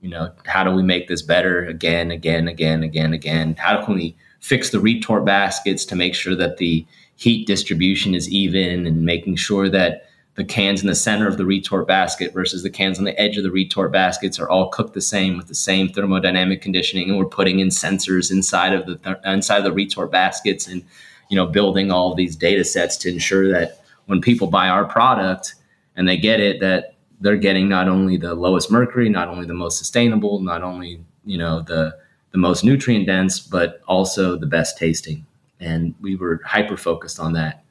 [0.00, 3.56] you know how do we make this better again again again again again?
[3.58, 6.86] How can we fix the retort baskets to make sure that the
[7.16, 10.04] heat distribution is even and making sure that
[10.36, 13.36] the cans in the center of the retort basket versus the cans on the edge
[13.36, 17.18] of the retort baskets are all cooked the same with the same thermodynamic conditioning and
[17.18, 20.84] we're putting in sensors inside of the th- inside of the retort baskets and
[21.28, 25.54] you know building all these data sets to ensure that when people buy our product
[25.96, 29.54] and they get it that they're getting not only the lowest mercury, not only the
[29.54, 31.96] most sustainable, not only you know the
[32.30, 35.24] the most nutrient dense, but also the best tasting.
[35.60, 37.64] And we were hyper focused on that,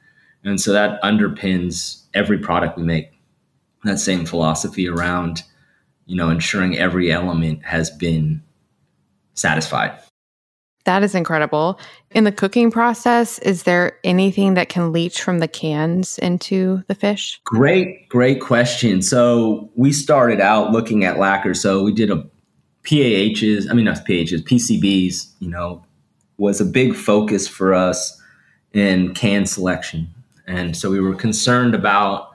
[0.44, 3.12] and so that underpins every product we make.
[3.84, 5.42] That same philosophy around
[6.06, 8.42] you know ensuring every element has been
[9.34, 9.98] satisfied.
[10.88, 11.78] That is incredible.
[12.12, 16.94] In the cooking process, is there anything that can leach from the cans into the
[16.94, 17.38] fish?
[17.44, 19.02] Great, great question.
[19.02, 21.52] So we started out looking at lacquer.
[21.52, 22.26] So we did a
[22.84, 25.84] PAHs, I mean, not PAHs, PCBs, you know,
[26.38, 28.18] was a big focus for us
[28.72, 30.08] in can selection.
[30.46, 32.30] And so we were concerned about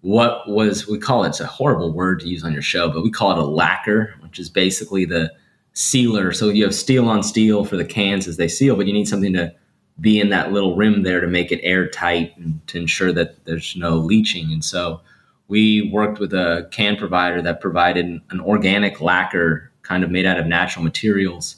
[0.00, 3.02] what was, we call it, it's a horrible word to use on your show, but
[3.02, 5.30] we call it a lacquer, which is basically the
[5.78, 6.32] sealer.
[6.32, 9.06] So you have steel on steel for the cans as they seal, but you need
[9.06, 9.54] something to
[10.00, 13.76] be in that little rim there to make it airtight and to ensure that there's
[13.76, 14.52] no leaching.
[14.52, 15.00] And so
[15.46, 20.36] we worked with a can provider that provided an organic lacquer kind of made out
[20.36, 21.54] of natural materials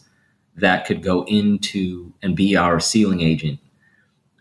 [0.54, 3.58] that could go into and be our sealing agent.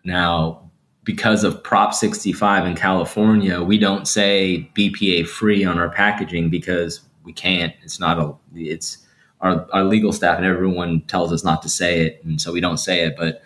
[0.03, 0.69] Now,
[1.05, 6.99] because of Prop 65 in California, we don't say BPA free on our packaging because
[7.23, 7.73] we can't.
[7.81, 9.05] It's not a it's
[9.41, 12.61] our, our legal staff and everyone tells us not to say it, and so we
[12.61, 13.15] don't say it.
[13.17, 13.41] But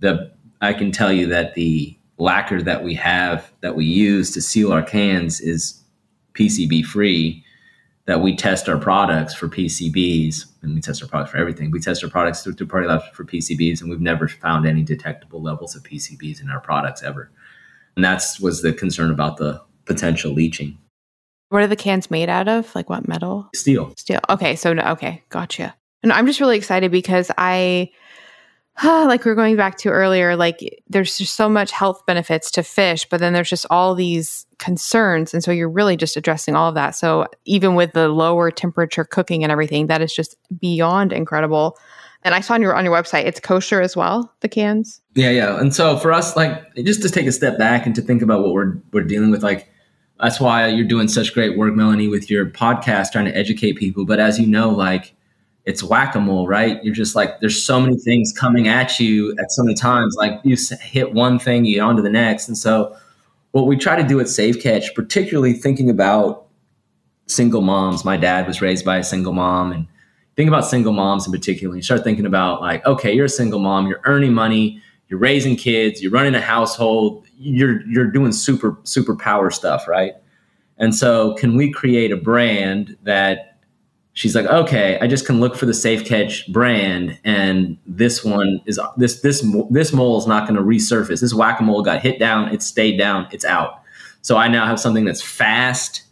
[0.00, 4.40] the I can tell you that the lacquer that we have that we use to
[4.40, 5.82] seal our cans is
[6.34, 7.42] PCB free.
[8.06, 11.70] That we test our products for PCBs, and we test our products for everything.
[11.70, 14.82] We test our products through third party labs for PCBs, and we've never found any
[14.82, 17.30] detectable levels of PCBs in our products ever.
[17.96, 20.76] And that's was the concern about the potential leaching.
[21.54, 22.74] What are the cans made out of?
[22.74, 23.48] Like what metal?
[23.54, 23.92] Steel.
[23.96, 24.18] Steel.
[24.28, 25.72] Okay, so okay, gotcha.
[26.02, 27.92] And I'm just really excited because I
[28.84, 32.64] like we are going back to earlier, like there's just so much health benefits to
[32.64, 35.32] fish, but then there's just all these concerns.
[35.32, 36.96] And so you're really just addressing all of that.
[36.96, 41.78] So even with the lower temperature cooking and everything, that is just beyond incredible.
[42.24, 45.00] And I saw on your on your website, it's kosher as well, the cans.
[45.14, 45.60] Yeah, yeah.
[45.60, 48.42] And so for us, like just to take a step back and to think about
[48.42, 49.70] what we're we're dealing with, like
[50.24, 54.06] that's why you're doing such great work, Melanie, with your podcast, trying to educate people.
[54.06, 55.12] But as you know, like
[55.66, 56.82] it's whack a mole, right?
[56.82, 60.14] You're just like, there's so many things coming at you at so many times.
[60.16, 62.48] Like you hit one thing, you get on to the next.
[62.48, 62.96] And so,
[63.50, 66.46] what we try to do at Safe Catch, particularly thinking about
[67.26, 69.86] single moms, my dad was raised by a single mom, and
[70.36, 71.76] think about single moms in particular.
[71.76, 75.54] You start thinking about, like, okay, you're a single mom, you're earning money, you're raising
[75.54, 80.14] kids, you're running a household, you're you're doing super super power stuff, right?
[80.78, 83.58] And so, can we create a brand that
[84.14, 88.60] she's like, okay, I just can look for the Safe Catch brand, and this one
[88.66, 91.20] is this this this mole is not going to resurface.
[91.20, 93.80] This whack a mole got hit down, it stayed down, it's out.
[94.22, 96.02] So I now have something that's fast,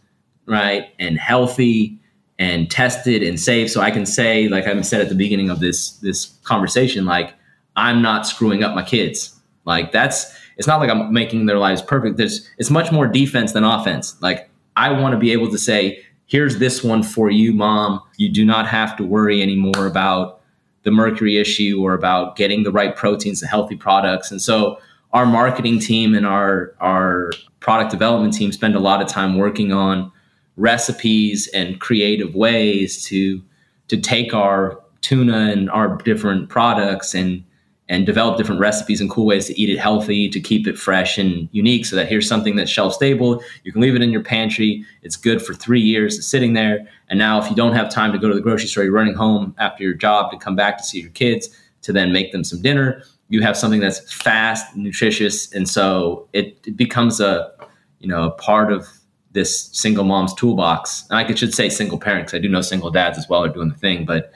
[0.45, 1.99] right, and healthy,
[2.37, 3.71] and tested and safe.
[3.71, 7.33] So I can say, like I said at the beginning of this this conversation, like
[7.75, 9.35] I'm not screwing up my kids.
[9.65, 12.17] Like that's it's not like I'm making their lives perfect.
[12.17, 14.21] There's it's much more defense than offense.
[14.21, 18.01] Like I want to be able to say, here's this one for you, mom.
[18.17, 20.41] You do not have to worry anymore about
[20.83, 24.31] the mercury issue or about getting the right proteins, the healthy products.
[24.31, 24.79] And so
[25.13, 29.71] our marketing team and our our product development team spend a lot of time working
[29.71, 30.11] on
[30.57, 33.41] recipes and creative ways to
[33.87, 37.43] to take our tuna and our different products and
[37.89, 41.17] and develop different recipes and cool ways to eat it healthy to keep it fresh
[41.17, 43.43] and unique so that here's something that's shelf stable.
[43.63, 44.85] You can leave it in your pantry.
[45.01, 46.87] It's good for three years sitting there.
[47.09, 49.15] And now if you don't have time to go to the grocery store you're running
[49.15, 51.49] home after your job to come back to see your kids
[51.81, 53.03] to then make them some dinner.
[53.27, 57.51] You have something that's fast nutritious and so it, it becomes a
[57.99, 58.87] you know a part of
[59.31, 61.05] this single mom's toolbox.
[61.09, 63.49] And i should say single parent because i do know single dads as well are
[63.49, 64.31] doing the thing but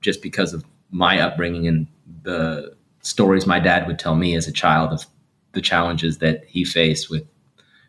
[0.00, 1.86] just because of my upbringing and
[2.22, 5.06] the stories my dad would tell me as a child of
[5.52, 7.24] the challenges that he faced with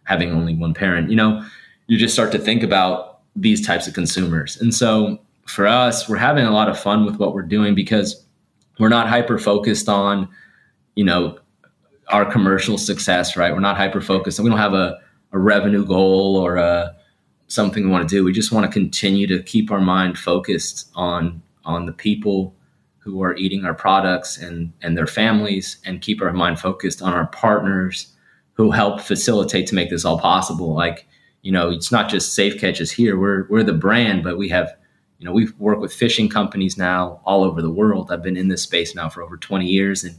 [0.03, 1.45] having only one parent, you know,
[1.88, 4.57] you just start to think about these types of consumers.
[4.57, 8.25] And so for us, we're having a lot of fun with what we're doing because
[8.79, 10.27] we're not hyper focused on,
[10.95, 11.38] you know,
[12.09, 13.53] our commercial success, right?
[13.53, 14.99] We're not hyper focused and we don't have a,
[15.31, 16.95] a revenue goal or a,
[17.47, 18.23] something we want to do.
[18.23, 22.55] We just want to continue to keep our mind focused on on the people
[23.03, 27.13] who are eating our products and and their families and keep our mind focused on
[27.13, 28.13] our partners
[28.53, 31.07] who help facilitate to make this all possible like
[31.41, 34.75] you know it's not just safe catches here we're we're the brand but we have
[35.19, 38.47] you know we work with fishing companies now all over the world i've been in
[38.47, 40.17] this space now for over 20 years and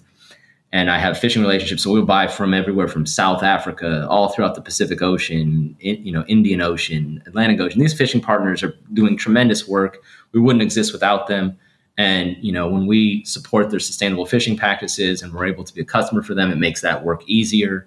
[0.72, 1.82] and I have fishing relationships.
[1.82, 6.10] So we'll buy from everywhere from South Africa, all throughout the Pacific Ocean, in, you
[6.10, 7.78] know, Indian Ocean, Atlantic Ocean.
[7.78, 10.02] These fishing partners are doing tremendous work.
[10.32, 11.58] We wouldn't exist without them.
[11.98, 15.82] And you know, when we support their sustainable fishing practices and we're able to be
[15.82, 17.86] a customer for them, it makes that work easier.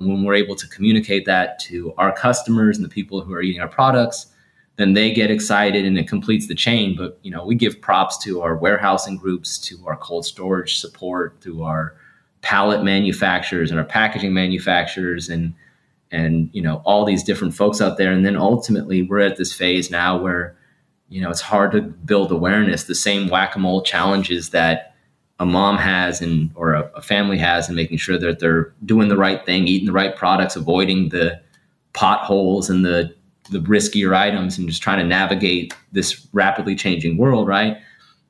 [0.00, 3.42] And When we're able to communicate that to our customers and the people who are
[3.42, 4.26] eating our products,
[4.76, 6.96] then they get excited and it completes the chain.
[6.96, 11.40] But you know, we give props to our warehousing groups, to our cold storage support,
[11.42, 11.94] to our
[12.42, 15.54] pallet manufacturers and our packaging manufacturers and
[16.10, 19.52] and you know all these different folks out there and then ultimately we're at this
[19.52, 20.56] phase now where
[21.12, 24.94] you know it's hard to build awareness the same whack-a-mole challenges that
[25.38, 29.08] a mom has and or a, a family has in making sure that they're doing
[29.08, 31.40] the right thing eating the right products avoiding the
[31.92, 33.14] potholes and the
[33.50, 37.76] the riskier items and just trying to navigate this rapidly changing world right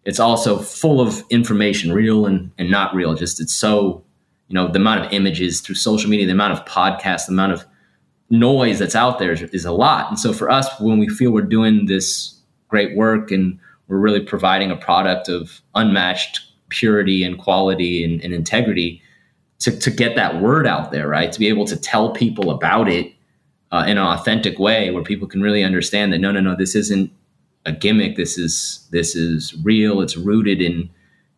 [0.05, 3.15] it's also full of information, real and, and not real.
[3.15, 4.03] Just it's so,
[4.49, 7.53] you know, the amount of images through social media, the amount of podcasts, the amount
[7.53, 7.65] of
[8.31, 10.09] noise that's out there is, is a lot.
[10.09, 12.35] And so for us, when we feel we're doing this
[12.73, 16.41] great work and we're really providing a product of unmatched
[16.71, 19.03] purity and quality and, and integrity,
[19.59, 21.31] to, to get that word out there, right?
[21.31, 23.13] To be able to tell people about it
[23.71, 26.75] uh, in an authentic way where people can really understand that no, no, no, this
[26.75, 27.13] isn't
[27.67, 28.17] a gimmick.
[28.17, 30.01] This is this is real.
[30.01, 30.89] It's rooted in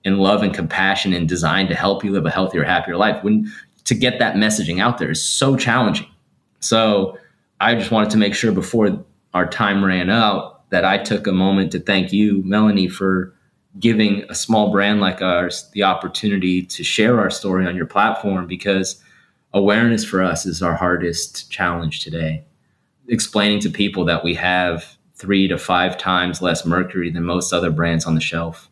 [0.05, 3.23] in love and compassion and designed to help you live a healthier, happier life.
[3.24, 3.52] When
[3.85, 6.09] to get that messaging out there is so challenging.
[6.61, 7.19] So
[7.61, 9.05] I just wanted to make sure before
[9.35, 13.32] our time ran out that I took a moment to thank you, Melanie, for
[13.78, 18.48] giving a small brand like ours the opportunity to share our story on your platform
[18.48, 19.01] because
[19.52, 22.44] awareness for us is our hardest challenge today.
[23.06, 27.70] Explaining to people that we have three to five times less mercury than most other
[27.70, 28.68] brands on the shelf.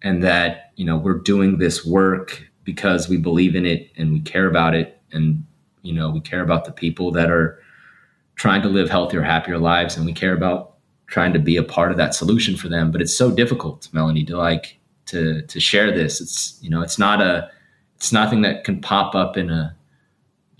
[0.00, 4.20] And that, you know, we're doing this work because we believe in it and we
[4.20, 4.98] care about it.
[5.12, 5.44] And,
[5.82, 7.60] you know, we care about the people that are
[8.36, 9.98] trying to live healthier, happier lives.
[9.98, 10.69] And we care about
[11.10, 12.90] trying to be a part of that solution for them.
[12.90, 16.20] But it's so difficult, Melanie, to like to to share this.
[16.20, 17.50] It's, you know, it's not a
[17.96, 19.76] it's nothing that can pop up in a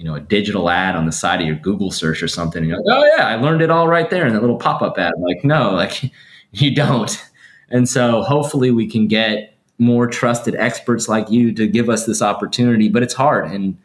[0.01, 2.63] you know, a digital ad on the side of your Google search or something.
[2.63, 4.97] And you're like, oh yeah, I learned it all right there in that little pop-up
[4.97, 5.13] ad.
[5.19, 6.11] Like, no, like
[6.53, 7.23] you don't.
[7.69, 12.23] And so hopefully we can get more trusted experts like you to give us this
[12.23, 13.51] opportunity, but it's hard.
[13.51, 13.77] And,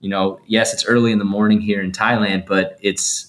[0.00, 3.27] you know, yes, it's early in the morning here in Thailand, but it's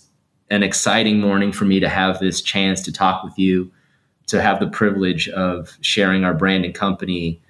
[0.50, 3.72] an exciting morning for me to have this chance to talk with you,
[4.28, 7.42] to have the privilege of sharing our brand and company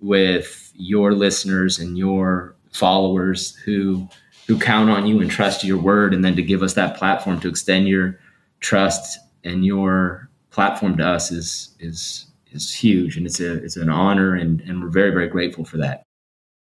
[0.00, 4.08] with your listeners and your followers who
[4.46, 7.38] who count on you and trust your word, and then to give us that platform
[7.40, 8.18] to extend your
[8.60, 13.90] trust and your platform to us is is is huge, and it's a it's an
[13.90, 16.02] honor, and and we're very very grateful for that.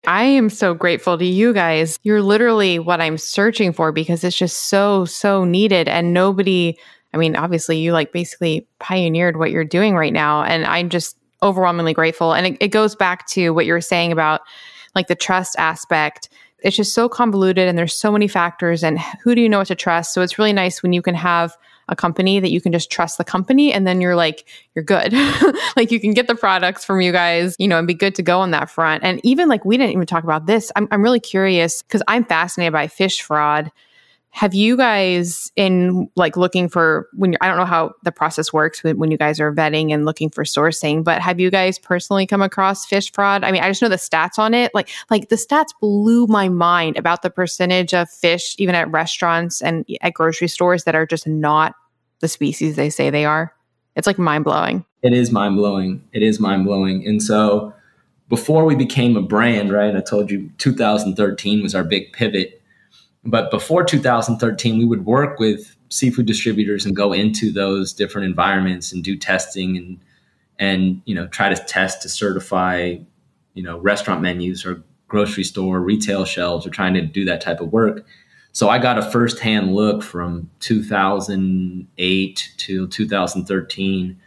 [0.05, 1.97] I am so grateful to you guys.
[2.03, 6.77] You're literally what I'm searching for because it's just so so needed, and nobody.
[7.13, 11.17] I mean, obviously, you like basically pioneered what you're doing right now, and I'm just
[11.41, 12.33] overwhelmingly grateful.
[12.33, 14.41] And it, it goes back to what you were saying about
[14.95, 16.29] like the trust aspect
[16.63, 19.67] it's just so convoluted and there's so many factors and who do you know what
[19.67, 21.55] to trust so it's really nice when you can have
[21.89, 25.13] a company that you can just trust the company and then you're like you're good.
[25.75, 28.21] Like you can get the products from you guys you know and be good to
[28.21, 29.03] go on that front.
[29.03, 30.71] And even like we didn't even talk about this.
[30.75, 33.71] I'm, I'm really curious because i'm fascinated by fish fraud
[34.35, 38.83] have you guys in like looking for when I don't know how the process works
[38.83, 42.25] when, when you guys are vetting and looking for sourcing, but have you guys personally
[42.25, 43.43] come across fish fraud?
[43.43, 44.73] I mean, I just know the stats on it.
[44.73, 49.61] Like, like the stats blew my mind about the percentage of fish, even at restaurants
[49.61, 51.75] and at grocery stores, that are just not
[52.19, 53.53] the species they say they are.
[53.95, 54.83] It's like mind blowing.
[55.03, 56.03] It is mind blowing.
[56.11, 57.07] It is mind blowing.
[57.07, 57.71] And so,
[58.29, 59.95] before we became a brand, right?
[59.95, 62.62] I told you 2013 was our big pivot
[63.25, 68.91] but before 2013, we would work with seafood distributors and go into those different environments
[68.91, 69.99] and do testing and
[70.59, 72.95] and you know try to test to certify
[73.53, 77.61] you know restaurant menus or grocery store retail shelves or trying to do that type
[77.61, 78.05] of work.
[78.51, 84.19] So i got a firsthand look from 2008 to 2013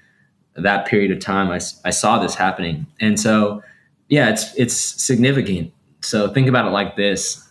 [0.54, 2.86] that period of time I, I saw this happening.
[3.00, 3.62] And so
[4.08, 5.72] yeah it's it's significant.
[6.00, 7.42] So think about it like this.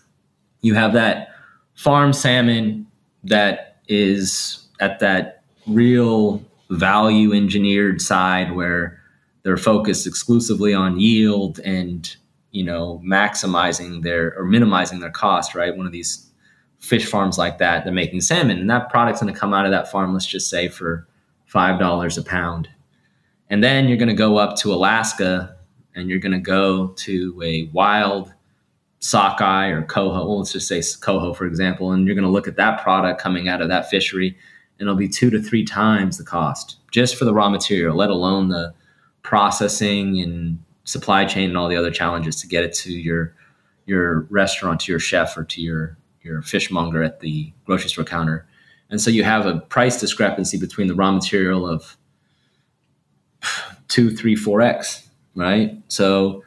[0.61, 1.34] You have that
[1.75, 2.87] farm salmon
[3.23, 8.99] that is at that real value engineered side where
[9.43, 12.15] they're focused exclusively on yield and
[12.51, 15.75] you know maximizing their or minimizing their cost right?
[15.75, 16.29] One of these
[16.79, 19.71] fish farms like that they're making salmon and that product's going to come out of
[19.71, 21.07] that farm let's just say for
[21.45, 22.69] five dollars a pound.
[23.49, 25.55] And then you're going to go up to alaska
[25.93, 28.33] and you're going to go to a wild
[28.99, 32.47] sockeye or coho, well, let's just say coho, for example, and you're going to look
[32.47, 34.37] at that product coming out of that fishery,
[34.79, 38.09] and it'll be two to three times the cost just for the raw material, let
[38.09, 38.73] alone the
[39.21, 43.33] processing and supply chain and all the other challenges to get it to your
[43.85, 48.47] your restaurant, to your chef, or to your your fishmonger at the grocery store counter.
[48.89, 51.97] And so you have a price discrepancy between the raw material of
[53.87, 55.77] two, three, four x, right?
[55.87, 56.43] So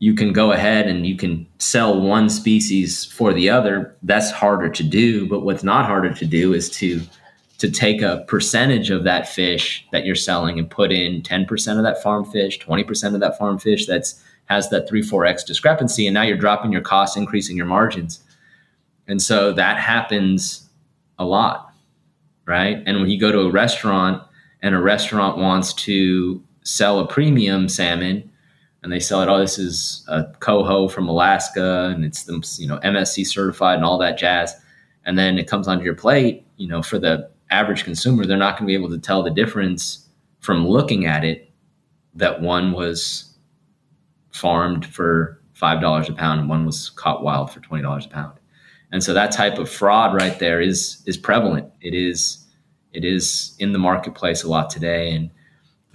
[0.00, 3.94] you can go ahead and you can sell one species for the other.
[4.02, 7.02] That's harder to do, but what's not harder to do is to
[7.58, 11.82] to take a percentage of that fish that you're selling and put in 10% of
[11.82, 16.14] that farm fish, 20% of that farm fish that's has that 3 4x discrepancy and
[16.14, 18.24] now you're dropping your costs, increasing your margins.
[19.06, 20.70] And so that happens
[21.18, 21.74] a lot,
[22.46, 22.82] right?
[22.86, 24.22] And when you go to a restaurant
[24.62, 28.29] and a restaurant wants to sell a premium salmon,
[28.82, 29.28] and they sell it.
[29.28, 32.26] Oh, this is a coho from Alaska, and it's
[32.58, 34.54] you know MSC certified and all that jazz.
[35.04, 36.46] And then it comes onto your plate.
[36.56, 39.30] You know, for the average consumer, they're not going to be able to tell the
[39.30, 40.08] difference
[40.40, 41.50] from looking at it
[42.14, 43.34] that one was
[44.32, 48.08] farmed for five dollars a pound and one was caught wild for twenty dollars a
[48.08, 48.38] pound.
[48.92, 51.70] And so that type of fraud right there is is prevalent.
[51.80, 52.46] It is
[52.92, 55.30] it is in the marketplace a lot today, and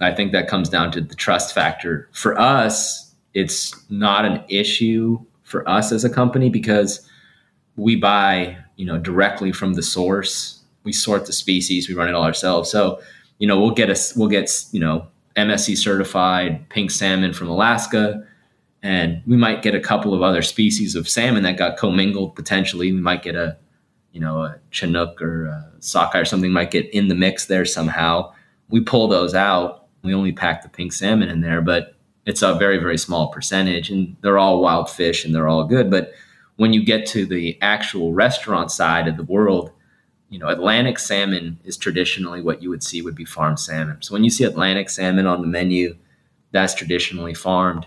[0.00, 2.08] I think that comes down to the trust factor.
[2.12, 7.08] For us, it's not an issue for us as a company because
[7.76, 10.62] we buy, you know, directly from the source.
[10.84, 12.70] We sort the species, we run it all ourselves.
[12.70, 13.00] So,
[13.38, 15.06] you know, we'll get a we'll get, you know,
[15.36, 18.26] MSC certified pink salmon from Alaska
[18.82, 22.92] and we might get a couple of other species of salmon that got commingled potentially.
[22.92, 23.56] We might get a,
[24.12, 27.64] you know, a Chinook or a sockeye or something might get in the mix there
[27.64, 28.32] somehow.
[28.68, 32.54] We pull those out we only pack the pink salmon in there, but it's a
[32.54, 35.90] very, very small percentage and they're all wild fish and they're all good.
[35.90, 36.12] But
[36.56, 39.70] when you get to the actual restaurant side of the world,
[40.28, 43.98] you know, Atlantic salmon is traditionally what you would see would be farmed salmon.
[44.02, 45.96] So when you see Atlantic salmon on the menu,
[46.50, 47.86] that's traditionally farmed.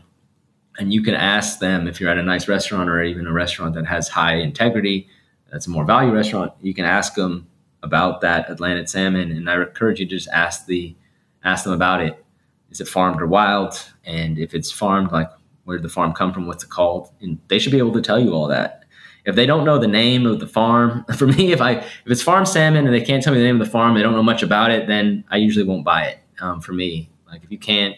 [0.77, 3.75] And you can ask them if you're at a nice restaurant or even a restaurant
[3.75, 5.09] that has high integrity,
[5.51, 7.47] that's a more value restaurant, you can ask them
[7.83, 9.31] about that Atlantic salmon.
[9.31, 10.95] And I encourage you to just ask the
[11.43, 12.23] ask them about it.
[12.69, 13.91] Is it farmed or wild?
[14.05, 15.29] And if it's farmed, like
[15.63, 16.47] where did the farm come from?
[16.47, 17.11] What's it called?
[17.21, 18.85] And they should be able to tell you all that.
[19.25, 22.21] If they don't know the name of the farm, for me, if I if it's
[22.21, 24.23] farm salmon and they can't tell me the name of the farm, they don't know
[24.23, 26.19] much about it, then I usually won't buy it.
[26.41, 27.95] Um, for me, like if you can't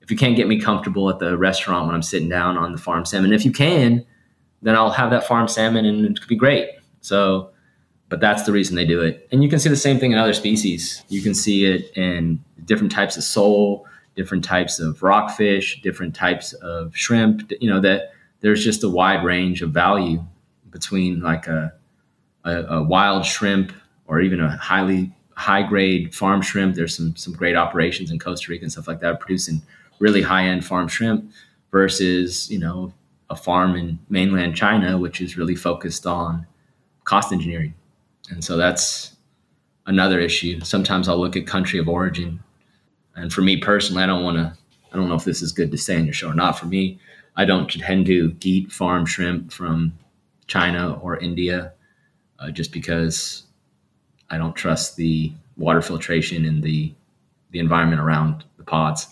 [0.00, 2.78] if you can't get me comfortable at the restaurant when I'm sitting down on the
[2.78, 4.04] farm salmon, if you can,
[4.60, 6.70] then I'll have that farm salmon and it could be great.
[7.00, 7.51] So
[8.12, 9.26] but that's the reason they do it.
[9.32, 11.02] And you can see the same thing in other species.
[11.08, 13.86] You can see it in different types of sole,
[14.16, 17.50] different types of rockfish, different types of shrimp.
[17.58, 20.22] You know that there's just a wide range of value
[20.70, 21.72] between like a,
[22.44, 23.72] a, a wild shrimp
[24.06, 26.74] or even a highly high grade farm shrimp.
[26.74, 29.62] There's some some great operations in Costa Rica and stuff like that producing
[30.00, 31.32] really high end farm shrimp
[31.70, 32.92] versus you know
[33.30, 36.46] a farm in mainland China which is really focused on
[37.04, 37.72] cost engineering
[38.30, 39.16] and so that's
[39.86, 40.60] another issue.
[40.60, 42.42] Sometimes I'll look at country of origin.
[43.16, 44.56] And for me personally, I don't want to,
[44.92, 46.58] I don't know if this is good to say on your show or not.
[46.58, 46.98] For me,
[47.36, 49.98] I don't tend to eat farm shrimp from
[50.46, 51.72] China or India
[52.38, 53.44] uh, just because
[54.30, 56.92] I don't trust the water filtration and the,
[57.50, 59.08] the environment around the pods.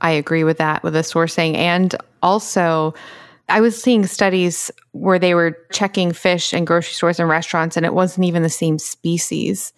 [0.00, 1.54] I agree with that, with the sourcing.
[1.56, 2.94] And also,
[3.48, 7.84] I was seeing studies where they were checking fish in grocery stores and restaurants, and
[7.84, 9.72] it wasn't even the same species,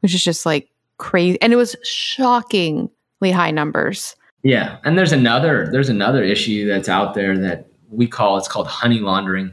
[0.00, 0.68] which is just like
[0.98, 1.40] crazy.
[1.40, 4.16] And it was shockingly high numbers.
[4.42, 8.68] Yeah, and there's another there's another issue that's out there that we call it's called
[8.68, 9.52] honey laundering.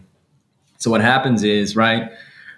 [0.77, 2.11] So what happens is right,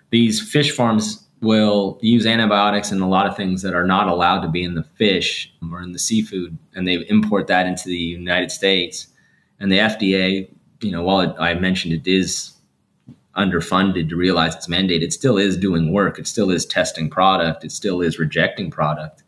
[0.10, 4.42] these fish farms will use antibiotics and a lot of things that are not allowed
[4.42, 7.96] to be in the fish or in the seafood, and they import that into the
[7.96, 9.08] United States.
[9.60, 10.50] And the FDA
[10.82, 12.54] you know, while it, I mentioned it is
[13.36, 16.18] underfunded to realize its mandate, it still is doing work.
[16.18, 17.64] It still is testing product.
[17.64, 19.24] It still is rejecting product.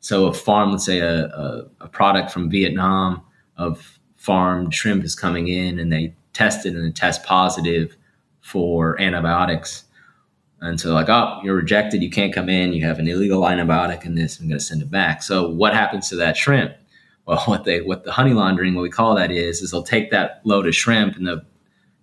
[0.00, 3.22] So a farm, let's say a, a, a product from Vietnam
[3.56, 7.96] of farmed shrimp is coming in and they test it and it tests positive
[8.40, 9.84] for antibiotics.
[10.62, 12.02] And so like, oh, you're rejected.
[12.02, 12.72] You can't come in.
[12.72, 14.40] You have an illegal antibiotic in this.
[14.40, 15.22] I'm going to send it back.
[15.22, 16.72] So what happens to that shrimp?
[17.30, 20.10] Well, what they what the honey laundering, what we call that is, is they'll take
[20.10, 21.44] that load of shrimp and the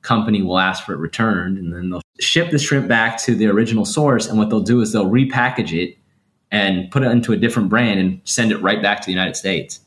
[0.01, 3.47] company will ask for it returned, and then they'll ship the shrimp back to the
[3.47, 4.27] original source.
[4.27, 5.97] And what they'll do is they'll repackage it
[6.49, 9.35] and put it into a different brand and send it right back to the United
[9.35, 9.81] States.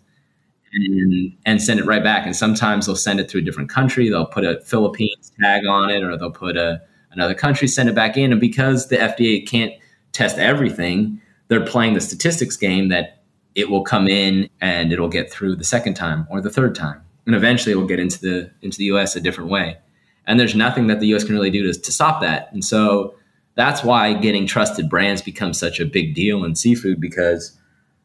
[0.75, 2.27] and and send it right back.
[2.27, 4.09] And sometimes they'll send it to a different country.
[4.11, 7.95] They'll put a Philippines tag on it, or they'll put a another country, send it
[7.95, 8.31] back in.
[8.31, 9.73] And because the FDA can't
[10.13, 13.20] test everything, they're playing the statistics game that
[13.55, 17.03] it will come in and it'll get through the second time or the third time.
[17.27, 19.79] And eventually it will get into the into the US a different way.
[20.27, 22.53] And there's nothing that the US can really do to, to stop that.
[22.53, 23.15] And so
[23.55, 27.59] that's why getting trusted brands becomes such a big deal in seafood because,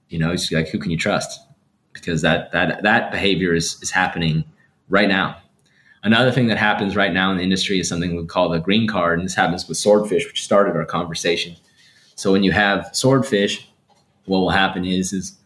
[0.10, 1.40] you know, it's like who can you trust?
[1.94, 4.44] Because that that that behavior is is happening
[4.90, 5.38] right now.
[6.04, 8.88] Another thing that happens right now in the industry is something we call the green
[8.88, 11.56] card, and this happens with swordfish, which started our conversation.
[12.16, 13.68] So when you have swordfish,
[14.26, 15.38] what will happen is is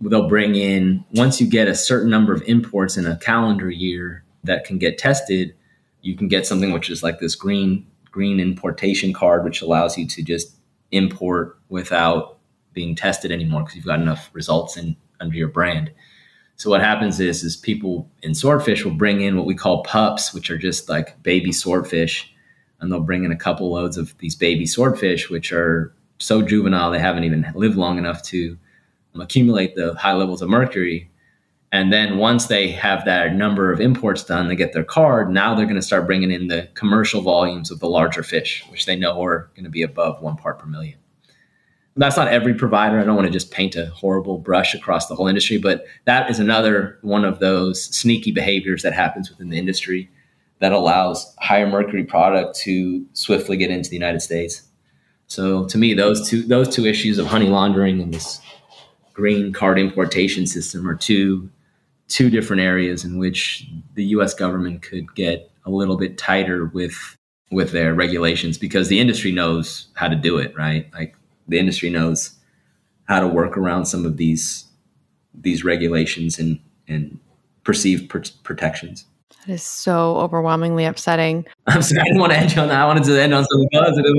[0.00, 4.24] they'll bring in once you get a certain number of imports in a calendar year
[4.44, 5.54] that can get tested,
[6.00, 10.06] you can get something which is like this green green importation card, which allows you
[10.06, 10.56] to just
[10.90, 12.38] import without
[12.72, 15.90] being tested anymore because you've got enough results in under your brand.
[16.56, 20.34] So what happens is is people in swordfish will bring in what we call pups,
[20.34, 22.34] which are just like baby swordfish,
[22.80, 26.90] and they'll bring in a couple loads of these baby swordfish, which are so juvenile
[26.90, 28.56] they haven't even lived long enough to
[29.14, 31.10] um, accumulate the high levels of mercury.
[31.72, 35.30] And then once they have that number of imports done, they get their card.
[35.30, 38.86] Now they're going to start bringing in the commercial volumes of the larger fish, which
[38.86, 40.98] they know are going to be above one part per million.
[41.96, 42.98] That's not every provider.
[42.98, 46.30] I don't want to just paint a horrible brush across the whole industry, but that
[46.30, 50.10] is another one of those sneaky behaviors that happens within the industry
[50.60, 54.69] that allows higher mercury product to swiftly get into the United States.
[55.30, 58.40] So to me, those two those two issues of honey laundering and this
[59.14, 61.48] green card importation system are two
[62.08, 64.34] two different areas in which the U.S.
[64.34, 67.16] government could get a little bit tighter with
[67.52, 70.92] with their regulations because the industry knows how to do it, right?
[70.92, 71.14] Like
[71.46, 72.32] the industry knows
[73.04, 74.64] how to work around some of these
[75.32, 76.58] these regulations and
[76.88, 77.20] and
[77.62, 79.04] perceived pr- protections.
[79.46, 81.46] That is so overwhelmingly upsetting.
[81.68, 82.80] I'm sorry, I didn't want to end on that.
[82.80, 84.12] I wanted to end on something positive.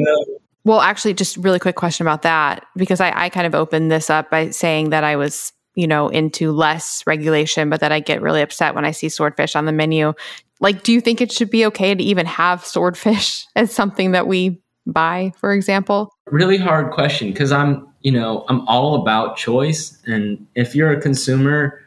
[0.63, 4.09] Well, actually, just really quick question about that because I, I kind of opened this
[4.09, 8.21] up by saying that I was, you know, into less regulation, but that I get
[8.21, 10.13] really upset when I see swordfish on the menu.
[10.59, 14.27] Like, do you think it should be okay to even have swordfish as something that
[14.27, 16.13] we buy, for example?
[16.27, 19.97] Really hard question because I'm, you know, I'm all about choice.
[20.05, 21.79] And if you're a consumer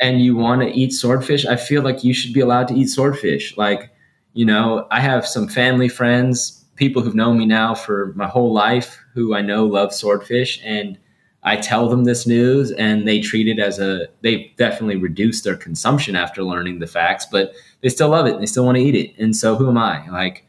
[0.00, 2.88] and you want to eat swordfish, I feel like you should be allowed to eat
[2.88, 3.56] swordfish.
[3.56, 3.90] Like,
[4.32, 8.52] you know, I have some family friends people who've known me now for my whole
[8.52, 10.98] life who I know love swordfish and
[11.42, 15.56] I tell them this news and they treat it as a they definitely reduced their
[15.56, 18.82] consumption after learning the facts, but they still love it and they still want to
[18.82, 19.14] eat it.
[19.16, 20.08] And so who am I?
[20.08, 20.46] Like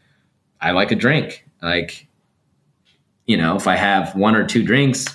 [0.60, 1.46] I like a drink.
[1.62, 2.08] Like
[3.28, 5.06] you know, if I have one or two drinks,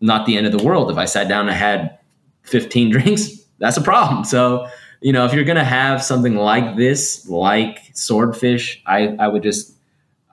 [0.00, 0.90] not the end of the world.
[0.90, 1.98] If I sat down and had
[2.42, 4.24] 15 drinks, that's a problem.
[4.24, 4.68] So,
[5.00, 9.42] you know, if you're going to have something like this, like swordfish, I, I would
[9.42, 9.73] just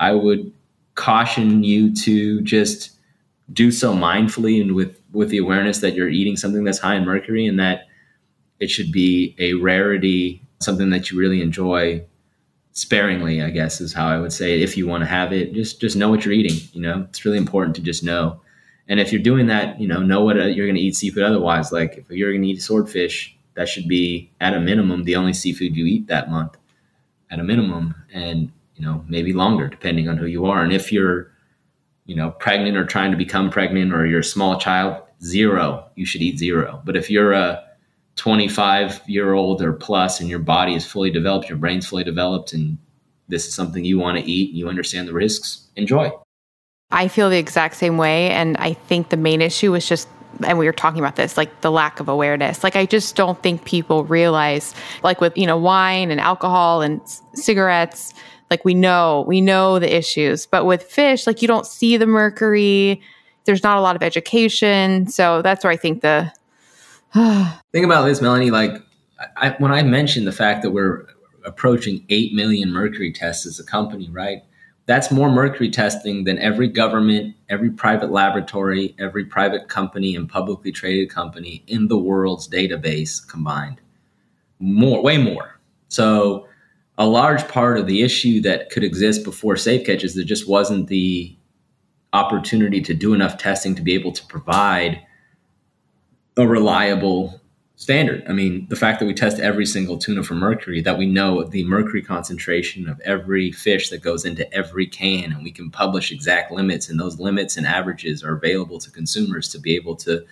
[0.01, 0.51] I would
[0.95, 2.91] caution you to just
[3.53, 7.05] do so mindfully and with with the awareness that you're eating something that's high in
[7.05, 7.87] mercury and that
[8.59, 12.03] it should be a rarity, something that you really enjoy
[12.73, 14.61] sparingly, I guess is how I would say it.
[14.61, 16.57] If you want to have it, just just know what you're eating.
[16.73, 18.41] You know, it's really important to just know.
[18.87, 21.23] And if you're doing that, you know, know what uh, you're going to eat seafood
[21.23, 21.71] otherwise.
[21.71, 25.33] Like if you're going to eat swordfish, that should be at a minimum the only
[25.33, 26.57] seafood you eat that month,
[27.29, 27.93] at a minimum.
[28.11, 30.63] And you know, maybe longer depending on who you are.
[30.63, 31.31] And if you're,
[32.07, 36.03] you know, pregnant or trying to become pregnant or you're a small child, zero, you
[36.03, 36.81] should eat zero.
[36.83, 37.63] But if you're a
[38.15, 42.53] 25 year old or plus and your body is fully developed, your brain's fully developed,
[42.53, 42.79] and
[43.27, 46.11] this is something you want to eat, you understand the risks, enjoy.
[46.89, 48.31] I feel the exact same way.
[48.31, 50.07] And I think the main issue is just
[50.43, 53.43] and we were talking about this like the lack of awareness like i just don't
[53.43, 58.13] think people realize like with you know wine and alcohol and c- cigarettes
[58.51, 60.45] like we know, we know the issues.
[60.45, 63.01] But with fish, like you don't see the mercury.
[63.45, 65.07] There's not a lot of education.
[65.07, 66.31] So that's where I think the
[67.71, 68.51] think about this, Melanie.
[68.51, 68.83] Like
[69.37, 71.07] I, when I mentioned the fact that we're
[71.45, 74.43] approaching 8 million mercury tests as a company, right?
[74.85, 80.71] That's more mercury testing than every government, every private laboratory, every private company, and publicly
[80.71, 83.79] traded company in the world's database combined.
[84.59, 85.59] More, way more.
[85.87, 86.47] So
[87.01, 90.47] a large part of the issue that could exist before safe catch is there just
[90.47, 91.35] wasn't the
[92.13, 95.01] opportunity to do enough testing to be able to provide
[96.37, 97.41] a reliable
[97.75, 98.23] standard.
[98.29, 101.43] I mean, the fact that we test every single tuna for mercury, that we know
[101.43, 106.11] the mercury concentration of every fish that goes into every can, and we can publish
[106.11, 110.23] exact limits, and those limits and averages are available to consumers to be able to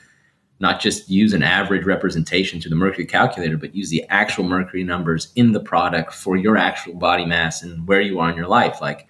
[0.59, 4.83] not just use an average representation to the mercury calculator, but use the actual mercury
[4.83, 8.47] numbers in the product for your actual body mass and where you are in your
[8.47, 8.81] life.
[8.81, 9.07] Like,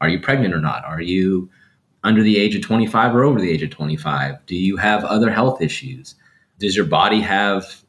[0.00, 0.84] are you pregnant or not?
[0.84, 1.50] Are you
[2.02, 4.46] under the age of 25 or over the age of 25?
[4.46, 6.14] Do you have other health issues?
[6.58, 7.82] Does your body have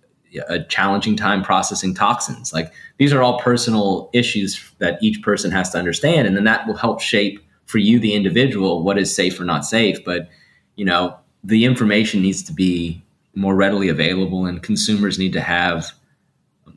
[0.49, 2.51] a challenging time processing toxins?
[2.51, 6.27] Like, these are all personal issues that each person has to understand.
[6.27, 9.65] And then that will help shape for you, the individual, what is safe or not
[9.65, 10.03] safe.
[10.03, 10.29] But,
[10.75, 11.17] you know,
[11.47, 13.01] the information needs to be
[13.33, 15.91] more readily available and consumers need to have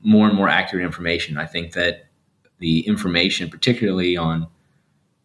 [0.02, 1.36] more and more accurate information.
[1.36, 2.06] I think that
[2.58, 4.46] the information, particularly on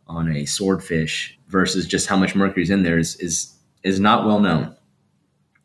[0.07, 3.53] on a swordfish versus just how much mercury is in there is is
[3.83, 4.75] is not well known.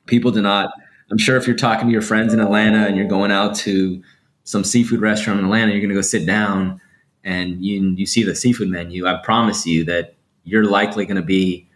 [0.04, 0.70] People do not
[1.10, 4.02] I'm sure if you're talking to your friends in Atlanta and you're going out to
[4.44, 6.82] some seafood restaurant in Atlanta, you're going to go sit down
[7.24, 9.06] and you you see the seafood menu.
[9.06, 11.69] I promise you that you're likely going to be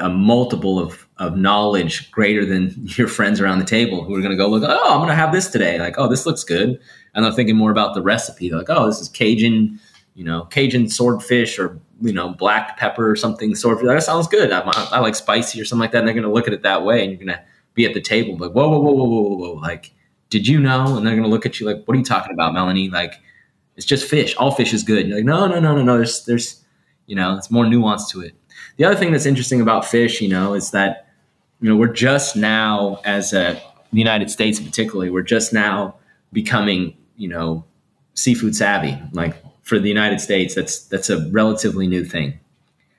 [0.00, 4.30] a multiple of of knowledge greater than your friends around the table who are going
[4.30, 4.62] to go look.
[4.66, 5.78] Oh, I'm going to have this today.
[5.78, 6.80] Like, oh, this looks good,
[7.14, 8.48] and they're thinking more about the recipe.
[8.48, 9.80] They're like, oh, this is Cajun,
[10.14, 13.86] you know, Cajun swordfish or you know black pepper or something swordfish.
[13.86, 14.52] That sounds good.
[14.52, 14.60] I,
[14.92, 15.98] I like spicy or something like that.
[15.98, 17.42] And they're going to look at it that way, and you're going to
[17.78, 19.92] be at the table like, whoa, whoa, whoa, whoa, whoa, whoa, like,
[20.30, 20.96] did you know?
[20.96, 22.90] And they're going to look at you like, what are you talking about, Melanie?
[22.90, 23.14] Like,
[23.76, 24.34] it's just fish.
[24.36, 25.06] All fish is good.
[25.06, 25.96] You're like, no, no, no, no, no.
[25.96, 26.62] There's, there's,
[27.06, 28.34] you know, it's more nuance to it.
[28.78, 31.08] The other thing that's interesting about fish, you know, is that
[31.60, 33.60] you know we're just now as a
[33.92, 35.96] the United States particularly we're just now
[36.32, 37.64] becoming you know
[38.14, 38.96] seafood savvy.
[39.12, 42.38] Like for the United States that's that's a relatively new thing.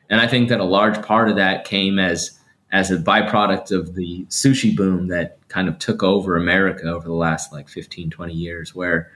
[0.09, 2.37] And I think that a large part of that came as
[2.71, 7.13] as a byproduct of the sushi boom that kind of took over America over the
[7.13, 9.09] last like 15 20 years where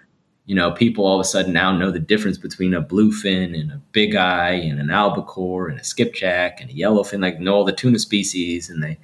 [0.45, 3.71] you know people all of a sudden now know the difference between a bluefin and
[3.71, 7.63] a big eye and an albacore and a skipjack and a yellowfin like know all
[7.63, 8.97] the tuna species and they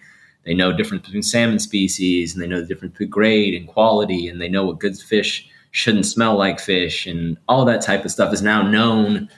[0.44, 3.68] they know the difference between salmon species and they know the difference between grade and
[3.68, 8.03] quality and they know what good fish shouldn't smell like fish and all that type
[8.03, 9.30] of stuff is now known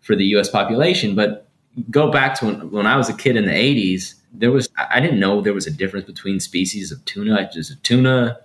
[0.00, 1.14] for the US population.
[1.14, 1.48] But
[1.90, 5.00] go back to when, when I was a kid in the 80s, there was I
[5.00, 7.48] didn't know there was a difference between species of tuna.
[7.52, 8.38] There's a tuna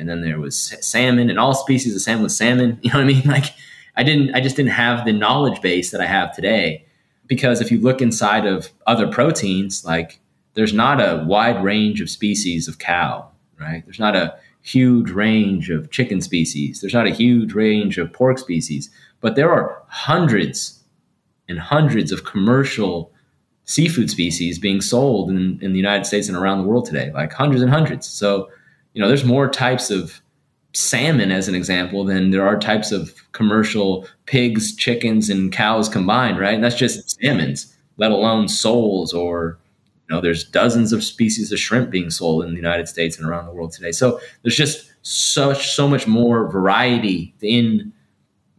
[0.00, 2.78] and then there was salmon and all species of salmon was salmon.
[2.82, 3.22] You know what I mean?
[3.26, 3.54] Like
[3.96, 6.84] I didn't I just didn't have the knowledge base that I have today.
[7.26, 10.18] Because if you look inside of other proteins like
[10.54, 13.28] there's not a wide range of species of cow,
[13.60, 13.84] right?
[13.84, 16.80] There's not a huge range of chicken species.
[16.80, 18.90] There's not a huge range of pork species,
[19.20, 20.82] but there are hundreds
[21.48, 23.12] and hundreds of commercial
[23.64, 27.32] seafood species being sold in, in the United States and around the world today, like
[27.32, 28.06] hundreds and hundreds.
[28.06, 28.50] So,
[28.92, 30.20] you know, there's more types of
[30.72, 36.38] salmon, as an example, than there are types of commercial pigs, chickens, and cows combined,
[36.38, 36.54] right?
[36.54, 39.58] And that's just salmons, let alone soles or
[40.08, 43.28] you know, there's dozens of species of shrimp being sold in the United States and
[43.28, 43.92] around the world today.
[43.92, 47.92] So there's just such so much more variety in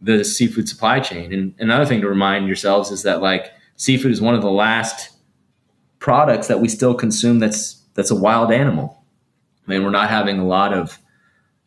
[0.00, 1.32] the seafood supply chain.
[1.32, 5.10] And another thing to remind yourselves is that like seafood is one of the last
[5.98, 9.01] products that we still consume that's that's a wild animal.
[9.66, 10.98] I mean, we're not having a lot of,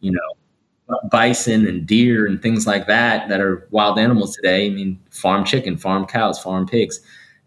[0.02, 4.68] you know, bison and deer and things like that that are wild animals today.
[4.68, 7.00] I mean, farm chicken, farm cows, farm pigs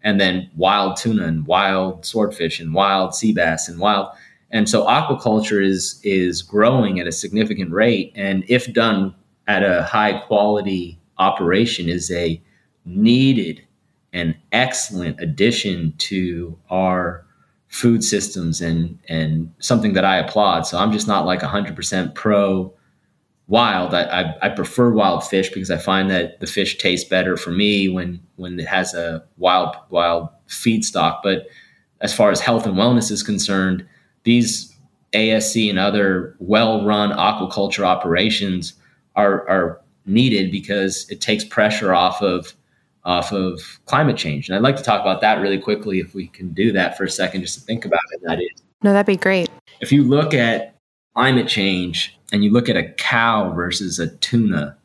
[0.03, 4.07] and then wild tuna and wild swordfish and wild sea bass and wild
[4.51, 9.13] and so aquaculture is is growing at a significant rate and if done
[9.47, 12.41] at a high quality operation is a
[12.85, 13.61] needed
[14.13, 17.25] and excellent addition to our
[17.69, 22.73] food systems and and something that I applaud so I'm just not like 100% pro
[23.49, 23.93] wild.
[23.93, 27.51] I, I, I, prefer wild fish because I find that the fish tastes better for
[27.51, 31.19] me when when it has a wild wild feedstock.
[31.23, 31.47] But
[31.99, 33.85] as far as health and wellness is concerned,
[34.23, 34.73] these
[35.13, 38.73] ASC and other well-run aquaculture operations
[39.15, 42.53] are are needed because it takes pressure off of
[43.05, 44.49] off of climate change.
[44.49, 47.05] And I'd like to talk about that really quickly if we can do that for
[47.05, 48.21] a second just to think about it.
[48.23, 48.63] That is.
[48.83, 49.49] No, that'd be great.
[49.81, 50.75] If you look at
[51.15, 54.77] climate change and you look at a cow versus a tuna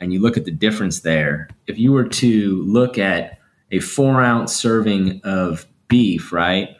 [0.00, 3.38] and you look at the difference there, if you were to look at
[3.70, 6.70] a four ounce serving of beef, right?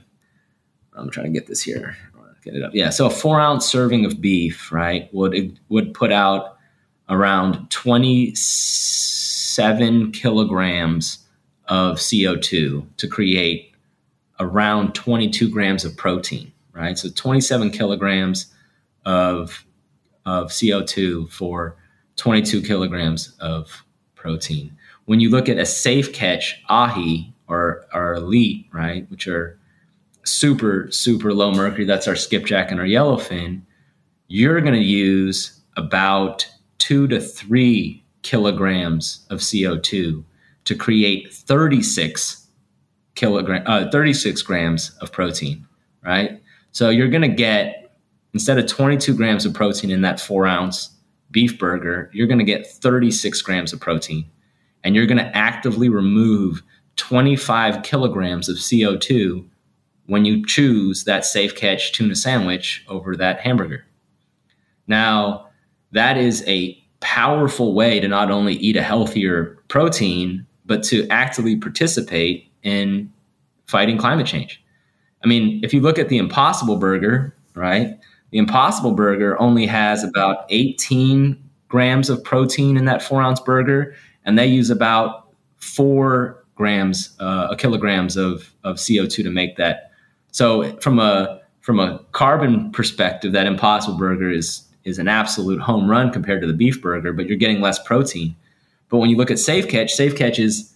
[0.94, 1.96] I'm trying to get this here.
[2.42, 2.74] Get it up.
[2.74, 2.88] Yeah.
[2.88, 6.56] So a four ounce serving of beef, right, would would put out
[7.10, 7.70] around
[9.50, 11.26] 27 kilograms
[11.66, 13.74] of CO2 to create
[14.38, 16.96] around 22 grams of protein, right?
[16.96, 18.54] So 27 kilograms
[19.04, 19.64] of
[20.24, 21.76] of CO2 for
[22.16, 24.76] 22 kilograms of protein.
[25.06, 29.58] When you look at a safe catch ahi or, or elite, right, which are
[30.24, 33.62] super, super low mercury, that's our skipjack and our yellowfin,
[34.28, 36.46] you're going to use about
[36.78, 40.24] two to three kilograms of CO2
[40.64, 42.46] to create 36
[43.14, 45.66] kilogram, uh, 36 grams of protein,
[46.02, 46.40] right?
[46.72, 47.96] So you're going to get,
[48.32, 50.90] instead of 22 grams of protein in that four ounce
[51.30, 54.28] beef burger, you're going to get 36 grams of protein.
[54.82, 56.62] And you're going to actively remove
[56.96, 59.46] 25 kilograms of CO2
[60.06, 63.84] when you choose that safe catch tuna sandwich over that hamburger.
[64.86, 65.48] Now,
[65.92, 71.56] that is a powerful way to not only eat a healthier protein, but to actively
[71.56, 73.12] participate in
[73.66, 74.62] fighting climate change.
[75.24, 77.98] I mean, if you look at the Impossible Burger, right?
[78.30, 83.94] The Impossible Burger only has about 18 grams of protein in that four ounce burger,
[84.24, 89.90] and they use about four grams, uh, kilograms of, of CO2 to make that.
[90.32, 95.90] So from a from a carbon perspective, that Impossible Burger is is an absolute home
[95.90, 98.34] run compared to the beef burger, but you're getting less protein.
[98.88, 100.72] But when you look at Safe Catch, Safe Catch is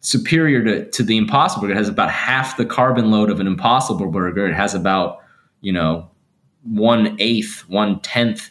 [0.00, 1.74] superior to, to the Impossible Burger.
[1.74, 4.46] It has about half the carbon load of an Impossible Burger.
[4.46, 5.20] It has about,
[5.60, 6.10] you know,
[6.62, 8.50] one eighth, one tenth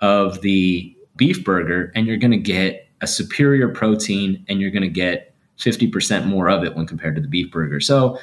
[0.00, 4.82] of the beef burger, and you're going to get a superior protein and you're going
[4.82, 7.80] to get 50% more of it when compared to the beef burger.
[7.80, 8.18] So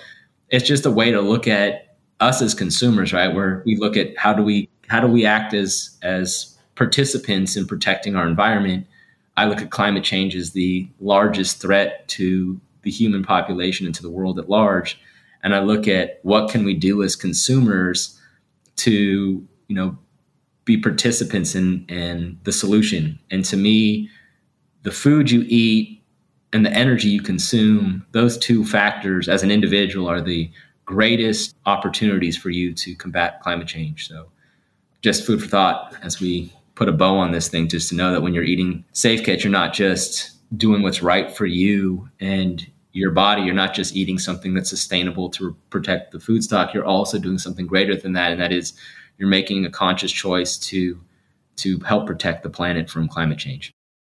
[0.49, 3.33] it's just a way to look at us as consumers, right?
[3.33, 7.65] Where we look at how do we how do we act as as participants in
[7.65, 8.85] protecting our environment?
[9.37, 14.01] I look at climate change as the largest threat to the human population and to
[14.01, 14.99] the world at large,
[15.43, 18.19] and I look at what can we do as consumers
[18.77, 19.97] to you know
[20.65, 23.17] be participants in in the solution.
[23.31, 24.09] And to me,
[24.83, 26.03] the food you eat
[26.51, 30.51] and the energy you consume, those two factors as an individual are the
[30.83, 34.09] greatest opportunities for you to combat climate change.
[34.09, 34.27] So
[35.01, 38.11] just food for thought as we put a bow on this thing, just to know
[38.11, 42.69] that when you're eating Safe Catch, you're not just doing what's right for you and
[42.93, 43.41] your body.
[43.43, 46.73] You're not just eating something that's sustainable to protect the food stock.
[46.73, 48.73] You're also doing something greater than that, and that is
[49.17, 50.99] you're making a conscious choice to
[51.57, 53.71] to help protect the planet from climate change.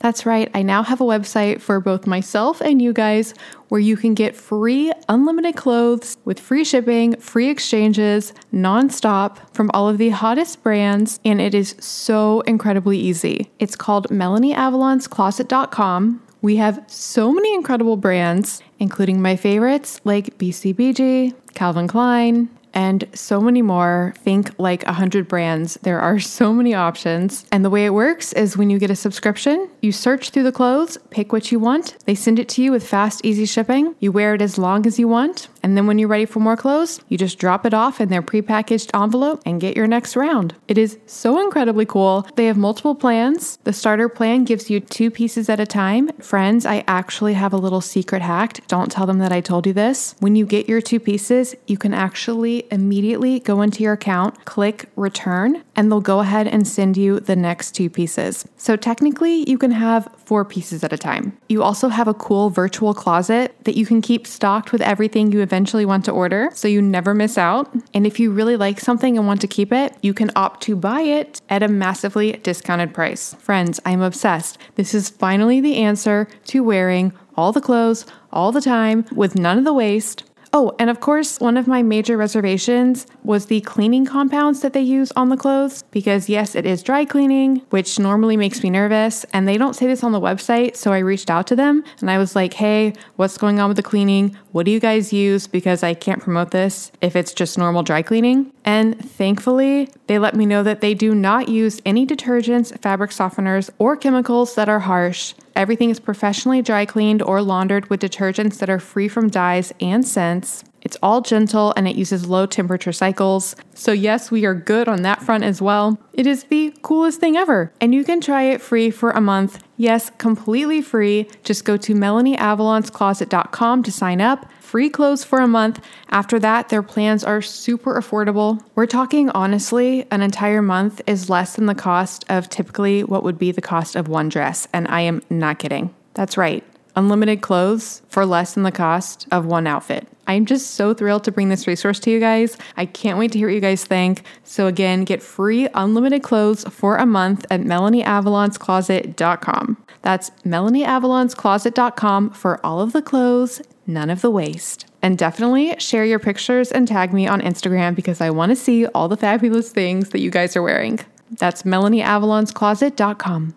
[0.00, 3.34] That's right, I now have a website for both myself and you guys
[3.68, 9.88] where you can get free unlimited clothes with free shipping, free exchanges, nonstop from all
[9.88, 13.50] of the hottest brands, and it is so incredibly easy.
[13.58, 16.22] It's called MelanieAvalonsCloset.com.
[16.40, 23.40] We have so many incredible brands, including my favorites like BCBG, Calvin Klein, and so
[23.40, 24.14] many more.
[24.18, 25.78] Think like 100 brands.
[25.82, 27.44] There are so many options.
[27.50, 30.52] And the way it works is when you get a subscription, you search through the
[30.52, 31.96] clothes, pick what you want.
[32.04, 33.94] They send it to you with fast, easy shipping.
[34.00, 35.48] You wear it as long as you want.
[35.62, 38.22] And then when you're ready for more clothes, you just drop it off in their
[38.22, 40.54] prepackaged envelope and get your next round.
[40.68, 42.26] It is so incredibly cool.
[42.36, 43.58] They have multiple plans.
[43.64, 46.08] The starter plan gives you two pieces at a time.
[46.18, 48.66] Friends, I actually have a little secret hack.
[48.68, 50.14] Don't tell them that I told you this.
[50.20, 54.88] When you get your two pieces, you can actually immediately go into your account, click
[54.96, 58.46] return, and they'll go ahead and send you the next two pieces.
[58.56, 61.36] So technically, you can have four pieces at a time.
[61.48, 65.40] You also have a cool virtual closet that you can keep stocked with everything you
[65.40, 67.72] eventually want to order so you never miss out.
[67.94, 70.76] And if you really like something and want to keep it, you can opt to
[70.76, 73.34] buy it at a massively discounted price.
[73.34, 74.58] Friends, I'm obsessed.
[74.74, 79.58] This is finally the answer to wearing all the clothes all the time with none
[79.58, 84.06] of the waste Oh, and of course, one of my major reservations was the cleaning
[84.06, 88.36] compounds that they use on the clothes because, yes, it is dry cleaning, which normally
[88.36, 89.24] makes me nervous.
[89.34, 90.74] And they don't say this on the website.
[90.76, 93.76] So I reached out to them and I was like, hey, what's going on with
[93.76, 94.36] the cleaning?
[94.52, 95.46] What do you guys use?
[95.46, 98.50] Because I can't promote this if it's just normal dry cleaning.
[98.64, 103.70] And thankfully, they let me know that they do not use any detergents, fabric softeners,
[103.78, 105.34] or chemicals that are harsh.
[105.54, 110.06] Everything is professionally dry cleaned or laundered with detergents that are free from dyes and
[110.06, 110.64] scents.
[110.82, 113.56] It's all gentle and it uses low temperature cycles.
[113.74, 115.98] So, yes, we are good on that front as well.
[116.12, 117.72] It is the coolest thing ever.
[117.80, 119.62] And you can try it free for a month.
[119.76, 121.28] Yes, completely free.
[121.42, 124.50] Just go to melanieavalonscloset.com to sign up.
[124.60, 125.80] Free clothes for a month.
[126.10, 128.62] After that, their plans are super affordable.
[128.74, 133.38] We're talking honestly, an entire month is less than the cost of typically what would
[133.38, 134.68] be the cost of one dress.
[134.72, 135.94] And I am not kidding.
[136.14, 136.64] That's right
[136.98, 140.08] unlimited clothes for less than the cost of one outfit.
[140.28, 142.58] I'm just so thrilled to bring this resource to you guys.
[142.76, 144.22] I can't wait to hear what you guys think.
[144.44, 149.76] So, again, get free unlimited clothes for a month at melanieavalonscloset.com.
[150.02, 154.86] That's melanieavalonscloset.com for all of the clothes, none of the waste.
[155.02, 158.86] And definitely share your pictures and tag me on Instagram because I want to see
[158.86, 161.00] all the fabulous things that you guys are wearing.
[161.30, 163.54] That's melanieavalonscloset.com.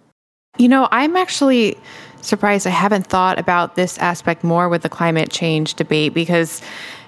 [0.58, 1.78] You know, I'm actually
[2.22, 6.62] surprised I haven't thought about this aspect more with the climate change debate because,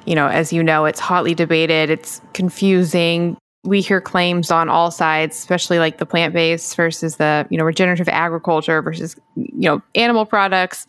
[0.06, 3.38] you know, as you know, it's hotly debated, it's confusing.
[3.64, 7.64] We hear claims on all sides, especially like the plant based versus the, you know,
[7.64, 10.86] regenerative agriculture versus, you know, animal products.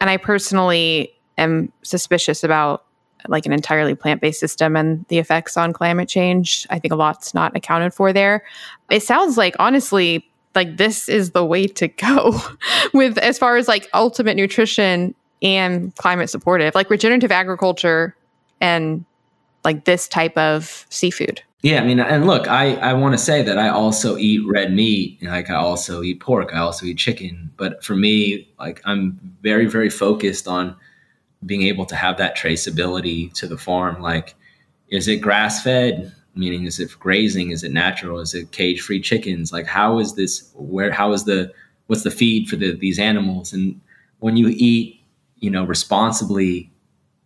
[0.00, 2.84] And I personally am suspicious about
[3.28, 6.66] like an entirely plant based system and the effects on climate change.
[6.70, 8.44] I think a lot's not accounted for there.
[8.90, 10.24] It sounds like, honestly,
[10.58, 12.36] like this is the way to go
[12.92, 18.16] with as far as like ultimate nutrition and climate supportive, like regenerative agriculture
[18.60, 19.04] and
[19.64, 21.40] like this type of seafood.
[21.62, 24.72] Yeah, I mean, and look, I, I want to say that I also eat red
[24.72, 25.18] meat.
[25.20, 26.52] and Like I also eat pork.
[26.52, 27.52] I also eat chicken.
[27.56, 30.74] But for me, like I'm very, very focused on
[31.46, 34.02] being able to have that traceability to the farm.
[34.02, 34.34] Like,
[34.88, 36.12] is it grass fed?
[36.38, 37.50] Meaning is it grazing?
[37.50, 38.20] Is it natural?
[38.20, 39.52] Is it cage free chickens?
[39.52, 41.52] Like how is this where how is the
[41.88, 43.52] what's the feed for the, these animals?
[43.52, 43.80] And
[44.20, 45.00] when you eat
[45.40, 46.70] you know responsibly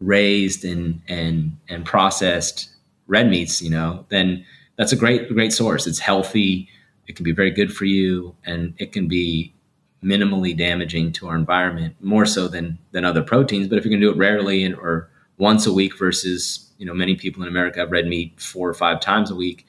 [0.01, 2.69] raised and and and processed
[3.07, 4.45] red meats you know then
[4.77, 5.87] that's a great great source.
[5.87, 6.69] It's healthy.
[7.07, 9.55] It can be very good for you and it can be
[10.03, 13.69] minimally damaging to our environment more so than than other proteins.
[13.69, 15.09] But if you're going to do it rarely and or
[15.39, 18.75] once a week versus you know many people in America have red meat four or
[18.75, 19.65] five times a week.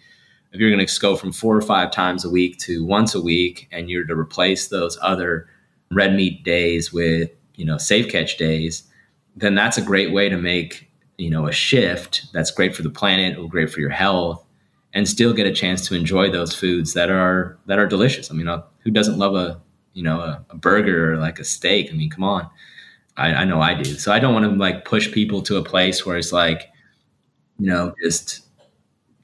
[0.52, 3.22] If you're going to go from four or five times a week to once a
[3.22, 5.48] week, and you're to replace those other
[5.92, 8.82] red meat days with you know safe catch days,
[9.36, 12.34] then that's a great way to make you know a shift.
[12.34, 14.44] That's great for the planet, or great for your health,
[14.96, 18.32] and still get a chance to enjoy those foods that are that are delicious.
[18.32, 19.62] I mean, uh, who doesn't love a
[19.94, 21.92] you know a, a burger or like a steak?
[21.92, 22.50] I mean, come on.
[23.18, 23.86] I, I know I do.
[23.86, 26.73] So I don't want to like push people to a place where it's like,
[27.60, 28.42] you know, just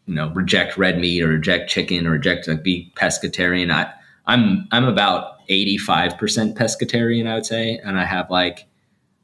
[0.05, 3.71] you know, reject red meat or reject chicken or reject like be pescatarian.
[3.71, 3.91] I
[4.25, 8.65] I'm I'm about 85% pescatarian, I would say, and I have like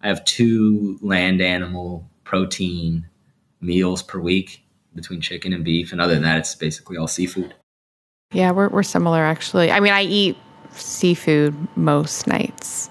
[0.02, 3.08] I have two land animal protein
[3.62, 4.64] meals per week
[4.94, 7.54] between chicken and beef, and other than that, it's basically all seafood.
[8.32, 9.72] Yeah, we're we're similar actually.
[9.72, 10.38] I mean, I eat
[10.72, 12.90] seafood most nights.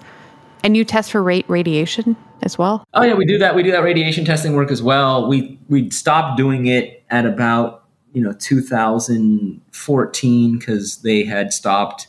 [0.65, 2.83] And you test for rate radiation as well?
[2.95, 3.53] Oh yeah, we do that.
[3.53, 5.27] We do that radiation testing work as well.
[5.27, 7.83] We we stopped doing it at about
[8.13, 12.07] you know 2014 because they had stopped.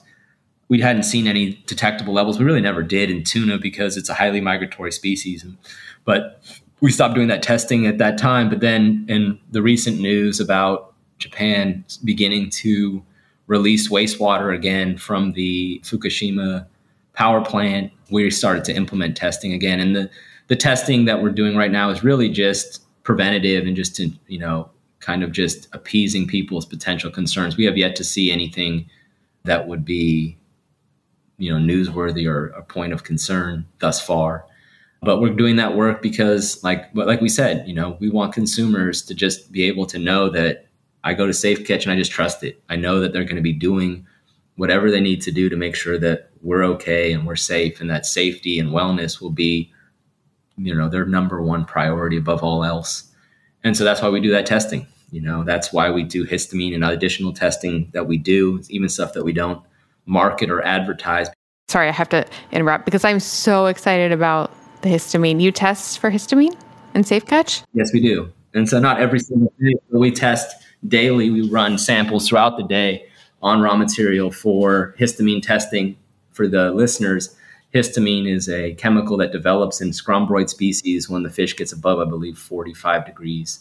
[0.68, 2.38] We hadn't seen any detectable levels.
[2.38, 5.44] We really never did in tuna because it's a highly migratory species.
[6.06, 6.42] But
[6.80, 8.48] we stopped doing that testing at that time.
[8.48, 13.04] But then in the recent news about Japan beginning to
[13.48, 16.66] release wastewater again from the Fukushima
[17.16, 19.80] power plant, we started to implement testing again.
[19.80, 20.10] And the,
[20.48, 24.38] the testing that we're doing right now is really just preventative and just to, you
[24.38, 24.70] know,
[25.00, 27.56] kind of just appeasing people's potential concerns.
[27.56, 28.88] We have yet to see anything
[29.44, 30.36] that would be,
[31.38, 34.46] you know, newsworthy or a point of concern thus far.
[35.02, 39.02] But we're doing that work because, like, like we said, you know, we want consumers
[39.02, 40.66] to just be able to know that
[41.04, 42.62] I go to Safe Catch and I just trust it.
[42.68, 44.06] I know that they're going to be doing
[44.56, 47.90] whatever they need to do to make sure that we're okay and we're safe and
[47.90, 49.72] that safety and wellness will be
[50.56, 53.10] you know their number one priority above all else.
[53.64, 56.74] And so that's why we do that testing you know that's why we do histamine
[56.74, 59.62] and additional testing that we do even stuff that we don't
[60.04, 61.28] market or advertise.
[61.68, 64.52] Sorry i have to interrupt because i'm so excited about
[64.82, 65.40] the histamine.
[65.40, 66.56] You test for histamine
[66.94, 67.62] and safe catch?
[67.72, 68.32] Yes we do.
[68.54, 70.54] And so not every single day we test
[70.86, 71.30] daily.
[71.30, 73.08] We run samples throughout the day
[73.42, 75.96] on raw material for histamine testing
[76.30, 77.36] for the listeners.
[77.74, 82.08] Histamine is a chemical that develops in scrombroid species when the fish gets above, I
[82.08, 83.60] believe, 45 degrees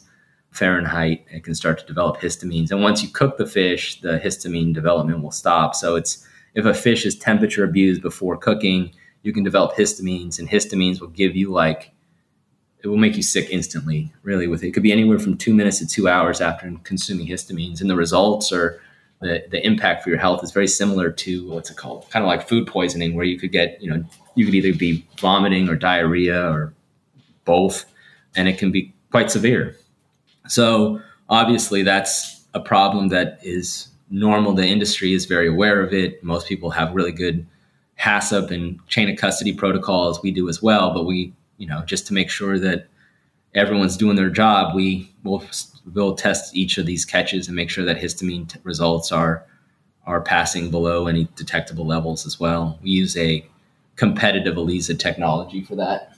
[0.52, 1.26] Fahrenheit.
[1.30, 2.72] It can start to develop histamines.
[2.72, 5.76] And once you cook the fish, the histamine development will stop.
[5.76, 8.94] So it's if a fish is temperature abused before cooking,
[9.24, 11.92] you can develop histamines, and histamines will give you like
[12.84, 14.46] it will make you sick instantly, really.
[14.46, 17.82] With it, it could be anywhere from two minutes to two hours after consuming histamines,
[17.82, 18.80] and the results are
[19.26, 22.10] the, the impact for your health is very similar to what's it called?
[22.10, 24.04] Kind of like food poisoning, where you could get, you know,
[24.36, 26.74] you could either be vomiting or diarrhea or
[27.46, 27.86] both,
[28.36, 29.76] and it can be quite severe.
[30.48, 34.54] So obviously, that's a problem that is normal.
[34.54, 36.24] The industry is very aware of it.
[36.24, 37.46] Most people have really good
[38.00, 40.22] HACCP and chain of custody protocols.
[40.22, 42.88] We do as well, but we, you know, just to make sure that
[43.54, 45.44] everyone's doing their job, we will
[45.94, 49.46] we'll test each of these catches and make sure that histamine t- results are
[50.06, 52.78] are passing below any detectable levels as well.
[52.84, 53.44] We use a
[53.96, 56.16] competitive ELISA technology for that.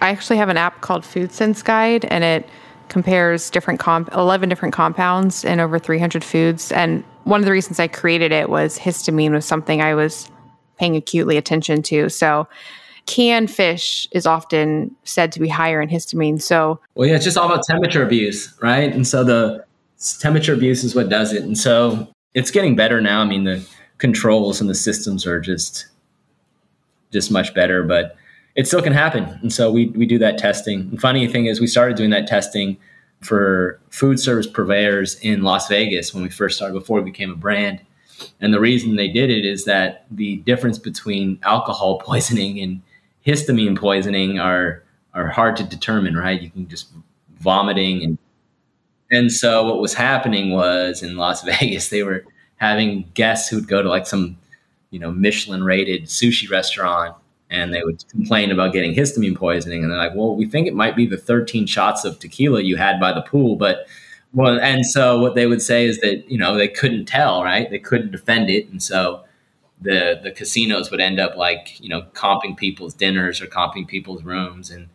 [0.00, 2.48] I actually have an app called Food Sense Guide, and it
[2.88, 6.70] compares different comp 11 different compounds in over 300 foods.
[6.72, 10.30] And one of the reasons I created it was histamine was something I was
[10.78, 12.08] paying acutely attention to.
[12.08, 12.46] So
[13.08, 16.40] canned fish is often said to be higher in histamine.
[16.40, 18.92] So, well, yeah, it's just all about temperature abuse, right?
[18.92, 19.64] And so the
[20.20, 21.42] temperature abuse is what does it.
[21.42, 23.22] And so it's getting better now.
[23.22, 23.66] I mean, the
[23.96, 25.86] controls and the systems are just
[27.10, 28.14] just much better, but
[28.54, 29.24] it still can happen.
[29.40, 30.80] And so we we do that testing.
[30.80, 32.76] And funny thing is, we started doing that testing
[33.22, 37.36] for food service purveyors in Las Vegas when we first started before we became a
[37.36, 37.80] brand.
[38.40, 42.82] And the reason they did it is that the difference between alcohol poisoning and
[43.26, 44.82] histamine poisoning are
[45.14, 46.40] are hard to determine, right?
[46.40, 46.88] You can just
[47.40, 48.18] vomiting and
[49.10, 52.24] and so what was happening was in Las Vegas they were
[52.56, 54.36] having guests who'd go to like some
[54.90, 57.14] you know Michelin rated sushi restaurant
[57.50, 60.74] and they would complain about getting histamine poisoning and they're like well we think it
[60.74, 63.86] might be the 13 shots of tequila you had by the pool but
[64.34, 67.70] well and so what they would say is that you know they couldn't tell right
[67.70, 69.22] they couldn't defend it and so
[69.80, 74.22] the the casinos would end up like you know comping people's dinners or comping people's
[74.22, 74.70] rooms.
[74.70, 74.88] And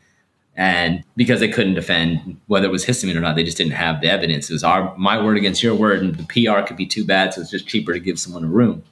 [0.56, 4.02] and because they couldn't defend whether it was histamine or not they just didn't have
[4.02, 4.50] the evidence.
[4.50, 7.34] It was our my word against your word and the pr could be too bad
[7.34, 8.84] so it's just cheaper to give someone a room.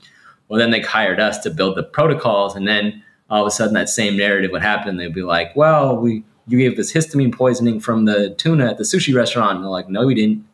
[0.48, 3.74] Well then they hired us to build the protocols and then all of a sudden
[3.74, 4.98] that same narrative would happen.
[4.98, 8.84] They'd be like well we you gave this histamine poisoning from the tuna at the
[8.84, 9.58] sushi restaurant.
[9.58, 10.46] And they're like no we didn't.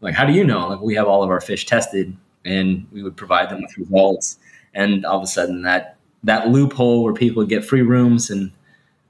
[0.00, 0.68] Like how do you know?
[0.68, 4.38] Like we have all of our fish tested and we would provide them with results
[4.74, 8.52] and all of a sudden that that loophole where people get free rooms and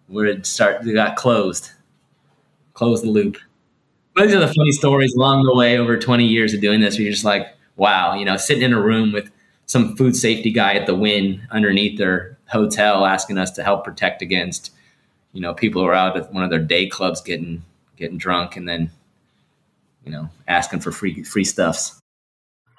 [0.09, 1.71] where it start they got closed,
[2.75, 3.39] closed the loop.
[4.17, 6.97] These are the funny stories along the way over 20 years of doing this.
[6.97, 9.31] Where you're just like, wow, you know, sitting in a room with
[9.67, 14.21] some food safety guy at the Wynn underneath their hotel asking us to help protect
[14.21, 14.71] against,
[15.33, 17.65] you know, people who are out at one of their day clubs getting
[17.97, 18.91] getting drunk and then,
[20.05, 22.02] you know, asking for free free stuffs.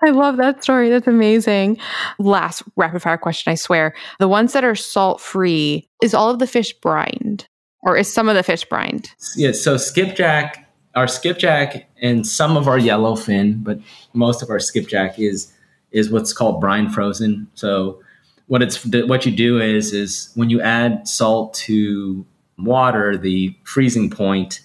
[0.06, 0.90] I love that story.
[0.90, 1.78] That's amazing.
[2.20, 3.94] Last rapid fire question, I swear.
[4.20, 7.48] The ones that are salt free, is all of the fish brined
[7.84, 9.10] or is some of the fish brined?
[9.36, 13.80] Yeah, so skipjack, our skipjack and some of our yellowfin, but
[14.14, 15.52] most of our skipjack is
[15.92, 17.48] is what's called brine frozen.
[17.54, 18.02] So
[18.48, 22.26] what it's what you do is is when you add salt to
[22.58, 24.62] water, the freezing point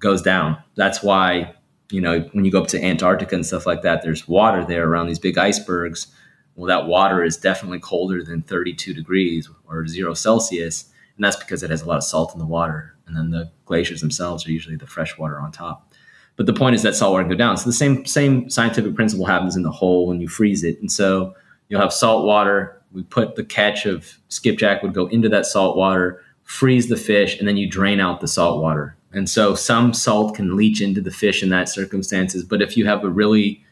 [0.00, 0.56] goes down.
[0.74, 1.54] That's why
[1.90, 4.88] you know, when you go up to Antarctica and stuff like that, there's water there
[4.88, 6.08] around these big icebergs.
[6.56, 10.90] Well, that water is definitely colder than 32 degrees or zero Celsius.
[11.16, 12.94] And that's because it has a lot of salt in the water.
[13.06, 15.92] And then the glaciers themselves are usually the fresh water on top.
[16.36, 17.56] But the point is that salt water can go down.
[17.56, 20.78] So the same same scientific principle happens in the hole when you freeze it.
[20.80, 21.34] And so
[21.68, 22.82] you'll have salt water.
[22.92, 27.38] We put the catch of skipjack would go into that salt water, freeze the fish,
[27.38, 28.95] and then you drain out the salt water.
[29.16, 32.44] And so some salt can leach into the fish in that circumstances.
[32.44, 33.64] But if you have a really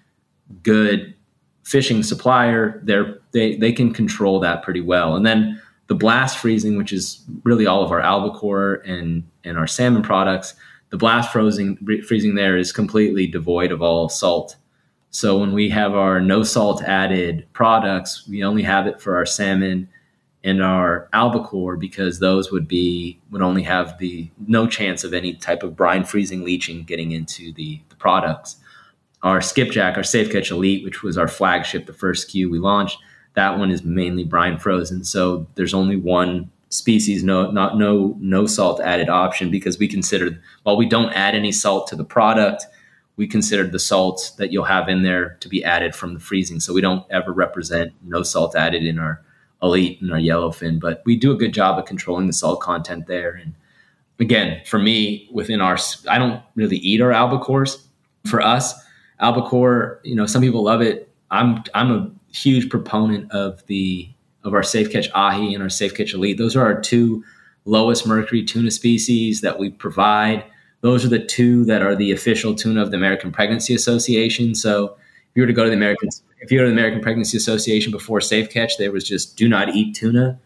[0.62, 1.14] good
[1.64, 3.02] fishing supplier, they
[3.32, 5.14] they they can control that pretty well.
[5.14, 9.66] And then the blast freezing, which is really all of our albacore and and our
[9.66, 10.54] salmon products,
[10.88, 11.76] the blast freezing
[12.08, 14.56] freezing there is completely devoid of all salt.
[15.10, 19.26] So when we have our no salt added products, we only have it for our
[19.26, 19.90] salmon
[20.44, 25.32] and our albacore because those would be would only have the no chance of any
[25.34, 28.56] type of brine freezing leaching getting into the, the products.
[29.22, 32.98] Our skipjack our safe catch elite which was our flagship the first SKU we launched
[33.32, 35.02] that one is mainly brine frozen.
[35.02, 40.40] So there's only one species no not no no salt added option because we consider
[40.64, 42.66] while we don't add any salt to the product
[43.16, 46.58] we consider the salt that you'll have in there to be added from the freezing.
[46.58, 49.22] So we don't ever represent no salt added in our
[49.64, 53.06] elite and our yellowfin, but we do a good job of controlling the salt content
[53.06, 53.30] there.
[53.32, 53.54] And
[54.20, 55.78] again, for me, within our,
[56.08, 57.82] I don't really eat our albacores.
[58.26, 58.74] For us,
[59.20, 61.10] albacore, you know, some people love it.
[61.30, 64.08] I'm I'm a huge proponent of the
[64.44, 66.38] of our Safe Catch Ahi and our Safe Catch Elite.
[66.38, 67.24] Those are our two
[67.64, 70.44] lowest mercury tuna species that we provide.
[70.82, 74.54] Those are the two that are the official tuna of the American Pregnancy Association.
[74.54, 74.96] So
[75.34, 76.08] you were to go to the American
[76.40, 79.48] if you go to the American Pregnancy Association before Safe Catch, there was just do
[79.48, 80.38] not eat tuna.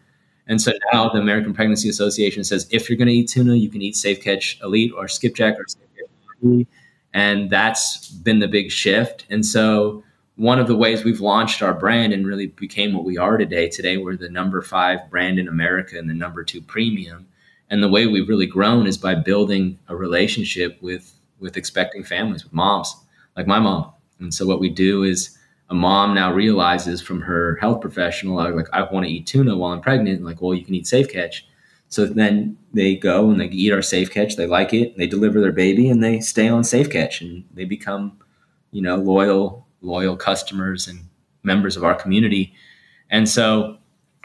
[0.47, 3.69] And so now the American Pregnancy Association says if you're going to eat tuna, you
[3.69, 6.67] can eat Safe Catch Elite or Skipjack or Safe Catch
[7.13, 9.25] And that's been the big shift.
[9.29, 10.03] And so
[10.37, 13.67] one of the ways we've launched our brand and really became what we are today.
[13.67, 17.27] Today, we're the number five brand in America and the number two premium.
[17.69, 22.43] And the way we've really grown is by building a relationship with with expecting families,
[22.43, 22.95] with moms,
[23.35, 23.91] like my mom.
[24.19, 25.37] And so what we do is
[25.69, 29.71] a mom now realizes from her health professional, like, I want to eat tuna while
[29.71, 30.17] I'm pregnant.
[30.17, 31.47] And Like, well, you can eat Safe Catch.
[31.89, 34.35] So then they go and they eat our Safe Catch.
[34.35, 34.97] They like it.
[34.97, 38.19] They deliver their baby and they stay on Safe Catch and they become,
[38.71, 40.99] you know, loyal loyal customers and
[41.43, 42.53] members of our community.
[43.09, 43.77] And so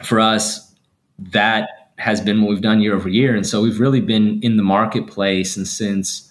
[0.03, 0.75] for us,
[1.17, 3.35] that has been what we've done year over year.
[3.35, 6.24] And so we've really been in the marketplace and since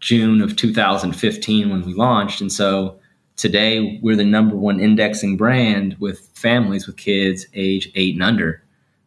[0.00, 2.40] June of 2015 when we launched.
[2.40, 2.98] And so
[3.36, 8.62] today we're the number one indexing brand with families with kids age eight and under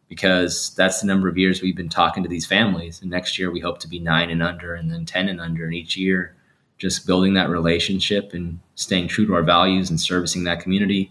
[0.08, 3.00] because that's the number of years we've been talking to these families.
[3.00, 5.64] And next year we hope to be nine and under and then 10 and under.
[5.64, 6.34] And each year
[6.78, 11.10] just building that relationship and staying true to our values and servicing that community.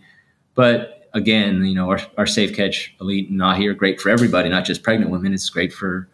[0.55, 4.65] But again, you know, our, our Safe Catch Elite not here, great for everybody, not
[4.65, 5.33] just pregnant women.
[5.33, 6.07] It's great for,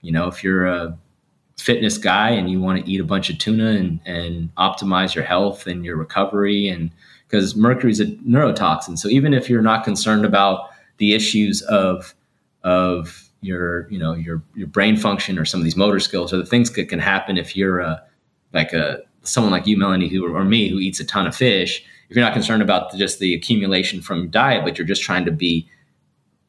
[0.00, 0.96] you know, if you're a
[1.62, 5.24] fitness guy and you want to eat a bunch of tuna and, and optimize your
[5.24, 6.90] health and your recovery and
[7.26, 8.98] because mercury is a neurotoxin.
[8.98, 12.14] So even if you're not concerned about the issues of
[12.64, 16.36] of your you know your your brain function or some of these motor skills or
[16.36, 18.02] the things that can happen if you're a
[18.52, 21.84] like a someone like you, Melanie, who or me, who eats a ton of fish,
[22.08, 25.30] if you're not concerned about just the accumulation from diet, but you're just trying to
[25.30, 25.68] be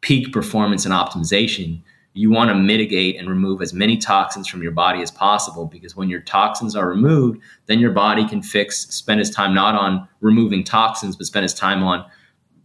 [0.02, 1.82] peak performance and optimization,
[2.14, 5.96] you want to mitigate and remove as many toxins from your body as possible because
[5.96, 10.08] when your toxins are removed, then your body can fix, spend its time not on
[10.22, 12.06] removing toxins, but spend its time on,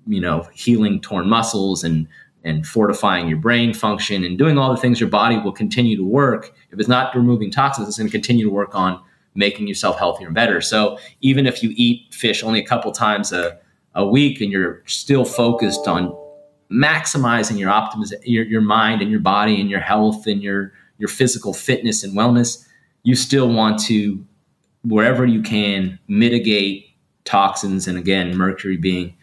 [0.07, 2.07] you know, healing torn muscles and
[2.45, 6.05] and fortifying your brain function and doing all the things your body will continue to
[6.05, 6.55] work.
[6.71, 9.03] If it's not removing toxins, it's going to continue to work on
[9.35, 10.61] making yourself healthier and better.
[10.61, 13.59] So even if you eat fish only a couple times a,
[13.95, 16.17] a week and you're still focused on
[16.71, 21.09] maximizing your optimiz- your, your mind and your body and your health and your your
[21.09, 22.67] physical fitness and wellness,
[23.05, 24.25] you still want to
[24.85, 26.87] wherever you can mitigate
[27.25, 29.15] toxins and again mercury being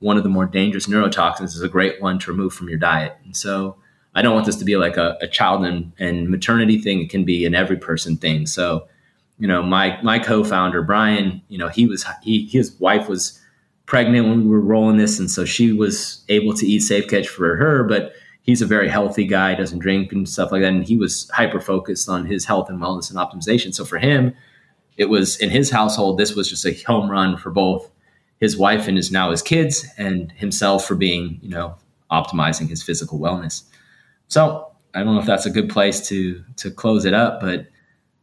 [0.00, 3.16] one of the more dangerous neurotoxins is a great one to remove from your diet.
[3.24, 3.76] And so
[4.14, 7.00] I don't want this to be like a, a child and, and maternity thing.
[7.00, 8.46] It can be an every person thing.
[8.46, 8.86] So
[9.38, 13.40] you know, my my co-founder Brian, you know, he was he his wife was
[13.88, 17.26] pregnant when we were rolling this, and so she was able to eat Safe Catch
[17.26, 17.82] for her.
[17.84, 18.12] But
[18.42, 21.58] he's a very healthy guy, doesn't drink and stuff like that, and he was hyper
[21.58, 23.74] focused on his health and wellness and optimization.
[23.74, 24.34] So for him,
[24.98, 26.18] it was in his household.
[26.18, 27.90] This was just a home run for both
[28.38, 31.74] his wife and his now his kids, and himself for being you know
[32.10, 33.62] optimizing his physical wellness.
[34.28, 37.68] So I don't know if that's a good place to to close it up, but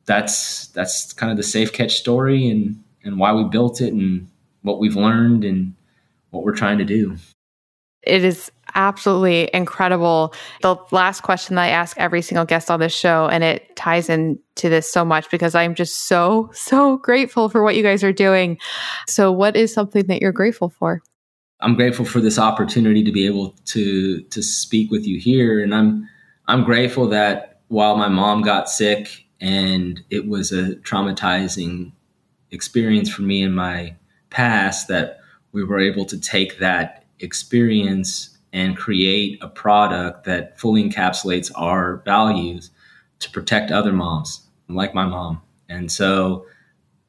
[0.06, 4.27] that's that's kind of the safe catch story and and why we built it and
[4.66, 5.74] what we've learned and
[6.32, 7.16] what we're trying to do.
[8.03, 10.34] It is absolutely incredible.
[10.61, 14.10] The last question that I ask every single guest on this show, and it ties
[14.10, 18.14] into this so much because I'm just so, so grateful for what you guys are
[18.14, 18.60] doing.
[19.08, 21.02] So, what is something that you're grateful for?
[21.61, 25.74] I'm grateful for this opportunity to be able to to speak with you here, and
[25.74, 26.08] I'm
[26.48, 31.92] I'm grateful that while my mom got sick and it was a traumatizing
[32.52, 33.95] experience for me and my
[34.36, 35.20] past that
[35.54, 42.02] we were able to take that experience and create a product that fully encapsulates our
[42.04, 42.70] values
[43.20, 45.42] to protect other moms like my mom.
[45.70, 46.46] And so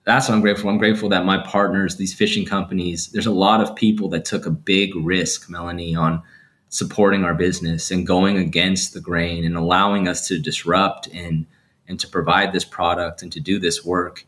[0.05, 0.71] that's what I'm grateful.
[0.71, 4.47] I'm grateful that my partners, these fishing companies, there's a lot of people that took
[4.47, 6.23] a big risk, Melanie, on
[6.69, 11.47] supporting our business and going against the grain and allowing us to disrupt and
[11.89, 14.27] and to provide this product and to do this work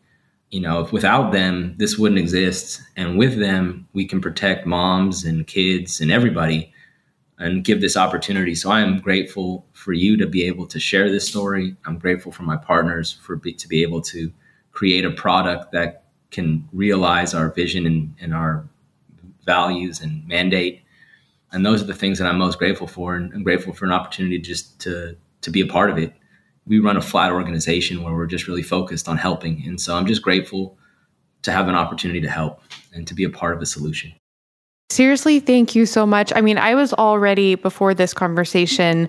[0.51, 2.83] you know if without them this wouldn't exist.
[2.97, 6.73] And with them we can protect moms and kids and everybody
[7.39, 8.55] and give this opportunity.
[8.55, 11.77] So i am grateful for you to be able to share this story.
[11.87, 14.33] I'm grateful for my partners for be, to be able to
[14.73, 18.69] create a product that can realize our vision and, and our
[19.45, 20.83] values and mandate.
[21.53, 23.17] And those are the things that i'm most grateful for.
[23.17, 26.13] And i'm grateful for an opportunity just to to be a part of it
[26.69, 29.63] we run a flat organization where we're just really focused on helping.
[29.67, 30.79] And so I'm just grateful
[31.43, 32.61] to have an opportunity to help
[32.93, 34.13] and to be a part of a solution.
[34.91, 36.33] Seriously, thank you so much.
[36.35, 39.09] I mean, I was already before this conversation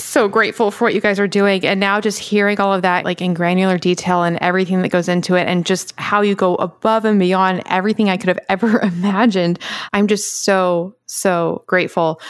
[0.00, 1.64] so grateful for what you guys are doing.
[1.66, 5.08] And now just hearing all of that, like in granular detail and everything that goes
[5.08, 8.80] into it, and just how you go above and beyond everything I could have ever
[8.80, 9.58] imagined.
[9.92, 12.20] I'm just so, so grateful.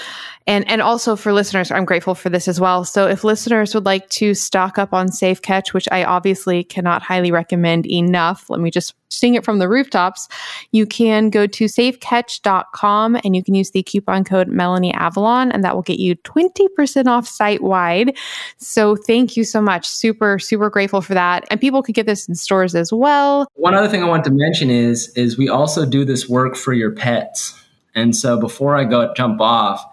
[0.48, 2.82] And, and also for listeners, I'm grateful for this as well.
[2.82, 7.02] So if listeners would like to stock up on Safe Catch, which I obviously cannot
[7.02, 10.26] highly recommend enough, let me just sing it from the rooftops.
[10.72, 15.62] You can go to safecatch.com and you can use the coupon code Melanie Avalon, and
[15.64, 18.16] that will get you 20% off site wide.
[18.56, 19.86] So thank you so much.
[19.86, 21.46] Super, super grateful for that.
[21.50, 23.46] And people could get this in stores as well.
[23.56, 26.72] One other thing I want to mention is is we also do this work for
[26.72, 27.54] your pets.
[27.94, 29.84] And so before I go jump off,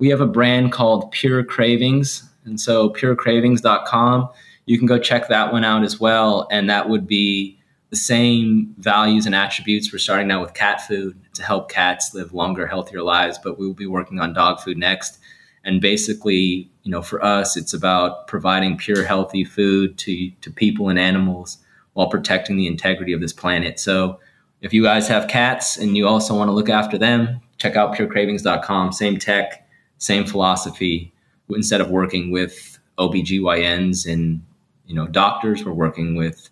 [0.00, 2.28] we have a brand called Pure Cravings.
[2.44, 4.28] And so purecravings.com,
[4.64, 6.48] you can go check that one out as well.
[6.50, 7.58] And that would be
[7.90, 9.92] the same values and attributes.
[9.92, 13.66] We're starting now with cat food to help cats live longer, healthier lives, but we
[13.66, 15.18] will be working on dog food next.
[15.64, 20.88] And basically, you know, for us, it's about providing pure, healthy food to, to people
[20.88, 21.58] and animals
[21.92, 23.78] while protecting the integrity of this planet.
[23.78, 24.18] So
[24.62, 27.94] if you guys have cats and you also want to look after them, check out
[27.94, 28.92] purecravings.com.
[28.92, 29.66] Same tech,
[30.00, 31.12] same philosophy.
[31.48, 34.42] Instead of working with OBGYNs and
[34.86, 36.50] you know doctors, we're working with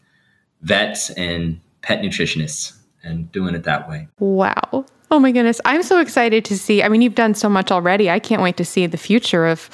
[0.63, 4.09] vets and pet nutritionists and doing it that way.
[4.21, 4.87] Wow.
[5.11, 5.61] Oh my goodness.
[5.65, 6.83] I'm so excited to see.
[6.83, 8.11] I mean, you've done so much already.
[8.11, 9.71] I can't wait to see the future of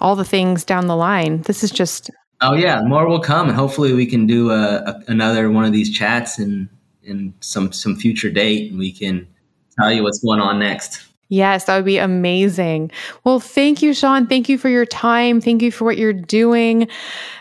[0.00, 1.42] all the things down the line.
[1.42, 2.10] This is just
[2.40, 5.72] Oh yeah, more will come and hopefully we can do a, a another one of
[5.72, 6.68] these chats in
[7.02, 9.26] in some some future date and we can
[9.78, 11.06] tell you what's going on next.
[11.28, 12.90] Yes, that would be amazing.
[13.24, 14.26] Well, thank you, Sean.
[14.26, 15.40] Thank you for your time.
[15.40, 16.88] Thank you for what you're doing.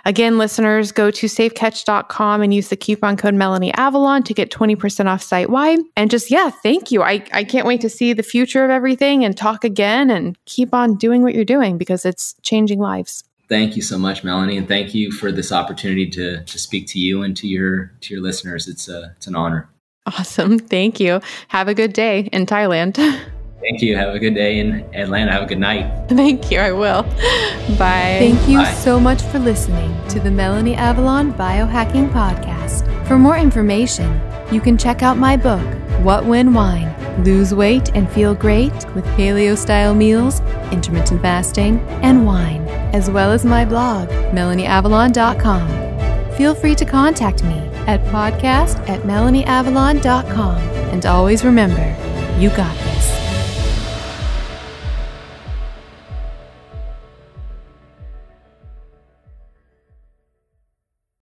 [0.06, 5.08] Again, listeners, go to safecatch.com and use the coupon code Melanie Avalon to get 20%
[5.08, 5.80] off site wide.
[5.95, 7.03] And just, yeah, thank you.
[7.03, 10.74] I, I can't wait to see the future of everything and talk again and keep
[10.74, 13.24] on doing what you're doing because it's changing lives.
[13.50, 17.00] Thank you so much, Melanie, and thank you for this opportunity to, to speak to
[17.00, 18.68] you and to your to your listeners.
[18.68, 19.70] It's a it's an honor.
[20.06, 20.58] Awesome.
[20.58, 21.22] Thank you.
[21.50, 22.98] Have a good day in Thailand.
[23.64, 23.95] Thank you.
[23.95, 25.32] Have a good day in Atlanta.
[25.32, 25.90] Have a good night.
[26.09, 26.59] Thank you.
[26.59, 27.03] I will.
[27.77, 28.17] Bye.
[28.19, 28.74] Thank you Bye.
[28.74, 32.83] so much for listening to the Melanie Avalon Biohacking Podcast.
[33.08, 34.19] For more information,
[34.51, 35.64] you can check out my book,
[36.03, 36.93] What When Wine
[37.24, 43.32] Lose Weight and Feel Great with Paleo Style Meals, Intermittent Fasting, and Wine, as well
[43.32, 46.35] as my blog, MelanieAvalon.com.
[46.35, 50.58] Feel free to contact me at podcast at MelanieAvalon.com.
[50.58, 51.95] And always remember,
[52.40, 53.23] you got this.